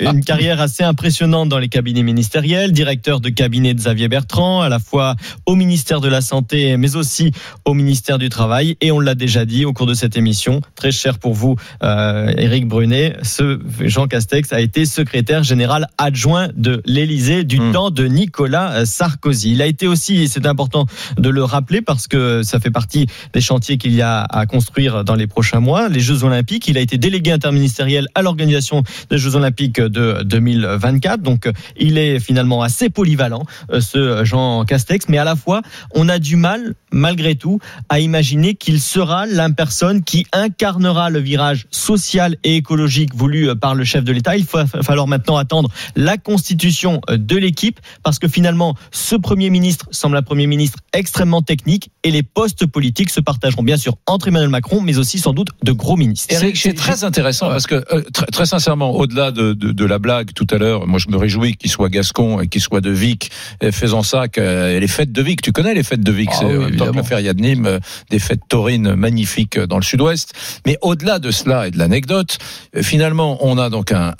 Une 0.00 0.22
carrière 0.24 0.60
assez 0.60 0.84
impressionnante 0.84 1.48
dans 1.48 1.58
les 1.58 1.68
cabinets 1.68 2.02
ministériels, 2.02 2.72
directeur 2.72 3.20
de 3.20 3.28
cabinet 3.28 3.74
de 3.74 3.78
Xavier 3.78 4.08
Bertrand, 4.08 4.60
à 4.60 4.68
la 4.68 4.78
fois 4.78 5.16
au 5.46 5.54
ministère 5.54 6.00
de 6.00 6.08
la 6.08 6.20
Santé, 6.20 6.76
mais 6.76 6.96
aussi 6.96 7.32
au 7.64 7.74
ministère 7.74 8.18
du 8.18 8.28
Travail. 8.28 8.76
Et 8.80 8.92
on 8.92 9.00
l'a 9.00 9.14
déjà 9.14 9.44
dit 9.44 9.64
au 9.64 9.72
cours 9.72 9.86
de 9.86 9.94
cette 9.94 10.16
émission, 10.16 10.60
très 10.74 10.92
cher 10.92 11.18
pour 11.18 11.34
vous, 11.34 11.56
euh, 11.82 12.32
Éric 12.36 12.68
Brunet, 12.68 13.16
ce 13.22 13.60
Jean 13.80 14.06
Castex 14.06 14.52
a 14.52 14.60
été 14.60 14.84
secrétaire 14.84 15.42
général 15.42 15.88
adjoint 15.98 16.48
de 16.56 16.82
l'Élysée 16.86 17.44
du 17.44 17.58
Hmm. 17.58 17.72
temps 17.72 17.90
de 17.90 18.04
Nicolas 18.06 18.84
Sarkozy. 18.86 19.52
Il 19.52 19.62
a 19.62 19.66
été 19.66 19.86
aussi, 19.88 20.22
et 20.22 20.28
c'est 20.28 20.46
important 20.46 20.86
de 21.18 21.28
le 21.28 21.42
rappeler 21.42 21.82
parce 21.82 22.06
que 22.06 22.42
ça 22.42 22.60
fait 22.60 22.70
partie 22.70 23.06
des 23.32 23.40
chantiers 23.40 23.78
qu'il 23.78 23.94
y 23.94 24.02
a 24.02 24.20
à 24.22 24.46
construire 24.46 25.02
dans 25.04 25.14
les 25.16 25.26
prochains 25.26 25.60
mois, 25.60 25.88
les 25.88 26.00
Jeux 26.00 26.24
Olympiques. 26.24 26.68
Il 26.68 26.78
a 26.78 26.80
été 26.80 26.98
délégué 26.98 27.32
interministériel 27.32 28.06
à 28.14 28.22
l'organisation 28.22 28.82
des 29.10 29.18
Jeux 29.18 29.34
Olympiques 29.34 29.77
de 29.80 30.22
2024. 30.24 31.20
Donc, 31.22 31.48
il 31.78 31.98
est 31.98 32.18
finalement 32.20 32.62
assez 32.62 32.88
polyvalent, 32.90 33.44
euh, 33.72 33.80
ce 33.80 34.24
Jean 34.24 34.64
Castex. 34.64 35.08
Mais 35.08 35.18
à 35.18 35.24
la 35.24 35.36
fois, 35.36 35.62
on 35.94 36.08
a 36.08 36.18
du 36.18 36.36
mal, 36.36 36.74
malgré 36.92 37.34
tout, 37.34 37.58
à 37.88 38.00
imaginer 38.00 38.54
qu'il 38.54 38.80
sera 38.80 39.26
la 39.26 39.48
personne 39.50 40.02
qui 40.02 40.26
incarnera 40.32 41.10
le 41.10 41.20
virage 41.20 41.66
social 41.70 42.36
et 42.44 42.56
écologique 42.56 43.14
voulu 43.14 43.48
euh, 43.48 43.54
par 43.54 43.74
le 43.74 43.84
chef 43.84 44.04
de 44.04 44.12
l'État. 44.12 44.36
Il 44.36 44.44
va 44.44 44.66
falloir 44.66 45.06
maintenant 45.06 45.36
attendre 45.36 45.68
la 45.96 46.16
constitution 46.16 47.00
euh, 47.10 47.16
de 47.16 47.36
l'équipe 47.36 47.80
parce 48.02 48.18
que 48.18 48.28
finalement, 48.28 48.74
ce 48.90 49.16
Premier 49.16 49.50
ministre 49.50 49.86
semble 49.90 50.16
un 50.16 50.22
Premier 50.22 50.46
ministre 50.46 50.78
extrêmement 50.92 51.42
technique 51.42 51.90
et 52.02 52.10
les 52.10 52.22
postes 52.22 52.66
politiques 52.66 53.10
se 53.10 53.20
partageront 53.20 53.62
bien 53.62 53.76
sûr 53.76 53.96
entre 54.06 54.28
Emmanuel 54.28 54.48
Macron, 54.50 54.80
mais 54.80 54.98
aussi 54.98 55.18
sans 55.18 55.32
doute 55.32 55.48
de 55.62 55.72
gros 55.72 55.96
ministres. 55.96 56.26
C'est- 56.30 56.54
c'est 56.54 56.74
très 56.74 57.04
intéressant 57.04 57.48
parce 57.48 57.66
que 57.66 57.74
euh, 57.92 58.02
très, 58.12 58.26
très 58.26 58.46
sincèrement, 58.46 58.90
au-delà 58.92 59.30
de, 59.30 59.52
de, 59.52 59.67
de 59.72 59.84
la 59.84 59.98
blague 59.98 60.32
tout 60.34 60.46
à 60.50 60.58
l'heure, 60.58 60.86
moi 60.86 60.98
je 60.98 61.08
me 61.08 61.16
réjouis 61.16 61.56
qu'il 61.56 61.70
soit 61.70 61.88
Gascon 61.88 62.40
et 62.40 62.48
qu'il 62.48 62.60
soit 62.60 62.80
de 62.80 62.90
Vic, 62.90 63.30
faisant 63.72 64.02
ça 64.02 64.28
que 64.28 64.40
euh, 64.40 64.80
les 64.80 64.88
fêtes 64.88 65.12
de 65.12 65.22
Vic. 65.22 65.42
Tu 65.42 65.52
connais 65.52 65.74
les 65.74 65.82
fêtes 65.82 66.02
de 66.02 66.12
Vic, 66.12 66.28
Ah 66.32 66.36
c'est 66.40 66.56
oui, 66.56 66.76
que 66.76 66.96
la 66.96 67.02
feria 67.02 67.34
de 67.34 67.40
Nîmes, 67.40 67.66
euh, 67.66 67.78
des 68.10 68.18
fêtes 68.18 68.40
taurines 68.48 68.94
magnifiques 68.94 69.58
dans 69.58 69.76
le 69.76 69.82
Sud-Ouest. 69.82 70.32
Mais 70.66 70.78
au-delà 70.82 71.18
de 71.18 71.30
cela 71.30 71.68
et 71.68 71.70
de 71.70 71.78
l'anecdote, 71.78 72.38
euh, 72.76 72.82
finalement, 72.82 73.38
on 73.40 73.58
a 73.58 73.70
donc 73.70 73.92
un, 73.92 74.14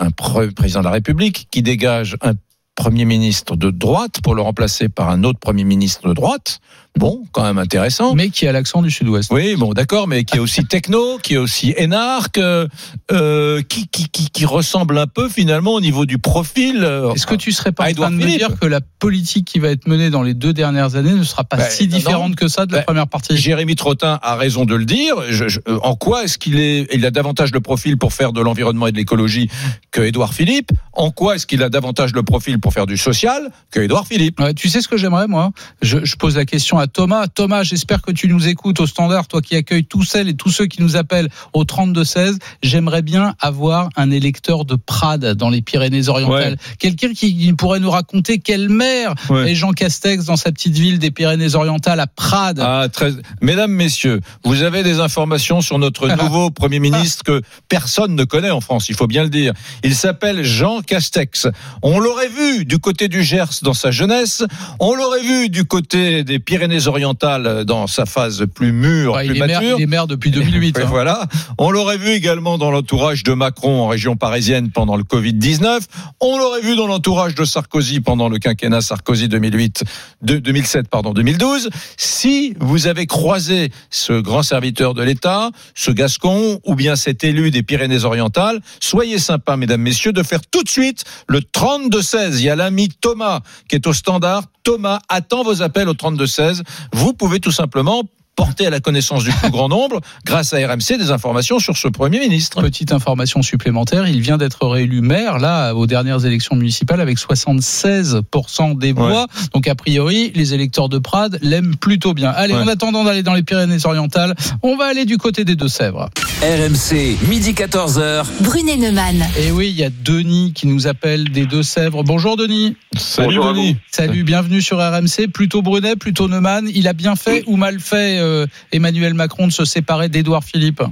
président 0.54 0.80
de 0.80 0.84
la 0.84 0.90
République 0.90 1.48
qui 1.50 1.62
dégage 1.62 2.16
un 2.20 2.34
Premier 2.74 3.04
ministre 3.04 3.56
de 3.56 3.72
droite 3.72 4.20
pour 4.22 4.36
le 4.36 4.42
remplacer 4.42 4.88
par 4.88 5.08
un 5.10 5.24
autre 5.24 5.40
Premier 5.40 5.64
ministre 5.64 6.08
de 6.08 6.14
droite. 6.14 6.60
Bon, 6.96 7.22
quand 7.30 7.44
même 7.44 7.58
intéressant. 7.58 8.14
Mais 8.16 8.28
qui 8.30 8.48
a 8.48 8.52
l'accent 8.52 8.82
du 8.82 8.90
sud-ouest. 8.90 9.30
Oui, 9.32 9.54
bon, 9.54 9.72
d'accord, 9.72 10.08
mais 10.08 10.24
qui 10.24 10.36
est 10.36 10.40
aussi 10.40 10.64
techno, 10.64 11.18
qui 11.22 11.34
est 11.34 11.38
aussi 11.38 11.72
énarque, 11.76 12.38
euh, 12.38 12.66
euh, 13.12 13.62
qui, 13.62 13.86
qui, 13.86 14.08
qui, 14.08 14.30
qui 14.30 14.44
ressemble 14.46 14.98
un 14.98 15.06
peu 15.06 15.28
finalement 15.28 15.74
au 15.74 15.80
niveau 15.80 16.06
du 16.06 16.18
profil. 16.18 16.80
euh, 16.82 17.12
Est-ce 17.12 17.26
que 17.28 17.36
tu 17.36 17.52
serais 17.52 17.70
pas 17.70 17.88
en 17.88 17.92
train 17.92 18.10
de 18.10 18.16
me 18.16 18.26
dire 18.26 18.58
que 18.60 18.66
la 18.66 18.80
politique 18.80 19.46
qui 19.46 19.60
va 19.60 19.68
être 19.68 19.86
menée 19.86 20.10
dans 20.10 20.22
les 20.22 20.34
deux 20.34 20.52
dernières 20.52 20.96
années 20.96 21.12
ne 21.14 21.22
sera 21.22 21.44
pas 21.44 21.56
Bah, 21.58 21.70
si 21.70 21.86
différente 21.86 22.30
non. 22.30 22.34
que 22.34 22.48
ça 22.48 22.66
de 22.66 22.72
la 22.72 22.78
Bah, 22.78 22.84
première 22.86 23.06
partie? 23.06 23.36
Jérémy 23.36 23.76
Trottin 23.76 24.18
a 24.20 24.34
raison 24.34 24.64
de 24.64 24.74
le 24.74 24.84
dire. 24.84 25.14
Je- 25.30 25.46
je- 25.48 25.60
en 25.82 25.94
quoi 25.94 26.24
est-ce 26.24 26.36
qu'il 26.36 26.58
est, 26.58 26.88
il 26.92 27.06
a 27.06 27.12
davantage 27.12 27.52
le 27.52 27.60
profil 27.60 27.96
pour 27.96 28.12
faire 28.12 28.32
de 28.32 28.40
l'environnement 28.40 28.88
et 28.88 28.92
de 28.92 28.96
l'écologie 28.96 29.48
que 29.92 30.00
Édouard 30.00 30.34
Philippe? 30.34 30.70
En 30.94 31.12
quoi 31.12 31.36
est-ce 31.36 31.46
qu'il 31.46 31.62
a 31.62 31.68
davantage 31.68 32.12
le 32.12 32.24
profil 32.24 32.58
pour 32.58 32.72
faire 32.72 32.86
du 32.86 32.96
social 32.96 33.52
que 33.70 33.78
Édouard 33.78 34.06
Philippe? 34.08 34.40
Ouais, 34.40 34.52
tu 34.52 34.68
sais 34.68 34.80
ce 34.80 34.88
que 34.88 34.96
j'aimerais, 34.96 35.28
moi? 35.28 35.52
Je, 35.80 36.04
je 36.04 36.16
pose 36.16 36.36
la 36.36 36.44
question 36.44 36.77
à 36.78 36.86
Thomas. 36.86 37.26
Thomas, 37.28 37.62
j'espère 37.62 38.02
que 38.02 38.12
tu 38.12 38.28
nous 38.28 38.48
écoutes 38.48 38.80
au 38.80 38.86
standard, 38.86 39.26
toi 39.26 39.40
qui 39.40 39.56
accueilles 39.56 39.84
tous 39.84 40.02
celles 40.02 40.28
et 40.28 40.34
tous 40.34 40.50
ceux 40.50 40.66
qui 40.66 40.82
nous 40.82 40.96
appellent 40.96 41.28
au 41.52 41.64
32-16. 41.64 42.38
J'aimerais 42.62 43.02
bien 43.02 43.34
avoir 43.40 43.88
un 43.96 44.10
électeur 44.10 44.64
de 44.64 44.74
Prades 44.74 45.34
dans 45.34 45.50
les 45.50 45.62
Pyrénées-Orientales. 45.62 46.56
Quelqu'un 46.78 47.12
qui, 47.12 47.52
pourrait 47.56 47.80
nous 47.80 47.90
raconter 47.90 48.38
quelle 48.38 48.68
maire 48.68 49.14
Ouais. 49.28 49.50
est 49.50 49.54
Jean 49.54 49.72
Castex 49.72 50.24
dans 50.26 50.36
sa 50.36 50.52
petite 50.52 50.76
ville 50.76 50.98
des 50.98 51.10
Pyrénées-Orientales 51.10 52.00
à 52.00 52.06
Prades. 52.06 52.60
Ah, 52.60 52.88
très... 52.92 53.12
Mesdames, 53.40 53.72
messieurs, 53.72 54.20
vous 54.44 54.62
avez 54.62 54.82
des 54.82 55.00
informations 55.00 55.60
sur 55.60 55.78
notre 55.78 56.08
nouveau 56.22 56.50
Premier 56.50 56.78
ministre 56.78 57.24
que 57.24 57.42
personne 57.68 58.14
ne 58.14 58.24
connaît 58.24 58.50
en 58.50 58.60
France, 58.60 58.88
il 58.88 58.94
faut 58.94 59.06
bien 59.06 59.22
le 59.22 59.30
dire. 59.30 59.52
Il 59.82 59.94
s'appelle 59.94 60.42
Jean 60.44 60.80
Castex. 60.80 61.48
On 61.82 61.98
l'aurait 61.98 62.28
vu 62.28 62.64
du 62.64 62.78
côté 62.78 63.08
du 63.08 63.22
Gers 63.22 63.60
dans 63.62 63.74
sa 63.74 63.90
jeunesse, 63.90 64.44
on 64.80 64.94
l'aurait 64.94 65.22
vu 65.22 65.48
du 65.48 65.64
côté 65.64 66.24
des 66.24 66.38
Pyrénées-Orientales 66.68 67.64
dans 67.64 67.86
sa 67.86 68.04
phase 68.06 68.44
plus 68.54 68.72
mûre, 68.72 69.14
Ouais, 69.14 69.26
plus 69.26 69.36
il, 69.36 69.42
est 69.42 69.46
maire, 69.46 69.60
mature. 69.60 69.78
il 69.78 69.82
est 69.82 69.86
maire 69.86 70.06
depuis 70.06 70.30
2008. 70.30 70.76
Oui, 70.76 70.82
hein. 70.82 70.86
Voilà. 70.88 71.26
On 71.58 71.70
l'aurait 71.70 71.96
vu 71.98 72.10
également 72.10 72.58
dans 72.58 72.70
l'entourage 72.70 73.22
de 73.22 73.32
Macron 73.32 73.80
en 73.82 73.88
région 73.88 74.16
parisienne 74.16 74.70
pendant 74.70 74.96
le 74.96 75.02
Covid-19. 75.04 75.80
On 76.20 76.38
l'aurait 76.38 76.60
vu 76.60 76.76
dans 76.76 76.86
l'entourage 76.86 77.34
de 77.34 77.44
Sarkozy 77.44 78.00
pendant 78.00 78.28
le 78.28 78.38
quinquennat 78.38 78.80
Sarkozy 78.80 79.28
2008, 79.28 79.84
de- 80.22 80.38
2007, 80.38 80.88
pardon, 80.88 81.12
2012. 81.12 81.70
Si 81.96 82.54
vous 82.60 82.86
avez 82.86 83.06
croisé 83.06 83.70
ce 83.90 84.20
grand 84.20 84.42
serviteur 84.42 84.94
de 84.94 85.02
l'État, 85.02 85.50
ce 85.74 85.90
Gascon, 85.90 86.60
ou 86.64 86.74
bien 86.74 86.96
cet 86.96 87.24
élu 87.24 87.50
des 87.50 87.62
Pyrénées-Orientales, 87.62 88.60
soyez 88.80 89.18
sympas, 89.18 89.56
mesdames, 89.56 89.80
messieurs, 89.82 90.12
de 90.12 90.22
faire 90.22 90.40
tout 90.50 90.62
de 90.62 90.68
suite 90.68 91.04
le 91.28 91.40
32-16. 91.40 92.38
Il 92.38 92.44
y 92.44 92.50
a 92.50 92.56
l'ami 92.56 92.88
Thomas 93.00 93.40
qui 93.68 93.76
est 93.76 93.86
au 93.86 93.92
standard. 93.92 94.44
Thomas 94.64 94.98
attend 95.08 95.44
vos 95.44 95.62
appels 95.62 95.88
au 95.88 95.94
32-16. 95.94 96.57
Vous 96.92 97.12
pouvez 97.12 97.40
tout 97.40 97.52
simplement 97.52 98.02
porter 98.38 98.68
à 98.68 98.70
la 98.70 98.78
connaissance 98.78 99.24
du 99.24 99.32
plus 99.32 99.50
grand 99.50 99.68
nombre, 99.68 100.00
grâce 100.24 100.52
à 100.52 100.58
RMC, 100.58 100.96
des 100.96 101.10
informations 101.10 101.58
sur 101.58 101.76
ce 101.76 101.88
Premier 101.88 102.20
ministre. 102.20 102.62
Petite 102.62 102.92
information 102.92 103.42
supplémentaire, 103.42 104.06
il 104.06 104.20
vient 104.20 104.36
d'être 104.38 104.64
réélu 104.64 105.00
maire 105.00 105.38
là 105.40 105.72
aux 105.74 105.88
dernières 105.88 106.24
élections 106.24 106.54
municipales 106.54 107.00
avec 107.00 107.18
76% 107.18 108.78
des 108.78 108.92
voix. 108.92 109.26
Donc 109.54 109.66
a 109.66 109.74
priori, 109.74 110.30
les 110.36 110.54
électeurs 110.54 110.88
de 110.88 110.98
Prades 110.98 111.40
l'aiment 111.42 111.74
plutôt 111.74 112.14
bien. 112.14 112.30
Allez, 112.30 112.54
Ouais. 112.54 112.60
en 112.62 112.68
attendant 112.68 113.02
d'aller 113.02 113.24
dans 113.24 113.34
les 113.34 113.42
Pyrénées-Orientales, 113.42 114.36
on 114.62 114.76
va 114.76 114.84
aller 114.84 115.04
du 115.04 115.18
côté 115.18 115.44
des 115.44 115.56
Deux-Sèvres. 115.56 116.08
RMC, 116.40 117.16
midi 117.28 117.54
14h. 117.54 118.24
Brunet 118.42 118.76
Neumann. 118.76 119.26
Et 119.36 119.50
oui, 119.50 119.70
il 119.70 119.76
y 119.76 119.82
a 119.82 119.90
Denis 119.90 120.52
qui 120.54 120.68
nous 120.68 120.86
appelle 120.86 121.30
des 121.30 121.46
Deux-Sèvres. 121.46 122.04
Bonjour 122.04 122.36
Denis. 122.36 122.76
Salut 122.96 123.26
Bonjour 123.26 123.48
à 123.48 123.52
Denis. 123.54 123.76
Salut, 123.90 124.22
bienvenue 124.22 124.62
sur 124.62 124.78
RMC. 124.78 125.26
Plutôt 125.34 125.60
Brunet, 125.62 125.96
plutôt 125.96 126.28
Neumann. 126.28 126.70
Il 126.72 126.86
a 126.86 126.92
bien 126.92 127.16
fait 127.16 127.42
ou 127.48 127.56
mal 127.56 127.80
fait 127.80 128.18
euh, 128.28 128.46
Emmanuel 128.72 129.14
Macron 129.14 129.46
de 129.46 129.52
se 129.52 129.64
séparer 129.64 130.08
d'Édouard 130.08 130.44
Philippe 130.44 130.82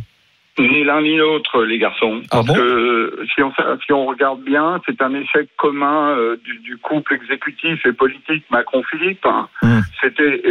Ni 0.59 0.85
l'un 0.85 1.03
ni 1.03 1.17
l'autre, 1.19 1.65
les 1.65 1.77
garçons. 1.79 2.23
Ah 2.31 2.37
Parce 2.37 2.47
bon 2.47 2.55
que 2.55 2.61
euh, 2.61 3.27
si 3.35 3.43
on, 3.43 3.53
si 3.85 3.93
on 3.93 4.07
regarde 4.07 4.41
bien, 4.43 4.81
c'est 4.87 5.03
un 5.03 5.13
échec 5.15 5.49
commun 5.59 6.17
euh, 6.17 6.37
du, 6.45 6.59
du 6.61 6.79
couple 6.79 7.13
exécutif 7.13 7.85
et 7.85 7.93
politique 7.93 8.45
Macron-Philippe. 8.51 9.27
hein. 9.27 9.49
Mm. 9.63 9.81
C'était 10.01 10.43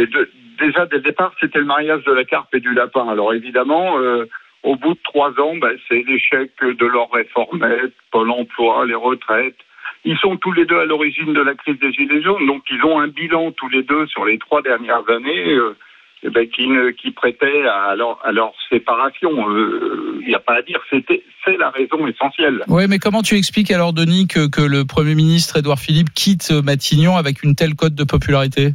déjà 0.60 0.86
dès 0.86 0.96
le 0.98 1.02
départ, 1.02 1.32
c'était 1.40 1.58
le 1.58 1.64
mariage 1.64 2.04
de 2.04 2.12
la 2.12 2.24
carpe 2.24 2.54
et 2.54 2.60
du 2.60 2.72
lapin. 2.72 3.08
Alors 3.08 3.34
évidemment, 3.34 3.98
euh, 3.98 4.26
au 4.62 4.76
bout 4.76 4.94
de 4.94 5.00
trois 5.02 5.30
ans, 5.40 5.56
ben, 5.56 5.76
c'est 5.88 6.04
l'échec 6.06 6.52
de 6.62 6.86
leur 6.86 7.10
réformette, 7.10 7.92
Pôle 8.12 8.30
Emploi, 8.30 8.86
les 8.86 8.94
retraites. 8.94 9.56
Ils 10.04 10.16
sont 10.18 10.36
tous 10.36 10.52
les 10.52 10.66
deux 10.66 10.78
à 10.78 10.84
l'origine 10.84 11.32
de 11.32 11.40
la 11.42 11.54
crise 11.54 11.80
des 11.80 11.92
gilets 11.92 12.22
jaunes, 12.22 12.46
donc 12.46 12.62
ils 12.70 12.84
ont 12.84 13.00
un 13.00 13.08
bilan 13.08 13.50
tous 13.52 13.68
les 13.68 13.82
deux 13.82 14.06
sur 14.06 14.24
les 14.24 14.38
trois 14.38 14.62
dernières 14.62 15.02
années. 15.10 15.52
euh, 15.54 15.76
eh 16.26 16.30
ben, 16.30 16.48
qui, 16.48 16.66
ne, 16.66 16.90
qui 16.90 17.10
prêtait 17.12 17.62
à 17.66 17.94
leur, 17.94 18.18
à 18.24 18.32
leur 18.32 18.52
séparation. 18.68 19.30
Euh, 19.48 20.18
Il 20.22 20.28
n'y 20.28 20.34
a 20.34 20.40
pas 20.40 20.56
à 20.56 20.62
dire, 20.62 20.80
c'est 20.90 21.56
la 21.56 21.70
raison 21.70 22.06
essentielle. 22.06 22.64
Oui, 22.68 22.84
mais 22.88 22.98
comment 22.98 23.22
tu 23.22 23.36
expliques 23.36 23.70
alors, 23.70 23.92
Denis, 23.92 24.26
que, 24.26 24.48
que 24.48 24.62
le 24.62 24.84
Premier 24.84 25.14
ministre 25.14 25.58
Édouard 25.58 25.78
Philippe 25.78 26.12
quitte 26.14 26.50
Matignon 26.50 27.16
avec 27.16 27.42
une 27.42 27.54
telle 27.54 27.74
cote 27.74 27.94
de 27.94 28.04
popularité? 28.04 28.74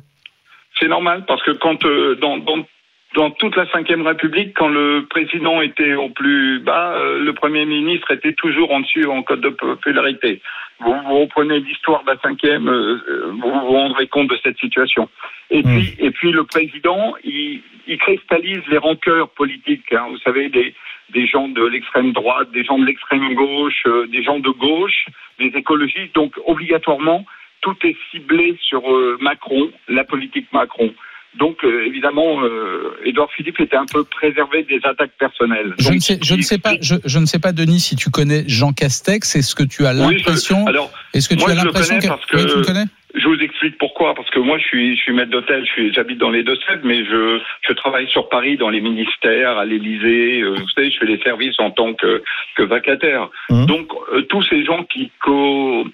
C'est 0.79 0.87
normal 0.87 1.25
parce 1.27 1.43
que 1.43 1.51
quand 1.51 1.83
euh, 1.85 2.15
dans, 2.15 2.37
dans, 2.37 2.65
dans 3.13 3.29
toute 3.31 3.55
la 3.57 3.65
Ve 3.65 4.05
République, 4.05 4.53
quand 4.55 4.69
le 4.69 5.05
président 5.09 5.61
était 5.61 5.95
au 5.95 6.09
plus 6.09 6.59
bas, 6.59 6.93
euh, 6.95 7.19
le 7.19 7.33
Premier 7.33 7.65
ministre 7.65 8.11
était 8.11 8.33
toujours 8.33 8.71
en 8.71 8.79
dessus 8.79 9.05
en 9.05 9.21
code 9.21 9.41
de 9.41 9.49
popularité. 9.49 10.41
Vous, 10.79 10.93
vous 10.93 11.19
reprenez 11.19 11.59
l'histoire 11.59 12.03
de 12.03 12.11
la 12.11 12.17
cinquième, 12.19 12.69
euh, 12.69 13.31
vous 13.31 13.51
vous 13.51 13.71
rendrez 13.71 14.07
compte 14.07 14.29
de 14.29 14.37
cette 14.41 14.57
situation. 14.59 15.09
Et 15.49 15.61
puis, 15.61 15.93
et 15.99 16.11
puis 16.11 16.31
le 16.31 16.45
président, 16.45 17.15
il, 17.23 17.61
il 17.85 17.97
cristallise 17.97 18.61
les 18.69 18.77
rancœurs 18.77 19.29
politiques. 19.31 19.91
hein. 19.91 20.07
Vous 20.09 20.17
savez, 20.19 20.47
des, 20.47 20.73
des 21.09 21.27
gens 21.27 21.49
de 21.49 21.65
l'extrême 21.65 22.13
droite, 22.13 22.49
des 22.51 22.63
gens 22.63 22.79
de 22.79 22.85
l'extrême 22.85 23.33
gauche, 23.33 23.83
euh, 23.87 24.07
des 24.07 24.23
gens 24.23 24.39
de 24.39 24.49
gauche, 24.49 25.05
des 25.37 25.51
écologistes. 25.55 26.15
Donc, 26.15 26.33
obligatoirement, 26.45 27.25
tout 27.61 27.75
est 27.83 27.97
ciblé 28.09 28.57
sur 28.61 28.81
Macron, 29.19 29.69
la 29.87 30.03
politique 30.03 30.47
Macron. 30.51 30.91
Donc, 31.37 31.63
euh, 31.63 31.85
évidemment, 31.85 32.43
euh, 32.43 32.93
Édouard 33.05 33.29
Philippe 33.31 33.59
était 33.61 33.77
un 33.77 33.85
peu 33.85 34.03
préservé 34.03 34.63
des 34.63 34.79
attaques 34.83 35.13
personnelles. 35.17 35.73
je 35.79 35.85
Donc, 35.85 35.95
ne, 35.95 35.99
sais, 35.99 36.19
je, 36.21 36.35
ne 36.35 36.41
sais 36.41 36.57
pas, 36.57 36.73
je, 36.81 36.95
je 37.05 37.19
ne 37.19 37.25
sais 37.25 37.39
pas, 37.39 37.53
Denis, 37.53 37.79
si 37.79 37.95
tu 37.95 38.09
connais 38.09 38.43
Jean 38.47 38.73
Castex. 38.73 39.35
Est-ce 39.35 39.55
que 39.55 39.63
tu 39.63 39.85
as 39.85 39.93
Oui, 39.93 39.99
je- 40.13 40.17
l'impression 40.17 40.67
alors, 40.67 40.91
Est-ce 41.13 41.29
que 41.29 41.35
tu 41.35 41.41
moi, 41.41 41.51
as 41.51 41.55
l'impression 41.55 41.95
connais 41.95 42.01
que 42.07 42.07
parce 42.13 42.25
que- 42.25 42.37
Oui, 42.37 42.45
tu 42.51 42.57
le 42.57 42.63
connais? 42.65 42.85
Je 43.13 43.27
vous 43.27 43.35
explique 43.41 43.77
pourquoi. 43.77 44.13
Parce 44.15 44.29
que 44.29 44.39
moi, 44.39 44.57
je 44.57 44.63
suis, 44.63 44.95
je 44.95 45.01
suis 45.01 45.11
maître 45.13 45.31
d'hôtel, 45.31 45.65
j'habite 45.93 46.17
dans 46.17 46.29
les 46.29 46.43
Deux-Sèvres, 46.43 46.81
mais 46.85 47.03
je, 47.03 47.39
je 47.67 47.73
travaille 47.73 48.07
sur 48.09 48.29
Paris 48.29 48.55
dans 48.55 48.69
les 48.69 48.79
ministères, 48.79 49.57
à 49.57 49.65
l'Élysée. 49.65 50.41
euh, 50.41 50.55
vous 50.57 50.69
savez, 50.69 50.91
je 50.91 50.97
fais 50.97 51.05
les 51.07 51.19
services 51.21 51.55
en 51.59 51.71
tant 51.71 51.93
que, 51.93 52.23
que 52.55 52.63
vacataire. 52.63 53.29
Mhm. 53.49 53.65
Donc, 53.65 53.89
euh, 54.13 54.21
tous 54.23 54.43
ces 54.43 54.63
gens 54.63 54.83
qui, 54.85 55.11
co, 55.21 55.85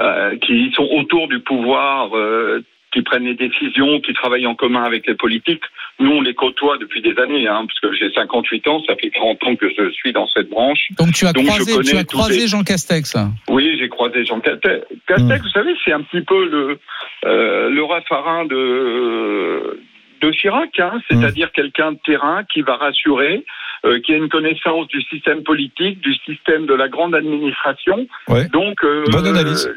euh, 0.00 0.36
qui 0.38 0.72
sont 0.74 0.88
autour 0.92 1.28
du 1.28 1.38
pouvoir, 1.38 2.16
euh, 2.16 2.64
qui 2.96 3.02
prennent 3.02 3.24
les 3.24 3.34
décisions, 3.34 4.00
qui 4.00 4.14
travaillent 4.14 4.46
en 4.46 4.54
commun 4.54 4.82
avec 4.82 5.06
les 5.06 5.14
politiques, 5.14 5.60
nous, 5.98 6.12
on 6.12 6.22
les 6.22 6.32
côtoie 6.32 6.78
depuis 6.78 7.02
des 7.02 7.14
années, 7.20 7.46
hein, 7.46 7.66
parce 7.66 7.78
que 7.80 7.92
j'ai 7.94 8.10
58 8.10 8.66
ans, 8.68 8.82
ça 8.86 8.94
fait 8.96 9.10
40 9.10 9.44
ans 9.44 9.54
que 9.56 9.68
je 9.68 9.90
suis 9.90 10.12
dans 10.14 10.26
cette 10.28 10.48
branche. 10.48 10.88
Donc 10.98 11.12
tu 11.12 11.26
as 11.26 11.34
Donc, 11.34 11.44
croisé, 11.44 11.72
tu 11.82 11.94
as 11.96 12.04
croisé 12.04 12.40
les- 12.40 12.46
Jean 12.48 12.62
Castex. 12.62 13.14
Oui, 13.50 13.76
j'ai 13.78 13.90
croisé 13.90 14.24
Jean 14.24 14.40
Castex. 14.40 14.86
Castex, 15.06 15.42
vous 15.42 15.50
savez, 15.50 15.74
c'est 15.84 15.92
un 15.92 16.00
petit 16.00 16.22
peu 16.22 16.48
le, 16.48 16.78
euh, 17.26 17.68
le 17.68 17.84
raffarin 17.84 18.46
de, 18.46 19.78
de 20.22 20.30
Chirac, 20.30 20.78
hein, 20.80 20.98
c'est-à-dire 21.10 21.52
quelqu'un 21.52 21.92
de 21.92 21.98
terrain 22.02 22.44
qui 22.50 22.62
va 22.62 22.76
rassurer, 22.76 23.44
euh, 23.84 24.00
qui 24.00 24.14
a 24.14 24.16
une 24.16 24.30
connaissance 24.30 24.88
du 24.88 25.02
système 25.02 25.42
politique, 25.42 26.00
du 26.00 26.14
système 26.24 26.64
de 26.64 26.72
la 26.72 26.88
grande 26.88 27.14
administration. 27.14 28.06
Ouais. 28.28 28.48
Donc, 28.48 28.82
euh, 28.84 29.04
Bonne 29.12 29.26
analyse. 29.26 29.70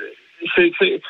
Euh, 0.43 0.47
c'est 0.55 0.71
c'est, 0.79 1.01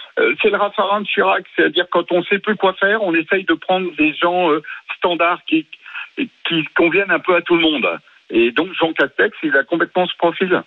c'est 0.42 0.50
le 0.50 0.58
raffarin 0.58 1.02
de 1.02 1.08
Chirac, 1.08 1.44
c'est-à-dire 1.56 1.86
quand 1.92 2.12
on 2.12 2.24
sait 2.24 2.40
plus 2.40 2.56
quoi 2.56 2.74
faire, 2.74 3.04
on 3.04 3.14
essaye 3.14 3.44
de 3.46 3.54
prendre 3.54 3.90
des 3.98 4.14
gens 4.14 4.52
euh, 4.52 4.62
standards 4.98 5.42
qui, 5.48 5.66
qui 6.18 6.66
conviennent 6.76 7.12
un 7.12 7.20
peu 7.20 7.36
à 7.36 7.42
tout 7.42 7.56
le 7.56 7.62
monde. 7.62 7.88
Et 8.30 8.52
donc 8.52 8.70
Jean 8.80 8.94
Castex, 8.94 9.36
il 9.44 9.56
a 9.56 9.64
complètement 9.64 10.06
ce 10.08 10.16
profil. 10.18 10.62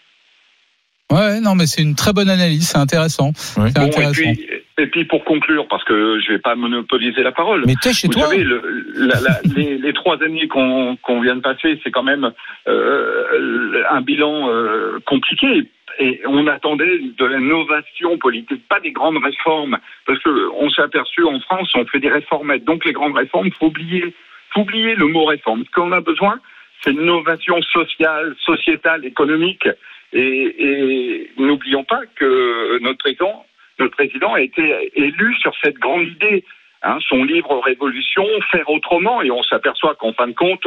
Ouais, 1.10 1.40
non, 1.40 1.54
mais 1.54 1.66
c'est 1.66 1.82
une 1.82 1.94
très 1.94 2.12
bonne 2.14 2.30
analyse, 2.30 2.68
c'est 2.68 2.78
intéressant. 2.78 3.32
Et 3.58 4.12
puis, 4.12 4.48
et 4.78 4.86
puis 4.86 5.04
pour 5.04 5.24
conclure, 5.24 5.68
parce 5.68 5.84
que 5.84 6.18
je 6.20 6.32
vais 6.32 6.38
pas 6.38 6.54
monopoliser 6.54 7.22
la 7.22 7.32
parole. 7.32 7.64
Mais 7.66 7.74
t'es 7.82 7.92
chez 7.92 8.06
Vous 8.08 8.14
toi 8.14 8.28
savez, 8.28 8.42
le- 8.42 8.86
la- 8.96 9.20
la- 9.20 9.40
les, 9.54 9.76
les 9.76 9.92
trois 9.92 10.16
années 10.22 10.48
qu'on 10.48 10.96
qu'on 11.02 11.20
vient 11.20 11.36
de 11.36 11.40
passer, 11.42 11.78
c'est 11.84 11.90
quand 11.90 12.02
même 12.02 12.32
euh, 12.66 13.84
un 13.90 14.00
bilan 14.00 14.48
euh, 14.48 15.00
compliqué. 15.04 15.68
Et 15.98 16.20
on 16.26 16.46
attendait 16.46 16.98
de 16.98 17.24
l'innovation 17.26 18.18
politique, 18.18 18.66
pas 18.68 18.80
des 18.80 18.92
grandes 18.92 19.22
réformes, 19.22 19.78
parce 20.06 20.18
que 20.20 20.48
on 20.54 20.70
s'est 20.70 20.82
aperçu 20.82 21.24
en 21.24 21.38
France, 21.40 21.70
on 21.74 21.84
fait 21.86 22.00
des 22.00 22.08
réformettes. 22.08 22.64
Donc 22.64 22.84
les 22.84 22.92
grandes 22.92 23.16
réformes, 23.16 23.50
faut 23.52 23.66
oublier, 23.66 24.14
faut 24.54 24.60
oublier 24.60 24.94
le 24.94 25.06
mot 25.06 25.24
réforme. 25.24 25.64
Ce 25.64 25.70
qu'on 25.70 25.92
a 25.92 26.00
besoin, 26.00 26.38
c'est 26.80 26.92
une 26.92 27.02
innovation 27.02 27.60
sociale, 27.62 28.34
sociétale, 28.40 29.04
économique. 29.04 29.68
Et, 30.12 30.54
et 30.58 31.30
n'oublions 31.38 31.84
pas 31.84 32.02
que 32.16 32.78
notre 32.80 32.98
président 32.98 33.44
notre 33.78 33.96
président 33.96 34.34
a 34.34 34.40
été 34.40 34.90
élu 34.94 35.34
sur 35.36 35.52
cette 35.62 35.78
grande 35.78 36.06
idée. 36.06 36.44
Hein, 36.84 36.98
son 37.08 37.22
livre 37.24 37.60
Révolution, 37.60 38.26
faire 38.50 38.68
autrement, 38.68 39.22
et 39.22 39.30
on 39.30 39.42
s'aperçoit 39.44 39.94
qu'en 39.94 40.12
fin 40.12 40.26
de 40.26 40.34
compte, 40.34 40.66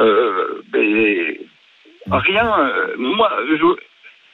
euh, 0.00 0.62
mais 0.72 1.38
rien. 2.10 2.58
euh, 2.58 2.94
moi, 2.96 3.30
je- 3.48 3.80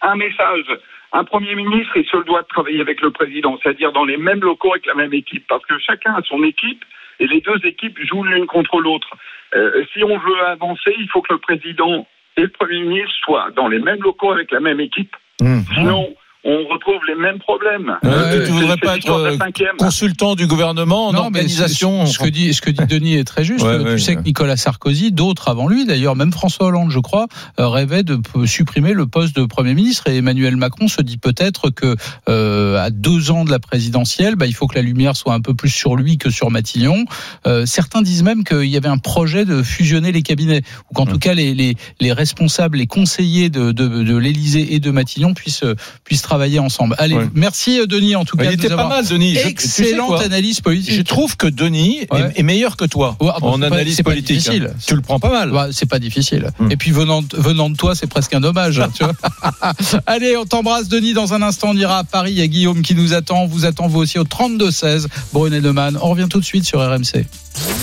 un 0.03 0.17
message. 0.17 0.67
Un 1.13 1.25
Premier 1.25 1.55
ministre, 1.55 1.97
il 1.97 2.05
se 2.05 2.23
doit 2.25 2.43
de 2.43 2.49
travailler 2.49 2.81
avec 2.81 3.01
le 3.01 3.11
président, 3.11 3.59
c'est-à-dire 3.63 3.93
dans 3.93 4.05
les 4.05 4.19
mêmes 4.19 4.41
locaux 4.41 4.73
avec 4.73 4.87
la 4.87 4.95
même 4.95 5.15
équipe, 5.15 5.47
parce 5.49 5.65
que 5.65 5.79
chacun 5.79 6.15
a 6.15 6.23
son 6.23 6.43
équipe 6.43 6.85
et 7.19 7.27
les 7.27 7.41
deux 7.41 7.59
équipes 7.65 7.99
jouent 8.05 8.25
l'une 8.25 8.47
contre 8.47 8.81
l'autre. 8.81 9.09
Euh, 9.55 9.85
si 9.93 10.05
on 10.05 10.19
veut 10.19 10.47
avancer, 10.47 10.95
il 10.99 11.09
faut 11.09 11.23
que 11.23 11.33
le 11.33 11.39
président 11.39 12.07
et 12.37 12.43
le 12.43 12.49
Premier 12.49 12.81
ministre 12.81 13.15
soient 13.25 13.51
dans 13.57 13.69
les 13.69 13.79
mêmes 13.79 14.03
locaux 14.03 14.33
avec 14.33 14.51
la 14.51 14.61
même 14.61 14.81
équipe. 14.81 15.17
Mmh. 15.41 15.61
Sinon, 15.75 16.15
on 16.45 16.65
retrouve 16.73 17.01
les 17.09 17.15
mêmes 17.17 17.39
problèmes. 17.41 17.97
Euh, 18.05 18.09
Euh, 18.39 18.47
tu 18.47 18.53
voudrais 18.53 18.77
pas 18.77 18.97
être 18.97 19.37
cinquième. 19.39 19.77
consultant 19.77 20.35
du 20.35 20.47
gouvernement 20.47 21.09
en 21.09 21.13
Non, 21.13 21.19
organisation 21.25 22.07
ce, 22.07 22.15
ce 22.15 22.19
que 22.19 22.29
dit, 22.29 22.55
ce 22.55 22.61
que 22.63 22.71
dit 22.71 22.87
Denis 22.87 23.15
est 23.17 23.25
très 23.25 23.45
juste. 23.45 23.65
Ouais, 23.65 23.79
tu 23.79 23.85
ouais, 23.85 23.99
sais 23.99 24.11
ouais. 24.13 24.23
que 24.23 24.23
Nicolas 24.23 24.57
Sarkozy, 24.57 25.11
d'autres 25.13 25.49
avant 25.49 25.67
lui, 25.69 25.85
d'ailleurs, 25.85 26.15
même 26.17 26.33
François 26.33 26.67
Hollande, 26.67 26.91
je 26.91 27.01
crois, 27.01 27.27
euh, 27.59 27.69
rêvait 27.69 28.03
de 28.03 28.19
supprimer 28.47 28.93
le 28.93 29.07
poste 29.07 29.35
de 29.37 29.45
Premier 29.45 29.75
ministre. 29.75 30.09
Et 30.09 30.17
Emmanuel 30.17 30.57
Macron 30.57 30.89
se 30.89 31.03
dit 31.03 31.19
peut-être 31.19 31.71
que 31.71 31.97
euh, 32.29 32.77
à 32.83 32.91
deux 32.91 33.31
ans 33.31 33.45
de 33.45 33.51
la 33.51 33.59
présidentielle, 33.59 34.37
bah, 34.37 34.47
il 34.47 34.55
faut 34.55 34.67
que 34.69 34.77
la 34.77 34.83
lumière 34.83 35.17
soit 35.17 35.35
un 35.35 35.41
peu 35.41 35.55
plus 35.55 35.71
sur 35.71 35.97
lui 35.97 36.19
que 36.19 36.31
sur 36.31 36.51
Matignon. 36.51 37.05
Euh, 37.47 37.67
certains 37.67 38.03
disent 38.03 38.23
même 38.23 38.45
qu'il 38.45 38.65
y 38.67 38.77
avait 38.77 38.89
un 38.89 38.99
projet 38.99 39.45
de 39.45 39.63
fusionner 39.63 40.13
les 40.13 40.23
cabinets, 40.23 40.63
ou 40.91 40.95
qu'en 40.95 41.07
tout 41.07 41.19
cas 41.19 41.35
les, 41.35 41.55
les, 41.55 41.75
les 42.01 42.13
responsables, 42.13 42.79
les 42.79 42.87
conseillers 42.87 43.51
de, 43.51 43.73
de, 43.73 43.89
de 44.03 44.17
l'Élysée 44.17 44.75
et 44.75 44.81
de 44.81 44.91
Matignon 44.91 45.35
puissent, 45.35 45.65
euh, 45.65 45.75
puissent 46.05 46.23
travailler 46.29 46.59
ensemble. 46.59 46.95
Allez, 46.99 47.15
Ouais. 47.15 47.29
merci 47.35 47.81
euh, 47.81 47.87
Denis 47.87 48.15
en 48.15 48.25
tout 48.27 48.37
cas. 48.37 48.45
Il 48.45 48.53
était 48.53 48.69
pas 48.69 48.87
mal, 48.87 49.07
Denis. 49.07 49.35
Je- 49.35 49.39
tu 49.49 49.67
sais 49.67 49.83
Excellente 49.85 50.21
analyse 50.21 50.61
politique. 50.61 50.93
Je 50.95 51.01
trouve 51.03 51.37
que 51.39 51.47
Denis 51.47 52.01
est- 52.03 52.13
Ouais. 52.13 52.33
est, 52.37 52.43
meilleur 52.43 52.77
que 52.77 52.85
toi 52.85 53.17
Ouais, 53.21 53.31
ah 53.35 53.39
bah, 53.41 53.47
en 53.49 53.59
pas- 53.59 53.67
analyse 53.67 53.97
c'est 53.97 54.03
pas 54.03 54.11
politique. 54.11 54.37
difficile. 54.37 54.71
hein. 54.73 54.77
Tu 54.87 54.95
le 54.95 55.01
prends 55.01 55.19
pas 55.19 55.31
mal. 55.31 55.51
Bah, 55.51 55.69
c'est 55.73 55.89
pas 55.89 55.99
difficile. 55.99 56.51
Hmm. 56.59 56.71
Et 56.71 56.77
puis 56.77 56.91
venant, 56.91 57.23
de- 57.23 57.29
venant 57.37 57.71
de 57.71 57.77
toi, 57.77 57.95
c'est 57.95 58.07
presque 58.07 58.35
un 58.35 58.43
hommage. 58.45 58.83
tu 58.95 59.05
vois. 59.05 59.15
Allez, 60.07 60.37
on 60.37 60.45
t'embrasse, 60.45 60.89
Denis. 60.89 61.15
Dans 61.15 61.33
un 61.33 61.41
instant, 61.41 61.69
on 61.71 61.77
ira 61.77 61.99
à 61.99 62.05
Paris. 62.05 62.33
Il 62.33 62.39
y 62.39 62.43
a 62.43 62.47
Guillaume 62.47 62.83
qui 62.83 62.95
nous 62.95 63.15
attend. 63.15 63.45
On 63.45 63.47
vous 63.47 63.65
attend 63.65 63.89
vous 63.89 64.01
aussi 64.01 64.19
au 64.19 64.25
32-16. 64.25 65.07
Brunet 65.33 65.61
Neumann. 65.63 65.99
On 66.03 66.11
revient 66.11 66.27
tout 66.29 66.41
de 66.41 66.45
suite 66.45 66.65
sur 66.67 66.81
RMC. 66.81 67.25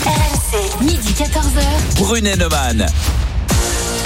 RMC, 0.06 0.84
midi 0.84 1.10
14h. 1.18 1.98
Brunet 1.98 2.36
Neumann. 2.36 2.86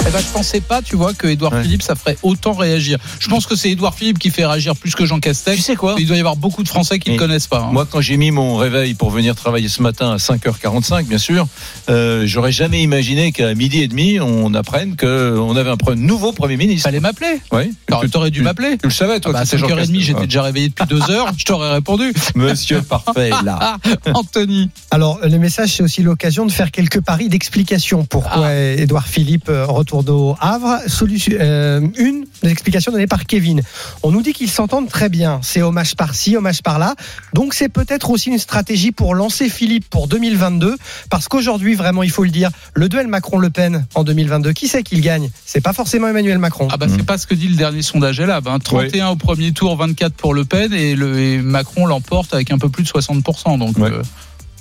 Eh 0.06 0.12
ben, 0.12 0.18
je 0.18 0.32
pensais 0.32 0.60
pas, 0.60 0.82
tu 0.82 0.96
vois, 0.96 1.12
que 1.14 1.26
Édouard 1.28 1.52
Ouais. 1.52 1.62
Philippe, 1.62 1.82
ça 1.82 1.94
ferait 1.94 2.16
autant 2.22 2.52
réagir. 2.52 2.98
Je 3.20 3.28
pense 3.28 3.46
que 3.46 3.54
c'est 3.54 3.70
Édouard 3.70 3.94
Philippe 3.94 4.18
qui 4.18 4.30
fait 4.30 4.44
réagir 4.46 4.74
plus 4.74 4.94
que 4.94 5.04
Jean 5.04 5.20
Castex. 5.20 5.56
Tu 5.56 5.62
sais 5.62 5.76
quoi 5.76 5.94
Il 5.98 6.06
doit 6.06 6.16
y 6.16 6.20
avoir 6.20 6.36
beaucoup 6.36 6.62
de 6.62 6.68
Français 6.68 6.98
qui 6.98 7.10
ne 7.12 7.18
connaissent 7.18 7.46
pas. 7.46 7.60
hein. 7.60 7.72
Moi, 7.72 7.86
quand 7.88 8.00
j'ai 8.00 8.16
mis 8.16 8.30
mon 8.30 8.56
réveil 8.56 8.94
pour 8.94 9.10
venir 9.10 9.34
travailler 9.36 9.68
ce 9.68 9.82
matin 9.82 10.12
à 10.12 10.16
5h45, 10.16 11.06
bien 11.06 11.18
sûr, 11.18 11.46
euh, 11.90 12.22
j'aurais 12.26 12.50
jamais 12.52 12.82
imaginé 12.82 13.30
qu'à 13.32 13.54
midi 13.54 13.82
et 13.82 13.88
demi, 13.88 14.18
on 14.20 14.52
apprenne 14.54 14.96
qu'on 14.96 15.54
avait 15.56 15.70
un 15.70 15.74
pre- 15.76 15.94
nouveau 15.94 16.32
Premier 16.32 16.56
ministre. 16.56 16.84
Fallait 16.88 17.00
m'appeler. 17.00 17.40
Oui. 17.52 17.72
Alors, 17.88 18.04
T'aurais 18.10 18.30
dû 18.30 18.38
tu- 18.40 18.44
m'appeler. 18.44 18.78
Tu 18.78 18.86
le 18.86 18.90
savais, 18.92 19.20
toi, 19.20 19.32
Bah, 19.32 19.40
à 19.40 19.42
que 19.42 19.48
c'était 19.48 19.58
Jean 19.58 19.68
5h30, 19.68 19.78
Castex. 19.80 20.04
j'étais 20.04 20.26
déjà 20.26 20.42
réveillé 20.42 20.68
depuis 20.70 20.86
deux 20.86 21.10
heures. 21.10 21.30
Je 21.36 21.44
t'aurais 21.44 21.72
répondu. 21.72 22.12
Monsieur 22.34 22.80
Parfait, 22.82 23.30
là. 23.44 23.58
Ah, 23.60 23.76
Anthony. 24.14 24.70
Alors, 24.90 25.20
le 25.22 25.38
message, 25.38 25.74
c'est 25.76 25.82
aussi 25.82 26.02
l'occasion 26.02 26.46
de 26.46 26.52
faire 26.52 26.70
quelques 26.70 27.00
paris 27.00 27.28
d'explication. 27.28 28.04
Pourquoi 28.04 28.46
Ah. 28.46 28.54
Édouard 28.54 29.06
Philippe 29.06 29.48
euh, 29.48 29.66
retourne 29.98 30.16
au 30.16 30.36
Havre 30.40 30.78
Solution, 30.86 31.32
euh, 31.40 31.80
Une 31.98 32.24
des 32.42 32.50
explications 32.50 32.92
données 32.92 33.06
par 33.06 33.26
Kevin. 33.26 33.62
On 34.02 34.10
nous 34.10 34.22
dit 34.22 34.32
qu'ils 34.32 34.50
s'entendent 34.50 34.88
très 34.88 35.08
bien. 35.08 35.40
C'est 35.42 35.62
hommage 35.62 35.94
par-ci, 35.96 36.36
hommage 36.36 36.62
par-là. 36.62 36.94
Donc, 37.34 37.54
c'est 37.54 37.68
peut-être 37.68 38.10
aussi 38.10 38.30
une 38.30 38.38
stratégie 38.38 38.92
pour 38.92 39.14
lancer 39.14 39.48
Philippe 39.48 39.88
pour 39.90 40.08
2022. 40.08 40.76
Parce 41.10 41.28
qu'aujourd'hui, 41.28 41.74
vraiment, 41.74 42.02
il 42.02 42.10
faut 42.10 42.24
le 42.24 42.30
dire, 42.30 42.50
le 42.74 42.88
duel 42.88 43.06
Macron-Le 43.08 43.50
Pen 43.50 43.86
en 43.94 44.04
2022, 44.04 44.52
qui 44.52 44.68
c'est 44.68 44.82
qu'il 44.82 45.00
gagne? 45.00 45.30
C'est 45.44 45.60
pas 45.60 45.72
forcément 45.72 46.08
Emmanuel 46.08 46.38
Macron. 46.38 46.68
Ah 46.70 46.76
bah 46.76 46.86
c'est 46.88 47.04
pas 47.04 47.18
ce 47.18 47.26
que 47.26 47.34
dit 47.34 47.48
le 47.48 47.56
dernier 47.56 47.82
sondage 47.82 48.20
là. 48.20 48.40
Ben, 48.40 48.58
31 48.58 49.08
au 49.08 49.16
premier 49.16 49.52
tour, 49.52 49.76
24 49.76 50.12
pour 50.14 50.34
Le 50.34 50.44
Pen 50.44 50.72
et, 50.72 50.94
le, 50.94 51.18
et 51.18 51.38
Macron 51.38 51.86
l'emporte 51.86 52.32
avec 52.34 52.50
un 52.50 52.58
peu 52.58 52.68
plus 52.68 52.84
de 52.84 52.88
60%. 52.88 53.58
Donc 53.58 53.76
Ouais. 53.78 53.90
euh, 53.90 54.02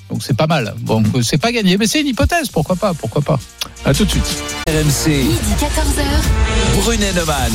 donc 0.10 0.24
c'est 0.24 0.36
pas 0.36 0.47
mal. 0.47 0.74
Bon, 0.80 1.03
euh, 1.16 1.22
c'est 1.22 1.38
pas 1.38 1.51
gagné, 1.51 1.78
mais 1.78 1.88
c'est 1.88 2.01
une 2.01 2.07
hypothèse. 2.07 2.49
Pourquoi 2.49 2.76
pas? 2.76 2.93
Pourquoi 2.93 3.22
pas? 3.22 3.39
À 3.86 3.93
tout 3.93 4.05
de 4.05 4.10
suite. 4.10 4.43
RMC. 4.68 5.07
Midi 5.10 5.53
14h. 5.60 6.82
Brunet 6.82 7.14
Neumann. 7.14 7.53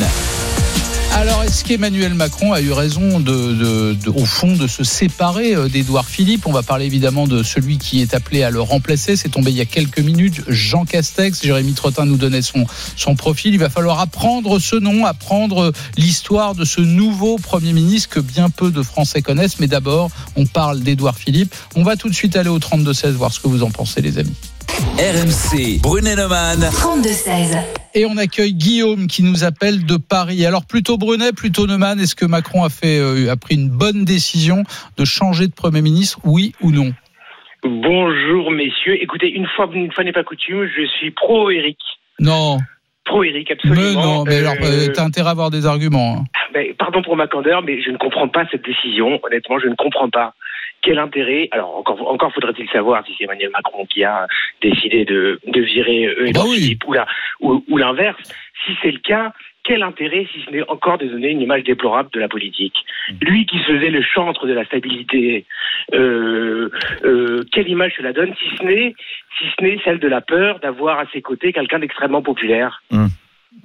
Alors, 1.17 1.45
est-ce 1.45 1.65
qu'Emmanuel 1.65 2.13
Macron 2.15 2.53
a 2.53 2.61
eu 2.61 2.73
raison 2.73 3.21
de, 3.21 3.97
au 4.11 4.25
fond, 4.25 4.57
de 4.57 4.67
se 4.67 4.83
séparer 4.83 5.55
euh, 5.55 5.69
d'Édouard 5.69 6.07
Philippe? 6.07 6.45
On 6.47 6.53
va 6.53 6.65
parler 6.65 6.87
évidemment 6.87 7.29
de 7.29 7.45
celui 7.45 7.79
qui 7.79 8.03
est 8.03 8.15
appelé 8.15 8.43
à 8.43 8.51
le 8.51 8.61
remplacer. 8.61 9.15
C'est 9.15 9.29
tombé 9.29 9.53
il 9.53 9.57
y 9.57 9.61
a 9.61 9.65
quelques 9.65 10.01
minutes. 10.01 10.43
Jean 10.49 10.85
Castex. 10.85 11.45
Jérémy 11.45 11.75
Trottin 11.75 12.05
nous 12.05 12.17
donnait 12.17 12.43
son, 12.43 12.67
son 12.97 13.15
profil. 13.15 13.55
Il 13.55 13.61
va 13.61 13.71
falloir 13.71 14.01
apprendre 14.01 14.59
ce 14.59 14.75
nom, 14.75 15.07
apprendre 15.07 15.73
l'histoire 15.97 16.57
de 16.57 16.65
ce 16.65 16.81
nouveau 16.81 17.37
Premier 17.37 17.73
ministre 17.73 18.09
que 18.09 18.21
bien 18.21 18.51
peu 18.51 18.73
de 18.73 18.83
Français 18.83 19.23
connaissent. 19.23 19.61
Mais 19.61 19.69
d'abord, 19.69 20.11
on 20.35 20.47
parle 20.47 20.81
d'Édouard 20.81 21.17
Philippe. 21.17 21.55
On 21.77 21.85
va 21.85 21.95
tout 21.97 22.09
de 22.09 22.15
suite 22.15 22.35
aller 22.35 22.51
au 22.51 22.59
32-16 22.59 23.11
voir 23.13 23.33
ce 23.33 23.39
que 23.39 23.47
vous 23.47 23.63
en 23.63 23.71
pensez, 23.71 24.01
les 24.01 24.19
amis. 24.19 24.35
RMC. 24.75 25.81
Brunet 25.83 26.17
Neumann. 26.17 26.59
32-16. 26.59 27.59
Et 27.95 28.07
on 28.07 28.17
accueille 28.17 28.55
Guillaume 28.55 29.07
qui 29.07 29.23
nous 29.23 29.45
appelle 29.45 29.87
de 29.87 29.97
Paris. 29.97 30.45
Alors 30.47 30.67
plutôt 30.67 30.99
Brunet, 30.99 31.33
plutôt 31.33 31.67
Neumann, 31.69 32.01
est-ce 32.01 32.17
que 32.17 32.25
Macron 32.27 32.65
a 32.65 32.69
fait 32.71 32.99
euh, 32.99 33.31
a 33.31 33.37
pris 33.37 33.55
une 33.55 33.69
bonne 33.69 34.05
décision 34.05 34.65
de 34.97 35.05
changer 35.05 35.47
de 35.47 35.53
Premier 35.55 35.81
ministre, 35.81 36.19
oui 36.25 36.55
ou 36.61 36.73
non? 36.73 36.93
Bonjour 37.63 38.51
messieurs. 38.51 39.01
Écoutez, 39.01 39.31
une 39.31 39.47
fois, 39.55 39.69
une 39.73 39.93
fois 39.93 40.03
n'est 40.05 40.13
pas 40.13 40.25
coutume, 40.25 40.67
je 40.77 40.85
suis 40.99 41.13
pro 41.13 41.51
Eric. 41.51 41.79
Non, 42.19 42.59
Pro 43.05 43.23
Eric, 43.23 43.49
mais 43.51 43.71
absolument. 43.71 44.03
non, 44.03 44.25
mais 44.25 44.35
Euh, 44.37 44.39
alors 44.41 44.55
euh, 44.63 44.89
t'as 44.93 45.05
intérêt 45.05 45.29
à 45.29 45.33
avoir 45.33 45.51
des 45.51 45.67
arguments. 45.67 46.19
hein. 46.21 46.25
ben, 46.53 46.75
pardon 46.79 47.03
pour 47.03 47.17
ma 47.17 47.27
candeur, 47.29 47.63
mais 47.63 47.81
je 47.83 47.91
ne 47.91 47.97
comprends 47.99 48.29
pas 48.29 48.45
cette 48.51 48.65
décision. 48.65 49.21
Honnêtement, 49.23 49.59
je 49.61 49.69
ne 49.69 49.75
comprends 49.77 50.09
pas. 50.11 50.35
Quel 50.85 50.99
intérêt 50.99 51.49
Alors 51.53 51.77
encore, 51.79 52.07
encore 52.13 52.33
faudrait-il 52.35 52.69
savoir 52.69 53.05
si 53.07 53.15
c'est 53.17 53.25
Emmanuel 53.25 53.51
Macron 53.55 53.87
qui 53.87 54.05
a 54.05 54.27
décidé 54.61 55.05
de, 55.07 55.41
de 55.47 55.61
virer 55.63 56.07
euh, 56.07 56.27
Édouard 56.27 56.45
bah 56.45 56.51
oui. 56.51 56.59
Philippe 56.61 56.87
ou 56.87 56.93
la- 56.93 57.07
ou, 57.41 57.65
ou 57.69 57.77
l'inverse. 57.79 58.21
Si 58.67 58.73
c'est 58.83 58.91
le 58.91 58.99
cas, 58.99 59.33
quel 59.63 59.83
intérêt 59.83 60.27
si 60.33 60.43
ce 60.45 60.51
n'est 60.51 60.69
encore 60.69 60.99
de 60.99 61.07
donner 61.07 61.31
une 61.31 61.41
image 61.41 61.65
déplorable 61.65 62.11
de 62.13 62.21
la 62.21 62.29
politique? 62.29 62.77
Mm. 63.11 63.15
Lui 63.23 63.47
qui 63.47 63.59
se 63.61 63.65
faisait 63.73 63.91
le 63.91 64.03
chantre 64.03 64.47
de 64.47 64.53
la 64.53 64.65
stabilité, 64.67 65.47
euh, 65.95 66.69
euh, 67.05 67.45
quelle 67.53 67.69
image 67.69 67.95
cela 67.97 68.13
donne 68.13 68.35
si 68.39 68.57
ce 68.59 68.63
n'est 68.63 68.95
si 69.39 69.45
ce 69.57 69.65
n'est 69.65 69.79
celle 69.85 69.99
de 70.01 70.09
la 70.09 70.21
peur 70.21 70.61
d'avoir 70.61 70.99
à 70.99 71.05
ses 71.15 71.23
côtés 71.23 71.53
quelqu'un 71.55 71.79
d'extrêmement 71.79 72.21
populaire? 72.23 72.83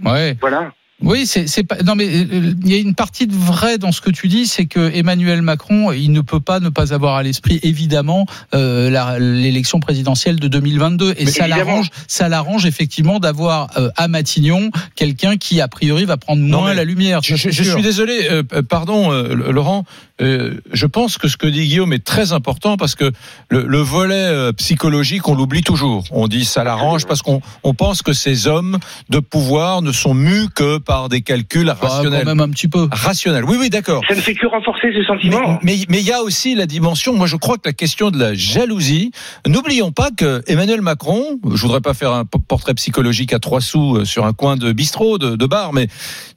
Ouais. 0.05 0.33
Voilà. 0.39 0.71
Oui, 1.01 1.25
c'est 1.25 1.47
c'est 1.47 1.63
pas. 1.63 1.77
Non, 1.83 1.95
mais 1.95 2.07
euh, 2.07 2.53
il 2.63 2.71
y 2.71 2.75
a 2.75 2.79
une 2.79 2.95
partie 2.95 3.25
de 3.25 3.33
vrai 3.33 3.77
dans 3.77 3.91
ce 3.91 4.01
que 4.01 4.09
tu 4.09 4.27
dis, 4.27 4.45
c'est 4.45 4.65
que 4.65 4.91
Emmanuel 4.93 5.41
Macron, 5.41 5.91
il 5.93 6.11
ne 6.11 6.21
peut 6.21 6.41
pas 6.41 6.59
ne 6.59 6.69
pas 6.69 6.93
avoir 6.93 7.15
à 7.15 7.23
l'esprit 7.23 7.59
évidemment 7.63 8.25
euh, 8.53 9.17
l'élection 9.19 9.79
présidentielle 9.79 10.39
de 10.39 10.47
2022, 10.47 11.11
et 11.17 11.25
Mais 11.25 11.31
ça 11.31 11.47
l'arrange, 11.47 11.89
ça 12.07 12.27
l'arrange 12.27 12.65
effectivement 12.65 13.19
d'avoir 13.19 13.69
euh, 13.77 13.89
à 13.95 14.07
Matignon 14.07 14.71
quelqu'un 14.95 15.37
qui 15.37 15.61
a 15.61 15.67
priori 15.67 16.05
va 16.05 16.17
prendre 16.17 16.41
moins 16.41 16.73
la 16.73 16.83
lumière. 16.83 17.21
Je, 17.23 17.35
suis 17.35 17.81
désolé, 17.81 18.27
euh, 18.29 18.43
euh, 18.53 18.61
pardon 18.61 19.11
euh, 19.11 19.51
Laurent, 19.51 19.85
euh, 20.21 20.59
je 20.73 20.85
pense 20.85 21.17
que 21.17 21.27
ce 21.27 21.37
que 21.37 21.47
dit 21.47 21.67
Guillaume 21.67 21.93
est 21.93 22.03
très 22.03 22.33
important 22.33 22.75
parce 22.77 22.95
que 22.95 23.11
le, 23.49 23.65
le 23.65 23.77
volet 23.79 24.15
euh, 24.15 24.51
psychologique, 24.53 25.27
on 25.27 25.35
l'oublie 25.35 25.61
toujours. 25.63 26.03
On 26.11 26.27
dit 26.27 26.45
ça 26.45 26.63
l'arrange 26.63 27.05
parce 27.05 27.21
qu'on 27.21 27.41
on 27.63 27.73
pense 27.73 28.01
que 28.01 28.13
ces 28.13 28.47
hommes 28.47 28.77
de 29.09 29.19
pouvoir 29.19 29.81
ne 29.81 29.91
sont 29.91 30.13
mus 30.13 30.47
que 30.53 30.77
par 30.77 31.09
des 31.09 31.21
calculs 31.21 31.65
Bah, 31.67 31.77
rationnels. 31.81 32.21
quand 32.23 32.25
même 32.35 32.39
un 32.41 32.49
petit 32.49 32.67
peu. 32.67 32.87
Rationnels, 32.91 33.45
oui, 33.45 33.57
oui, 33.59 33.69
d'accord. 33.69 34.01
Ça 34.07 34.15
ne 34.15 34.21
fait 34.21 34.33
que 34.35 34.45
renforcer 34.47 34.91
ce 34.93 35.03
sentiment. 35.03 35.59
Mais 35.63 35.77
mais 35.89 35.99
il 35.99 36.05
y 36.05 36.11
a 36.11 36.21
aussi 36.21 36.55
la 36.55 36.65
dimension. 36.65 37.13
Moi, 37.15 37.27
je 37.27 37.35
crois 37.35 37.55
que 37.57 37.67
la 37.67 37.73
question 37.73 38.11
de 38.11 38.17
la 38.19 38.33
jalousie. 38.33 39.11
N'oublions 39.47 39.91
pas 39.91 40.09
que 40.11 40.41
Emmanuel 40.47 40.81
Macron. 40.81 41.39
Je 41.53 41.61
voudrais 41.61 41.81
pas 41.81 41.93
faire 41.93 42.11
un 42.13 42.25
portrait 42.25 42.73
psychologique 42.73 43.31
à 43.33 43.39
trois 43.39 43.61
sous 43.61 43.97
euh, 43.97 44.05
sur 44.05 44.25
un 44.25 44.33
coin 44.33 44.57
de 44.57 44.71
bistrot, 44.71 45.17
de, 45.17 45.35
de 45.35 45.45
bar, 45.45 45.71
mais 45.73 45.87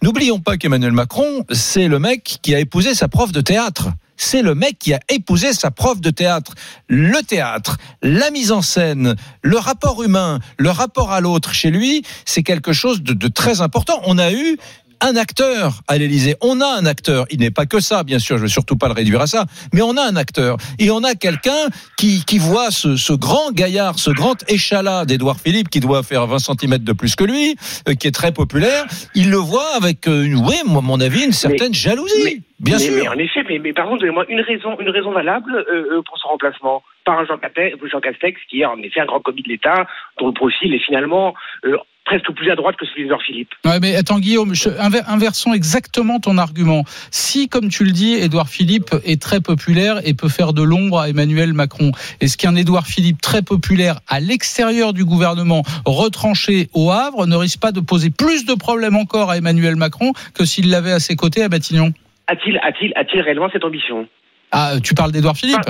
n'oublions 0.03 0.39
pas 0.41 0.57
qu'Emmanuel 0.57 0.93
Macron, 0.93 1.45
c'est 1.51 1.89
le 1.89 1.99
mec 1.99 2.39
qui 2.43 2.55
a 2.55 2.61
épousé 2.61 2.95
sa 2.95 3.09
prof 3.09 3.33
de 3.33 3.41
théâtre. 3.41 3.72
C'est 4.17 4.43
le 4.43 4.55
mec 4.55 4.79
qui 4.79 4.95
a 4.95 5.01
épousé 5.09 5.53
sa 5.53 5.71
prof 5.71 6.01
de 6.01 6.11
théâtre. 6.11 6.55
Le 6.89 7.23
théâtre, 7.23 7.77
la 8.03 8.31
mise 8.31 8.53
en 8.53 8.63
scène, 8.63 9.17
le 9.43 9.59
rapport 9.59 10.03
humain, 10.03 10.39
le 10.59 10.71
rapport 10.71 11.11
à 11.13 11.21
l'autre 11.21 11.53
chez 11.53 11.71
lui, 11.71 12.05
c'est 12.25 12.43
quelque 12.43 12.73
chose 12.73 13.03
de, 13.03 13.15
de 13.15 13.29
très 13.29 13.61
important. 13.61 14.01
On 14.05 14.19
a 14.19 14.33
eu 14.33 14.59
un 15.03 15.17
acteur 15.17 15.81
à 15.89 15.99
l'Élysée. 15.99 16.37
On 16.41 16.61
a 16.61 16.67
un 16.67 16.87
acteur. 16.87 17.27
Il 17.31 17.41
n'est 17.41 17.51
pas 17.51 17.67
que 17.67 17.81
ça, 17.81 18.03
bien 18.05 18.19
sûr. 18.19 18.37
Je 18.39 18.43
veux 18.43 18.49
surtout 18.49 18.77
pas 18.77 18.89
le 18.89 18.95
réduire 18.95 19.21
à 19.21 19.27
ça. 19.27 19.47
Mais 19.73 19.83
on 19.83 19.97
a 19.97 20.03
un 20.03 20.17
acteur. 20.17 20.57
Et 20.79 20.91
on 20.91 21.03
a 21.05 21.15
quelqu'un 21.15 21.69
qui, 21.99 22.25
qui 22.25 22.39
voit 22.39 22.71
ce, 22.71 22.97
ce 22.97 23.13
grand 23.13 23.53
gaillard, 23.53 23.99
ce 23.99 24.11
grand 24.11 24.37
échalas 24.51 25.05
d'Édouard 25.05 25.39
Philippe, 25.41 25.69
qui 25.69 25.81
doit 25.81 26.03
faire 26.03 26.27
20 26.27 26.39
cm 26.39 26.79
de 26.79 26.93
plus 26.93 27.17
que 27.17 27.25
lui, 27.25 27.57
euh, 27.89 27.95
qui 27.95 28.07
est 28.09 28.13
très 28.13 28.33
populaire. 28.33 28.85
Il 29.15 29.31
le 29.31 29.37
voit 29.37 29.75
avec, 29.77 30.07
euh, 30.09 30.25
oui, 30.35 30.55
moi, 30.67 30.79
à 30.79 30.83
mon 30.83 31.01
avis, 31.01 31.25
une 31.25 31.33
certaine 31.33 31.75
jalousie. 31.75 32.15
mais- 32.25 32.37
Bien 32.61 32.77
mais, 32.77 32.85
sûr. 32.85 32.95
mais 32.95 33.09
en 33.09 33.19
effet, 33.19 33.41
mais, 33.49 33.59
mais 33.59 33.73
par 33.73 33.89
contre, 33.89 34.03
donnez-moi 34.03 34.25
une 34.29 34.41
raison, 34.41 34.79
une 34.79 34.89
raison 34.91 35.11
valable 35.11 35.53
euh, 35.69 35.97
euh, 35.99 36.03
pour 36.07 36.17
son 36.19 36.29
remplacement 36.29 36.81
par 37.05 37.19
un 37.19 37.25
Jean 37.27 37.37
Castex, 37.37 37.77
Jean 37.91 37.99
Castex, 38.01 38.39
qui 38.49 38.61
est 38.61 38.65
en 38.65 38.79
effet 38.79 39.01
un 39.01 39.07
grand 39.07 39.19
commis 39.19 39.43
de 39.43 39.49
l'État, 39.49 39.89
dont 40.21 40.29
le 40.29 40.33
profil 40.33 40.73
est 40.73 40.79
finalement 40.79 41.35
euh, 41.65 41.77
presque 42.05 42.31
plus 42.33 42.51
à 42.51 42.57
droite 42.57 42.77
que 42.77 42.85
celui 42.87 43.05
d'Edouard 43.05 43.23
Philippe. 43.23 43.51
Ouais, 43.65 43.79
mais 43.81 43.95
attends, 43.95 44.19
Guillaume, 44.19 44.55
je- 44.55 44.69
inversons 45.09 45.53
exactement 45.55 46.19
ton 46.21 46.37
argument. 46.37 46.85
Si, 47.11 47.49
comme 47.49 47.69
tu 47.69 47.85
le 47.85 47.93
dis, 47.93 48.15
Édouard 48.15 48.49
Philippe 48.49 48.91
est 49.05 49.21
très 49.23 49.41
populaire 49.41 50.01
et 50.07 50.13
peut 50.15 50.29
faire 50.29 50.53
de 50.53 50.63
l'ombre 50.63 50.99
à 51.01 51.09
Emmanuel 51.09 51.53
Macron, 51.53 51.93
est-ce 52.21 52.37
qu'un 52.37 52.57
Édouard 52.57 52.87
Philippe 52.87 53.21
très 53.21 53.43
populaire 53.43 54.01
à 54.09 54.19
l'extérieur 54.21 54.93
du 54.93 55.05
gouvernement, 55.05 55.63
retranché 55.87 56.69
au 56.75 56.91
Havre, 56.91 57.27
ne 57.27 57.37
risque 57.37 57.61
pas 57.61 57.73
de 57.73 57.81
poser 57.81 58.11
plus 58.11 58.45
de 58.45 58.55
problèmes 58.55 58.97
encore 58.97 59.31
à 59.31 59.37
Emmanuel 59.39 59.77
Macron 59.77 60.13
que 60.35 60.45
s'il 60.45 60.71
l'avait 60.71 60.93
à 60.93 61.01
ses 61.01 61.15
côtés 61.17 61.43
à 61.43 61.49
Matignon? 61.49 61.93
A-t-il, 62.27 62.59
a-t-il, 62.59 62.93
a-t-il 62.97 63.21
réellement 63.21 63.49
cette 63.53 63.65
ambition? 63.65 64.09
Ah, 64.51 64.75
tu 64.83 64.95
parles 64.95 65.13
d'Édouard 65.13 65.37
Philippe? 65.37 65.61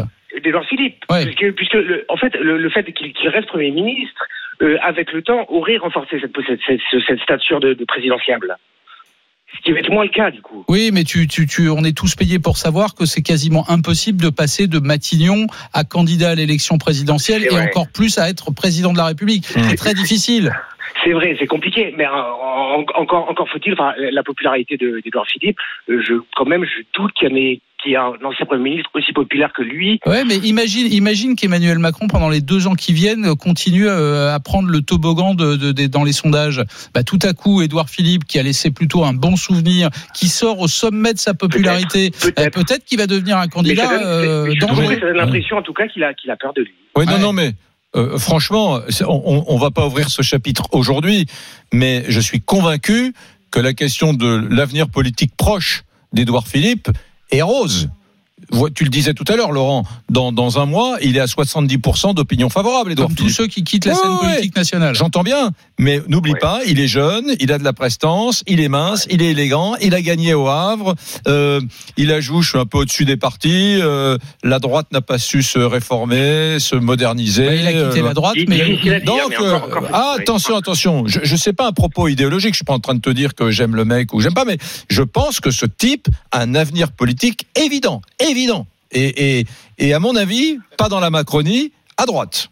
d'Edouard 0.43 0.65
Philippe, 0.65 0.97
Ouais. 1.11 1.25
puisque, 1.27 1.55
puisque 1.55 1.75
le- 1.75 2.05
en 2.09 2.17
fait, 2.17 2.35
le, 2.41 2.57
le 2.57 2.71
fait 2.71 2.85
qu'il 2.93 3.13
qu'il 3.13 3.29
reste 3.29 3.47
Premier 3.49 3.71
ministre, 3.71 4.25
euh, 4.61 4.77
avec 4.83 5.13
le 5.13 5.23
temps, 5.23 5.47
aurait 5.49 5.77
renforcé 5.79 6.21
cette, 6.21 6.33
cette, 6.47 6.61
cette, 6.67 7.01
cette 7.07 7.21
stature 7.21 7.61
de, 7.61 7.73
de 7.75 7.85
présidentiable. 7.85 8.57
Ce 9.55 9.61
qui 9.63 9.73
va 9.73 9.81
être 9.81 9.91
moins 9.91 10.05
le 10.05 10.11
cas, 10.11 10.31
du 10.31 10.41
coup. 10.41 10.65
Oui, 10.69 10.91
mais 10.95 11.05
tu, 11.05 11.27
tu, 11.29 11.47
tu, 11.47 11.69
on 11.69 11.85
est 11.85 11.95
tous 11.97 12.15
payés 12.17 12.39
pour 12.39 12.57
savoir 12.57 12.95
que 12.95 13.05
c'est 13.05 13.21
quasiment 13.23 13.69
impossible 13.69 14.19
de 14.23 14.31
passer 14.31 14.67
de 14.67 14.79
Matignon 14.79 15.47
à 15.75 15.85
candidat 15.85 16.31
à 16.31 16.35
l'élection 16.35 16.79
présidentielle 16.79 17.45
et 17.45 17.55
encore 17.59 17.89
plus 17.93 18.17
à 18.19 18.31
être 18.31 18.51
président 18.53 18.93
de 18.95 18.99
la 18.99 19.05
République. 19.07 19.45
C'est 19.45 19.77
très 19.77 19.93
difficile. 19.93 20.53
C'est 21.05 21.13
vrai, 21.13 21.37
c'est 21.39 21.47
compliqué, 21.47 21.93
mais 21.97 22.07
euh, 22.07 22.11
en- 22.13 22.85
encore, 22.95 23.29
encore 23.29 23.49
faut-il, 23.49 23.73
enfin, 23.73 23.93
la 23.99 24.23
popularité 24.23 24.77
de- 24.77 25.01
d'Edouard 25.05 25.27
Philippe, 25.27 25.59
euh, 25.91 26.01
je, 26.01 26.15
quand 26.37 26.45
même, 26.47 26.65
je 26.65 26.83
doute 26.99 27.13
qu'il 27.15 27.29
y 27.29 27.33
en 27.33 27.37
ait, 27.37 27.61
qu'il 27.83 27.93
y 27.93 27.95
ait 27.95 27.99
un 27.99 28.13
ancien 28.25 28.47
Premier 28.47 28.71
ministre 28.71 28.91
aussi 28.95 29.13
populaire 29.13 29.53
que 29.57 29.63
lui. 29.63 30.01
Ouais, 30.07 30.25
mais 30.25 30.37
imagine, 30.39 30.87
imagine 30.93 31.37
qu'Emmanuel 31.37 31.79
Macron, 31.79 32.07
pendant 32.09 32.29
les 32.29 32.41
deux 32.41 32.67
ans 32.67 32.75
qui 32.75 32.93
viennent, 32.93 33.27
euh, 33.27 33.35
continue 33.35 33.87
euh, 33.89 34.33
à 34.35 34.41
prendre 34.41 34.69
le 34.69 34.81
toboggan 34.83 35.35
de, 35.35 35.57
de- 35.57 35.73
de- 35.73 35.87
dans 35.87 36.05
les 36.05 36.13
sondages. 36.13 36.63
Bah, 36.95 37.03
tout 37.03 37.19
à 37.23 37.33
coup, 37.33 37.63
Édouard 37.63 37.91
Philippe, 37.91 38.25
qui 38.25 38.39
a 38.39 38.43
laissé 38.43 38.71
plutôt 38.71 39.05
un 39.05 39.13
bon 39.13 39.37
souvenir, 39.37 39.89
qui 40.15 40.29
sort 40.29 40.61
au 40.61 40.69
sommet 40.69 41.13
de 41.13 41.19
sa 41.19 41.35
popularité, 41.35 42.11
euh, 42.39 42.51
peut-être 42.51 42.85
qu'il 42.85 42.99
va 42.99 43.07
devenir 43.07 43.37
un 43.39 43.43
Mais 43.43 43.49
candidat 43.49 43.87
ça 43.87 43.99
donne, 43.99 44.07
euh, 44.07 44.45
mais 44.47 44.55
je 44.55 44.61
trouve 44.61 44.77
dangereux. 44.79 44.95
ça 44.95 45.01
donne 45.01 45.17
l'impression, 45.17 45.57
en 45.57 45.63
tout 45.63 45.73
cas, 45.75 45.89
qu'il 45.89 46.05
a, 46.05 46.15
qu'il 46.15 46.31
a 46.31 46.37
peur 46.37 46.53
de 46.55 46.63
lui. 46.63 46.73
Oui, 46.97 47.07
non, 47.07 47.19
non, 47.19 47.33
mais 47.33 47.53
euh, 47.97 48.19
franchement, 48.19 48.79
on- 49.09 49.45
on 49.49 49.59
va 49.59 49.71
pas 49.71 49.87
ouvrir 49.87 50.09
ce 50.09 50.23
chapitre 50.23 50.69
aujourd'hui, 50.73 51.27
mais 51.73 52.05
je 52.09 52.21
suis 52.21 52.41
convaincu 52.41 53.13
que 53.51 53.61
la 53.61 53.75
question 53.75 54.15
de 54.15 54.47
l'avenir 54.51 54.89
politique 54.89 55.33
proche 55.37 55.83
d'Édouard 56.13 56.47
Philippe 56.47 56.89
est 57.33 57.43
rose. 57.43 57.89
Tu 58.75 58.85
le 58.85 58.91
disais 58.91 59.15
tout 59.15 59.25
à 59.29 59.37
l'heure, 59.37 59.53
Laurent. 59.53 59.85
Dans, 60.11 60.33
dans 60.33 60.59
un 60.59 60.67
mois, 60.67 60.97
il 61.03 61.17
est 61.17 61.21
à 61.21 61.27
70% 61.27 62.15
d'opinion 62.15 62.51
favorable, 62.51 62.93
Édouard 62.93 63.09
Comme 63.09 63.17
tous 63.17 63.31
ceux 63.31 63.47
qui 63.47 63.65
quittent 63.65 63.87
la 63.87 63.95
Ouais, 63.95 63.99
scène 63.99 64.11
ouais, 64.11 64.35
politique 64.35 64.57
nationale. 64.57 64.95
J'entends 64.95 65.23
bien, 65.23 65.51
mais 65.79 66.01
n'oublie 66.09 66.35
pas, 66.41 66.61
il 66.67 66.81
est 66.81 66.87
jeune, 66.87 67.35
il 67.41 67.53
a 67.53 67.59
de 67.59 67.65
la 67.65 67.73
prestance, 67.73 68.43
il 68.47 68.61
est 68.61 68.69
mince, 68.69 69.07
il 69.11 69.23
est 69.23 69.31
élégant, 69.31 69.75
il 69.81 69.95
a 69.95 70.03
gagné 70.03 70.35
au 70.35 70.49
Havre, 70.49 70.95
euh, 71.29 71.61
il 71.97 72.13
a 72.13 72.21
joué, 72.21 72.43
je 72.43 72.51
suis 72.51 72.59
un 72.59 72.67
peu 72.67 72.79
au-dessus 72.79 73.05
des 73.05 73.17
partis, 73.17 73.79
euh, 73.81 74.19
la 74.43 74.59
droite 74.59 74.87
n'a 74.93 75.01
pas 75.01 75.19
su 75.19 75.43
se 75.43 75.59
réformer, 75.59 76.59
se 76.59 76.77
moderniser. 76.77 77.47
Bah, 77.47 77.55
il 77.55 77.67
a 77.67 77.73
quitté 77.73 78.01
euh, 78.01 78.05
la 78.05 78.15
droite, 78.15 78.37
mais 78.49 79.01
donc, 79.05 79.33
euh, 79.41 79.59
ah, 79.93 80.17
attention, 80.19 80.57
attention. 80.57 81.07
Je, 81.07 81.21
je 81.23 81.37
sais 81.37 81.53
pas 81.53 81.67
un 81.67 81.73
propos 81.73 82.09
idéologique. 82.09 82.53
Je 82.53 82.57
suis 82.57 82.65
pas 82.65 82.75
en 82.75 82.81
train 82.81 82.95
de 82.95 83.01
te 83.01 83.11
dire 83.11 83.35
que 83.35 83.51
j'aime 83.51 83.77
le 83.77 83.85
mec 83.85 84.13
ou 84.13 84.21
j'aime 84.21 84.35
pas, 84.35 84.45
mais 84.45 84.59
je 84.91 85.03
pense 85.03 85.41
que 85.41 85.51
ce 85.51 85.67
type 85.67 86.09
a 86.31 86.41
un 86.41 86.55
avenir 86.55 86.93
politique 86.93 87.47
évident, 87.57 88.03
évident. 88.21 88.32
Et, 88.91 89.41
et, 89.41 89.47
et 89.79 89.95
à 89.95 90.01
mon 90.01 90.17
avis, 90.17 90.59
pas 90.77 90.89
dans 90.89 91.01
la 91.01 91.11
Macronie, 91.11 91.73
à 91.97 92.07
droite. 92.07 92.49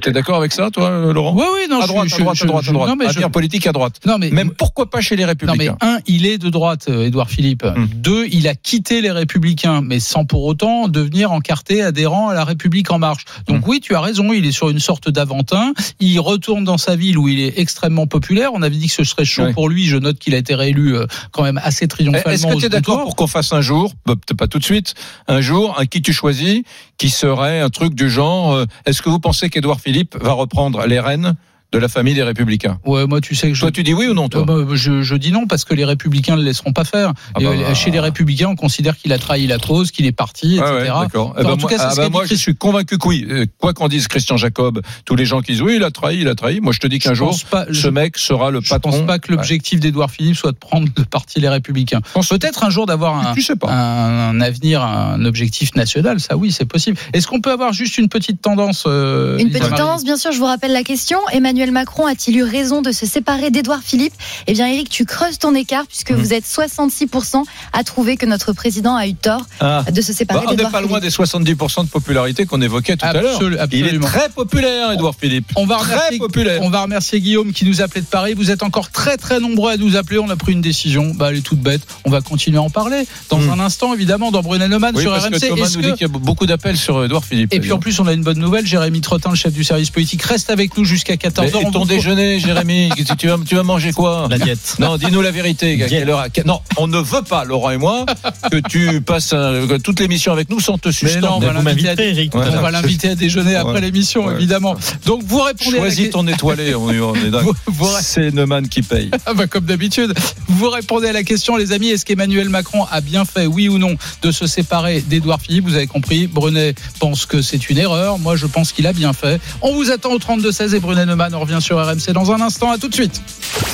T'es 0.00 0.12
d'accord 0.12 0.36
avec 0.36 0.52
ça, 0.52 0.70
toi, 0.70 0.88
euh, 0.88 1.12
Laurent 1.12 1.34
Oui, 1.36 1.44
oui, 1.52 1.60
non, 1.68 1.78
à 1.78 1.82
je- 1.82 1.88
droite, 1.88 2.08
je- 2.08 2.14
à 2.14 2.18
droite, 2.20 2.36
je- 2.36 2.44
à 2.44 2.46
droite, 2.46 2.64
je- 2.64 2.70
à 2.70 2.72
droite. 2.72 2.88
non, 2.88 2.96
mais 2.96 3.04
je- 3.04 3.10
Avenir 3.10 3.30
politique 3.30 3.66
à 3.66 3.72
droite. 3.72 4.00
Non, 4.06 4.16
mais 4.18 4.30
Même 4.30 4.50
pourquoi 4.50 4.88
pas 4.88 5.02
chez 5.02 5.14
les 5.14 5.24
Non 5.24 5.26
mais 5.26 5.30
Républicains 5.32 5.76
un, 5.82 5.98
il 6.06 6.24
est 6.24 6.38
de 6.38 6.48
droite, 6.48 6.86
euh, 6.88 7.04
Édouard 7.06 7.28
Philippe. 7.28 7.64
Hmm. 7.64 7.84
Deux, 7.94 8.26
il 8.32 8.48
a 8.48 8.54
quitté 8.54 9.02
les 9.02 9.10
Républicains, 9.10 9.82
mais 9.82 10.00
sans 10.00 10.24
pour 10.24 10.44
autant 10.44 10.88
devenir 10.88 11.32
encarté 11.32 11.82
adhérent 11.82 12.28
à 12.30 12.34
la 12.34 12.44
République 12.44 12.90
en 12.90 12.98
marche. 12.98 13.26
Donc 13.46 13.58
Hmm. 13.66 13.68
oui, 13.68 13.80
tu 13.80 13.94
as 13.94 14.00
raison, 14.00 14.32
il 14.32 14.46
est 14.46 14.52
sur 14.52 14.70
une 14.70 14.78
sorte 14.80 15.10
d'aventin. 15.10 15.74
Il 16.00 16.18
retourne 16.18 16.64
dans 16.64 16.78
sa 16.78 16.96
ville 16.96 17.18
où 17.18 17.28
il 17.28 17.40
est 17.40 17.58
extrêmement 17.58 18.06
populaire. 18.06 18.52
On 18.54 18.62
avait 18.62 18.76
dit 18.76 18.86
que 18.86 18.94
ce 18.94 19.04
serait 19.04 19.26
chaud 19.26 19.52
pour 19.52 19.68
lui. 19.68 19.84
Je 19.84 19.98
note 19.98 20.18
qu'il 20.18 20.34
a 20.34 20.38
été 20.38 20.54
réélu 20.54 20.96
euh, 20.96 21.06
quand 21.30 21.42
même 21.42 21.60
assez 21.62 21.86
triomphalement. 21.88 22.30
Est-ce 22.32 22.46
que 22.46 22.58
tu 22.58 22.64
es 22.64 22.68
d'accord 22.70 23.02
pour 23.02 23.16
qu'on 23.16 23.26
fasse 23.26 23.52
un 23.52 23.60
jour, 23.60 23.92
bah, 24.06 24.14
peut-être 24.14 24.38
pas 24.38 24.46
tout 24.48 24.58
de 24.58 24.64
suite, 24.64 24.94
un 25.28 25.42
jour, 25.42 25.76
un 25.78 25.84
qui 25.84 26.00
tu 26.00 26.14
choisis, 26.14 26.62
qui 26.96 27.10
serait 27.10 27.60
un 27.60 27.68
truc 27.68 27.94
du 27.94 28.08
genre, 28.08 28.64
est-ce 28.86 29.02
que 29.02 29.10
vous 29.10 29.18
pensez 29.20 29.50
qu'Édouard 29.50 29.73
Philippe 29.80 30.16
va 30.16 30.32
reprendre 30.32 30.86
les 30.86 31.00
rênes 31.00 31.34
de 31.74 31.78
la 31.80 31.88
famille 31.88 32.14
des 32.14 32.22
Républicains 32.22 32.78
Ouais, 32.84 33.06
moi, 33.06 33.20
tu 33.20 33.34
sais 33.34 33.48
que 33.48 33.54
je. 33.54 33.60
Toi, 33.60 33.70
tu 33.72 33.82
dis 33.82 33.92
oui 33.94 34.06
ou 34.06 34.14
non, 34.14 34.28
toi 34.28 34.44
Euh, 34.48 34.64
bah, 34.64 34.72
je, 34.74 35.02
je 35.02 35.14
dis 35.16 35.32
non 35.32 35.46
parce 35.46 35.64
que 35.64 35.74
les 35.74 35.84
Républicains 35.84 36.36
ne 36.36 36.40
le 36.40 36.46
laisseront 36.46 36.72
pas 36.72 36.84
faire. 36.84 37.12
Ah 37.34 37.40
bah, 37.40 37.50
bah. 37.56 37.74
Chez 37.74 37.90
les 37.90 38.00
Républicains, 38.00 38.48
on 38.48 38.56
considère 38.56 38.96
qu'il 38.96 39.12
a 39.12 39.18
trahi 39.18 39.46
la 39.46 39.58
cause, 39.58 39.90
qu'il 39.90 40.06
est 40.06 40.12
parti, 40.12 40.58
Ah 40.62 40.72
etc. 40.76 40.92
ouais, 40.94 41.00
d'accord. 41.04 41.34
Eh 41.36 41.40
Enfin, 41.40 41.48
ben, 41.48 41.50
en 41.52 41.56
tout 41.56 41.60
moi, 41.62 41.70
cas, 41.70 41.78
c'est 41.78 41.84
ah 41.84 41.90
ce 41.90 41.96
ben, 42.00 42.08
moi, 42.10 42.24
je 42.26 42.34
suis 42.34 42.54
convaincu 42.54 42.98
que 42.98 43.08
oui. 43.08 43.26
Euh, 43.28 43.46
Quoi 43.58 43.72
qu'en 43.74 43.88
dise 43.88 44.06
Christian 44.08 44.36
Jacob, 44.36 44.80
tous 45.04 45.16
les 45.16 45.24
gens 45.24 45.40
qui 45.40 45.52
disent 45.52 45.62
oui, 45.62 45.74
il 45.76 45.82
a 45.84 45.90
trahi, 45.90 46.18
il 46.20 46.28
a 46.28 46.34
trahi. 46.34 46.60
Moi, 46.60 46.72
je 46.72 46.78
te 46.78 46.86
dis 46.86 46.98
qu'un 46.98 47.10
Je 47.10 47.14
jour, 47.18 47.36
pas- 47.50 47.66
ce 47.66 47.72
je- 47.72 47.88
mec 47.88 48.16
sera 48.18 48.50
le 48.50 48.60
Je 48.62 48.68
patron. 48.70 48.90
pense 48.92 49.00
pas 49.06 49.18
que 49.18 49.32
l'objectif 49.32 49.80
d'Édouard 49.80 50.10
Philippe 50.10 50.36
soit 50.36 50.52
de 50.52 50.56
prendre 50.58 50.88
le 50.96 51.04
parti 51.04 51.40
Les 51.40 51.48
Républicains. 51.48 52.00
Peut-être 52.30 52.64
un 52.64 52.70
jour 52.70 52.86
d'avoir 52.86 53.26
un, 53.28 53.34
Tu 53.34 53.42
sais 53.42 53.56
pas. 53.56 53.68
un, 53.72 54.30
un 54.30 54.40
avenir, 54.40 54.82
un 54.82 55.24
objectif 55.24 55.74
national. 55.74 56.20
Ça, 56.20 56.36
oui, 56.36 56.52
c'est 56.52 56.64
possible. 56.64 56.96
Est-ce 57.12 57.26
qu'on 57.26 57.40
peut 57.40 57.50
avoir 57.52 57.72
juste 57.72 57.98
une 57.98 58.08
petite 58.08 58.40
tendance 58.42 58.84
euh, 58.86 59.38
Une 59.38 59.50
petite 59.50 59.70
tendance, 59.74 60.04
bien 60.04 60.16
sûr, 60.16 60.32
je 60.32 60.38
vous 60.38 60.44
rappelle 60.46 60.72
la 60.72 60.82
question. 60.82 61.18
Emmanuel 61.32 61.63
Macron 61.72 62.06
a-t-il 62.06 62.36
eu 62.36 62.42
raison 62.42 62.82
de 62.82 62.92
se 62.92 63.06
séparer 63.06 63.50
d'Édouard 63.50 63.82
Philippe? 63.82 64.14
Eh 64.46 64.52
bien, 64.52 64.66
Eric, 64.66 64.88
tu 64.88 65.04
creuses 65.04 65.38
ton 65.38 65.54
écart 65.54 65.84
puisque 65.86 66.10
Mmh. 66.10 66.16
vous 66.16 66.32
êtes 66.34 66.44
66% 66.46 67.42
à 67.72 67.84
trouver 67.84 68.16
que 68.16 68.26
notre 68.26 68.52
président 68.52 68.94
a 68.96 69.06
eu 69.06 69.14
tort 69.14 69.46
Ah. 69.60 69.84
de 69.90 70.00
se 70.02 70.12
séparer 70.12 70.46
Bah, 70.46 70.52
on 70.52 70.54
n'est 70.56 70.62
pas 70.70 70.80
loin 70.80 70.98
Philippe. 71.00 71.02
des 71.04 71.10
70% 71.10 71.84
de 71.84 71.88
popularité 71.88 72.46
qu'on 72.46 72.60
évoquait 72.62 72.96
tout 72.96 73.06
à 73.06 73.12
l'heure. 73.12 73.40
Il 73.72 73.86
est 73.86 73.98
très 74.00 74.28
populaire, 74.28 74.92
Édouard 74.92 75.14
Philippe. 75.18 75.50
On 75.56 75.66
va, 75.66 75.76
très 75.76 75.94
remercier, 75.94 76.18
populaire. 76.18 76.60
on 76.62 76.70
va 76.70 76.82
remercier 76.82 77.20
Guillaume 77.20 77.52
qui 77.52 77.64
nous 77.64 77.80
appelait 77.82 78.00
de 78.00 78.06
Paris. 78.06 78.34
Vous 78.34 78.50
êtes 78.50 78.62
encore 78.62 78.90
très 78.90 79.16
très 79.16 79.40
nombreux 79.40 79.72
à 79.72 79.76
nous 79.76 79.96
appeler. 79.96 80.18
On 80.18 80.30
a 80.30 80.36
pris 80.36 80.52
une 80.52 80.60
décision. 80.60 81.12
Bah, 81.14 81.28
elle 81.30 81.38
est 81.38 81.40
toute 81.40 81.60
bête. 81.60 81.82
On 82.04 82.10
va 82.10 82.20
continuer 82.20 82.58
à 82.58 82.62
en 82.62 82.70
parler 82.70 83.06
dans 83.30 83.38
Hmm. 83.38 83.50
un 83.50 83.60
instant, 83.60 83.92
évidemment, 83.94 84.30
dans 84.30 84.42
Brunet 84.42 84.68
Neumann 84.68 84.94
Oui, 84.96 85.02
sur 85.02 85.10
parce 85.12 85.24
RMC. 85.24 85.40
que 85.40 85.46
Thomas 85.48 85.68
nous 85.74 85.80
que- 85.82 85.86
dit 85.86 85.92
qu'il 85.92 86.02
y 86.02 86.04
a 86.04 86.08
beaucoup 86.08 86.46
d'appels 86.46 86.76
sur 86.76 87.04
Édouard 87.04 87.24
Philippe. 87.24 87.52
Et 87.52 87.60
puis 87.60 87.72
en 87.72 87.78
plus, 87.78 87.98
on 88.00 88.06
a 88.06 88.12
une 88.12 88.22
bonne 88.22 88.38
nouvelle. 88.38 88.66
Jérémy 88.66 89.00
Trottin, 89.00 89.30
le 89.30 89.36
chef 89.36 89.52
du 89.52 89.64
service 89.64 89.90
politique, 89.90 90.22
reste 90.22 90.50
avec 90.50 90.76
nous 90.76 90.84
jusqu'à 90.84 91.16
14h. 91.16 91.53
On 91.64 91.70
ton 91.70 91.84
déjeuner, 91.84 92.38
Jérémy, 92.40 92.90
tu 93.18 93.26
vas, 93.28 93.36
tu 93.46 93.54
vas 93.54 93.62
manger 93.62 93.92
quoi 93.92 94.26
La 94.30 94.38
diète. 94.38 94.76
Non, 94.78 94.96
dis-nous 94.96 95.20
la 95.22 95.30
vérité. 95.30 95.82
à 95.82 95.88
quelle 95.88 96.10
heure- 96.10 96.18
à 96.20 96.28
quelle- 96.28 96.46
Non, 96.46 96.60
on 96.76 96.86
ne 96.86 96.98
veut 96.98 97.22
pas, 97.22 97.44
Laurent 97.44 97.70
et 97.70 97.76
moi, 97.78 98.04
que 98.50 98.56
tu 98.68 99.00
passes 99.06 99.30
euh, 99.32 99.66
que 99.66 99.74
toute 99.76 100.00
l'émission 100.00 100.32
avec 100.32 100.50
nous 100.50 100.60
sans 100.60 100.78
te 100.78 100.88
Mais 100.88 100.92
suspendre. 100.92 101.28
non, 101.28 101.36
on 101.36 101.40
va 101.40 101.52
l'inviter 101.52 101.88
à, 101.88 101.94
Ouais. 101.94 103.10
à 103.10 103.14
déjeuner 103.14 103.54
après 103.56 103.74
Ouais. 103.74 103.80
l'émission, 103.80 104.26
Ouais. 104.26 104.34
évidemment. 104.34 104.76
Donc 105.06 105.22
vous 105.24 105.40
répondez 105.40 105.78
à 105.78 105.80
la 105.80 105.86
Choisis 105.86 106.10
ton 106.10 106.26
étoilé, 106.26 106.74
on, 106.74 106.90
est- 106.90 107.00
on 107.00 107.14
est 107.14 107.30
dingue. 107.30 107.44
Vous- 107.44 107.54
vous- 107.66 107.88
C'est 108.00 108.30
Neumann 108.32 108.68
qui 108.68 108.82
paye. 108.82 109.10
Ah 109.26 109.34
bah, 109.34 109.46
comme 109.46 109.64
d'habitude. 109.64 110.14
Vous 110.48 110.68
répondez 110.70 111.08
à 111.08 111.12
la 111.12 111.22
question, 111.22 111.56
les 111.56 111.72
amis. 111.72 111.88
Est-ce 111.88 112.04
qu'Emmanuel 112.04 112.48
Macron 112.48 112.84
a 112.90 113.00
bien 113.00 113.24
fait, 113.24 113.46
oui 113.46 113.68
ou 113.68 113.78
non, 113.78 113.96
de 114.22 114.30
se 114.30 114.46
séparer 114.46 115.00
d'Édouard 115.00 115.40
Philippe? 115.40 115.64
Vous 115.64 115.74
avez 115.76 115.86
compris. 115.86 116.26
Brunet 116.26 116.74
pense 116.98 117.26
que 117.26 117.42
c'est 117.42 117.68
une 117.70 117.78
erreur. 117.78 118.18
Moi, 118.18 118.36
je 118.36 118.46
pense 118.46 118.72
qu'il 118.72 118.86
a 118.86 118.92
bien 118.92 119.12
fait. 119.12 119.40
On 119.62 119.74
vous 119.74 119.90
attend 119.90 120.10
au 120.12 120.18
32-16 120.18 120.74
et 120.74 120.80
Brunet 120.80 121.06
Neumann. 121.06 121.33
On 121.34 121.40
revient 121.40 121.58
sur 121.60 121.76
RMC 121.84 122.12
dans 122.12 122.32
un 122.32 122.40
instant. 122.40 122.70
À 122.70 122.78
tout 122.78 122.88
de 122.88 122.94
suite. 122.94 123.20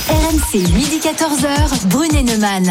RMC, 0.08 0.68
midi 0.72 0.98
14h, 0.98 1.86
Brunet 1.86 2.22
Neumann. 2.22 2.66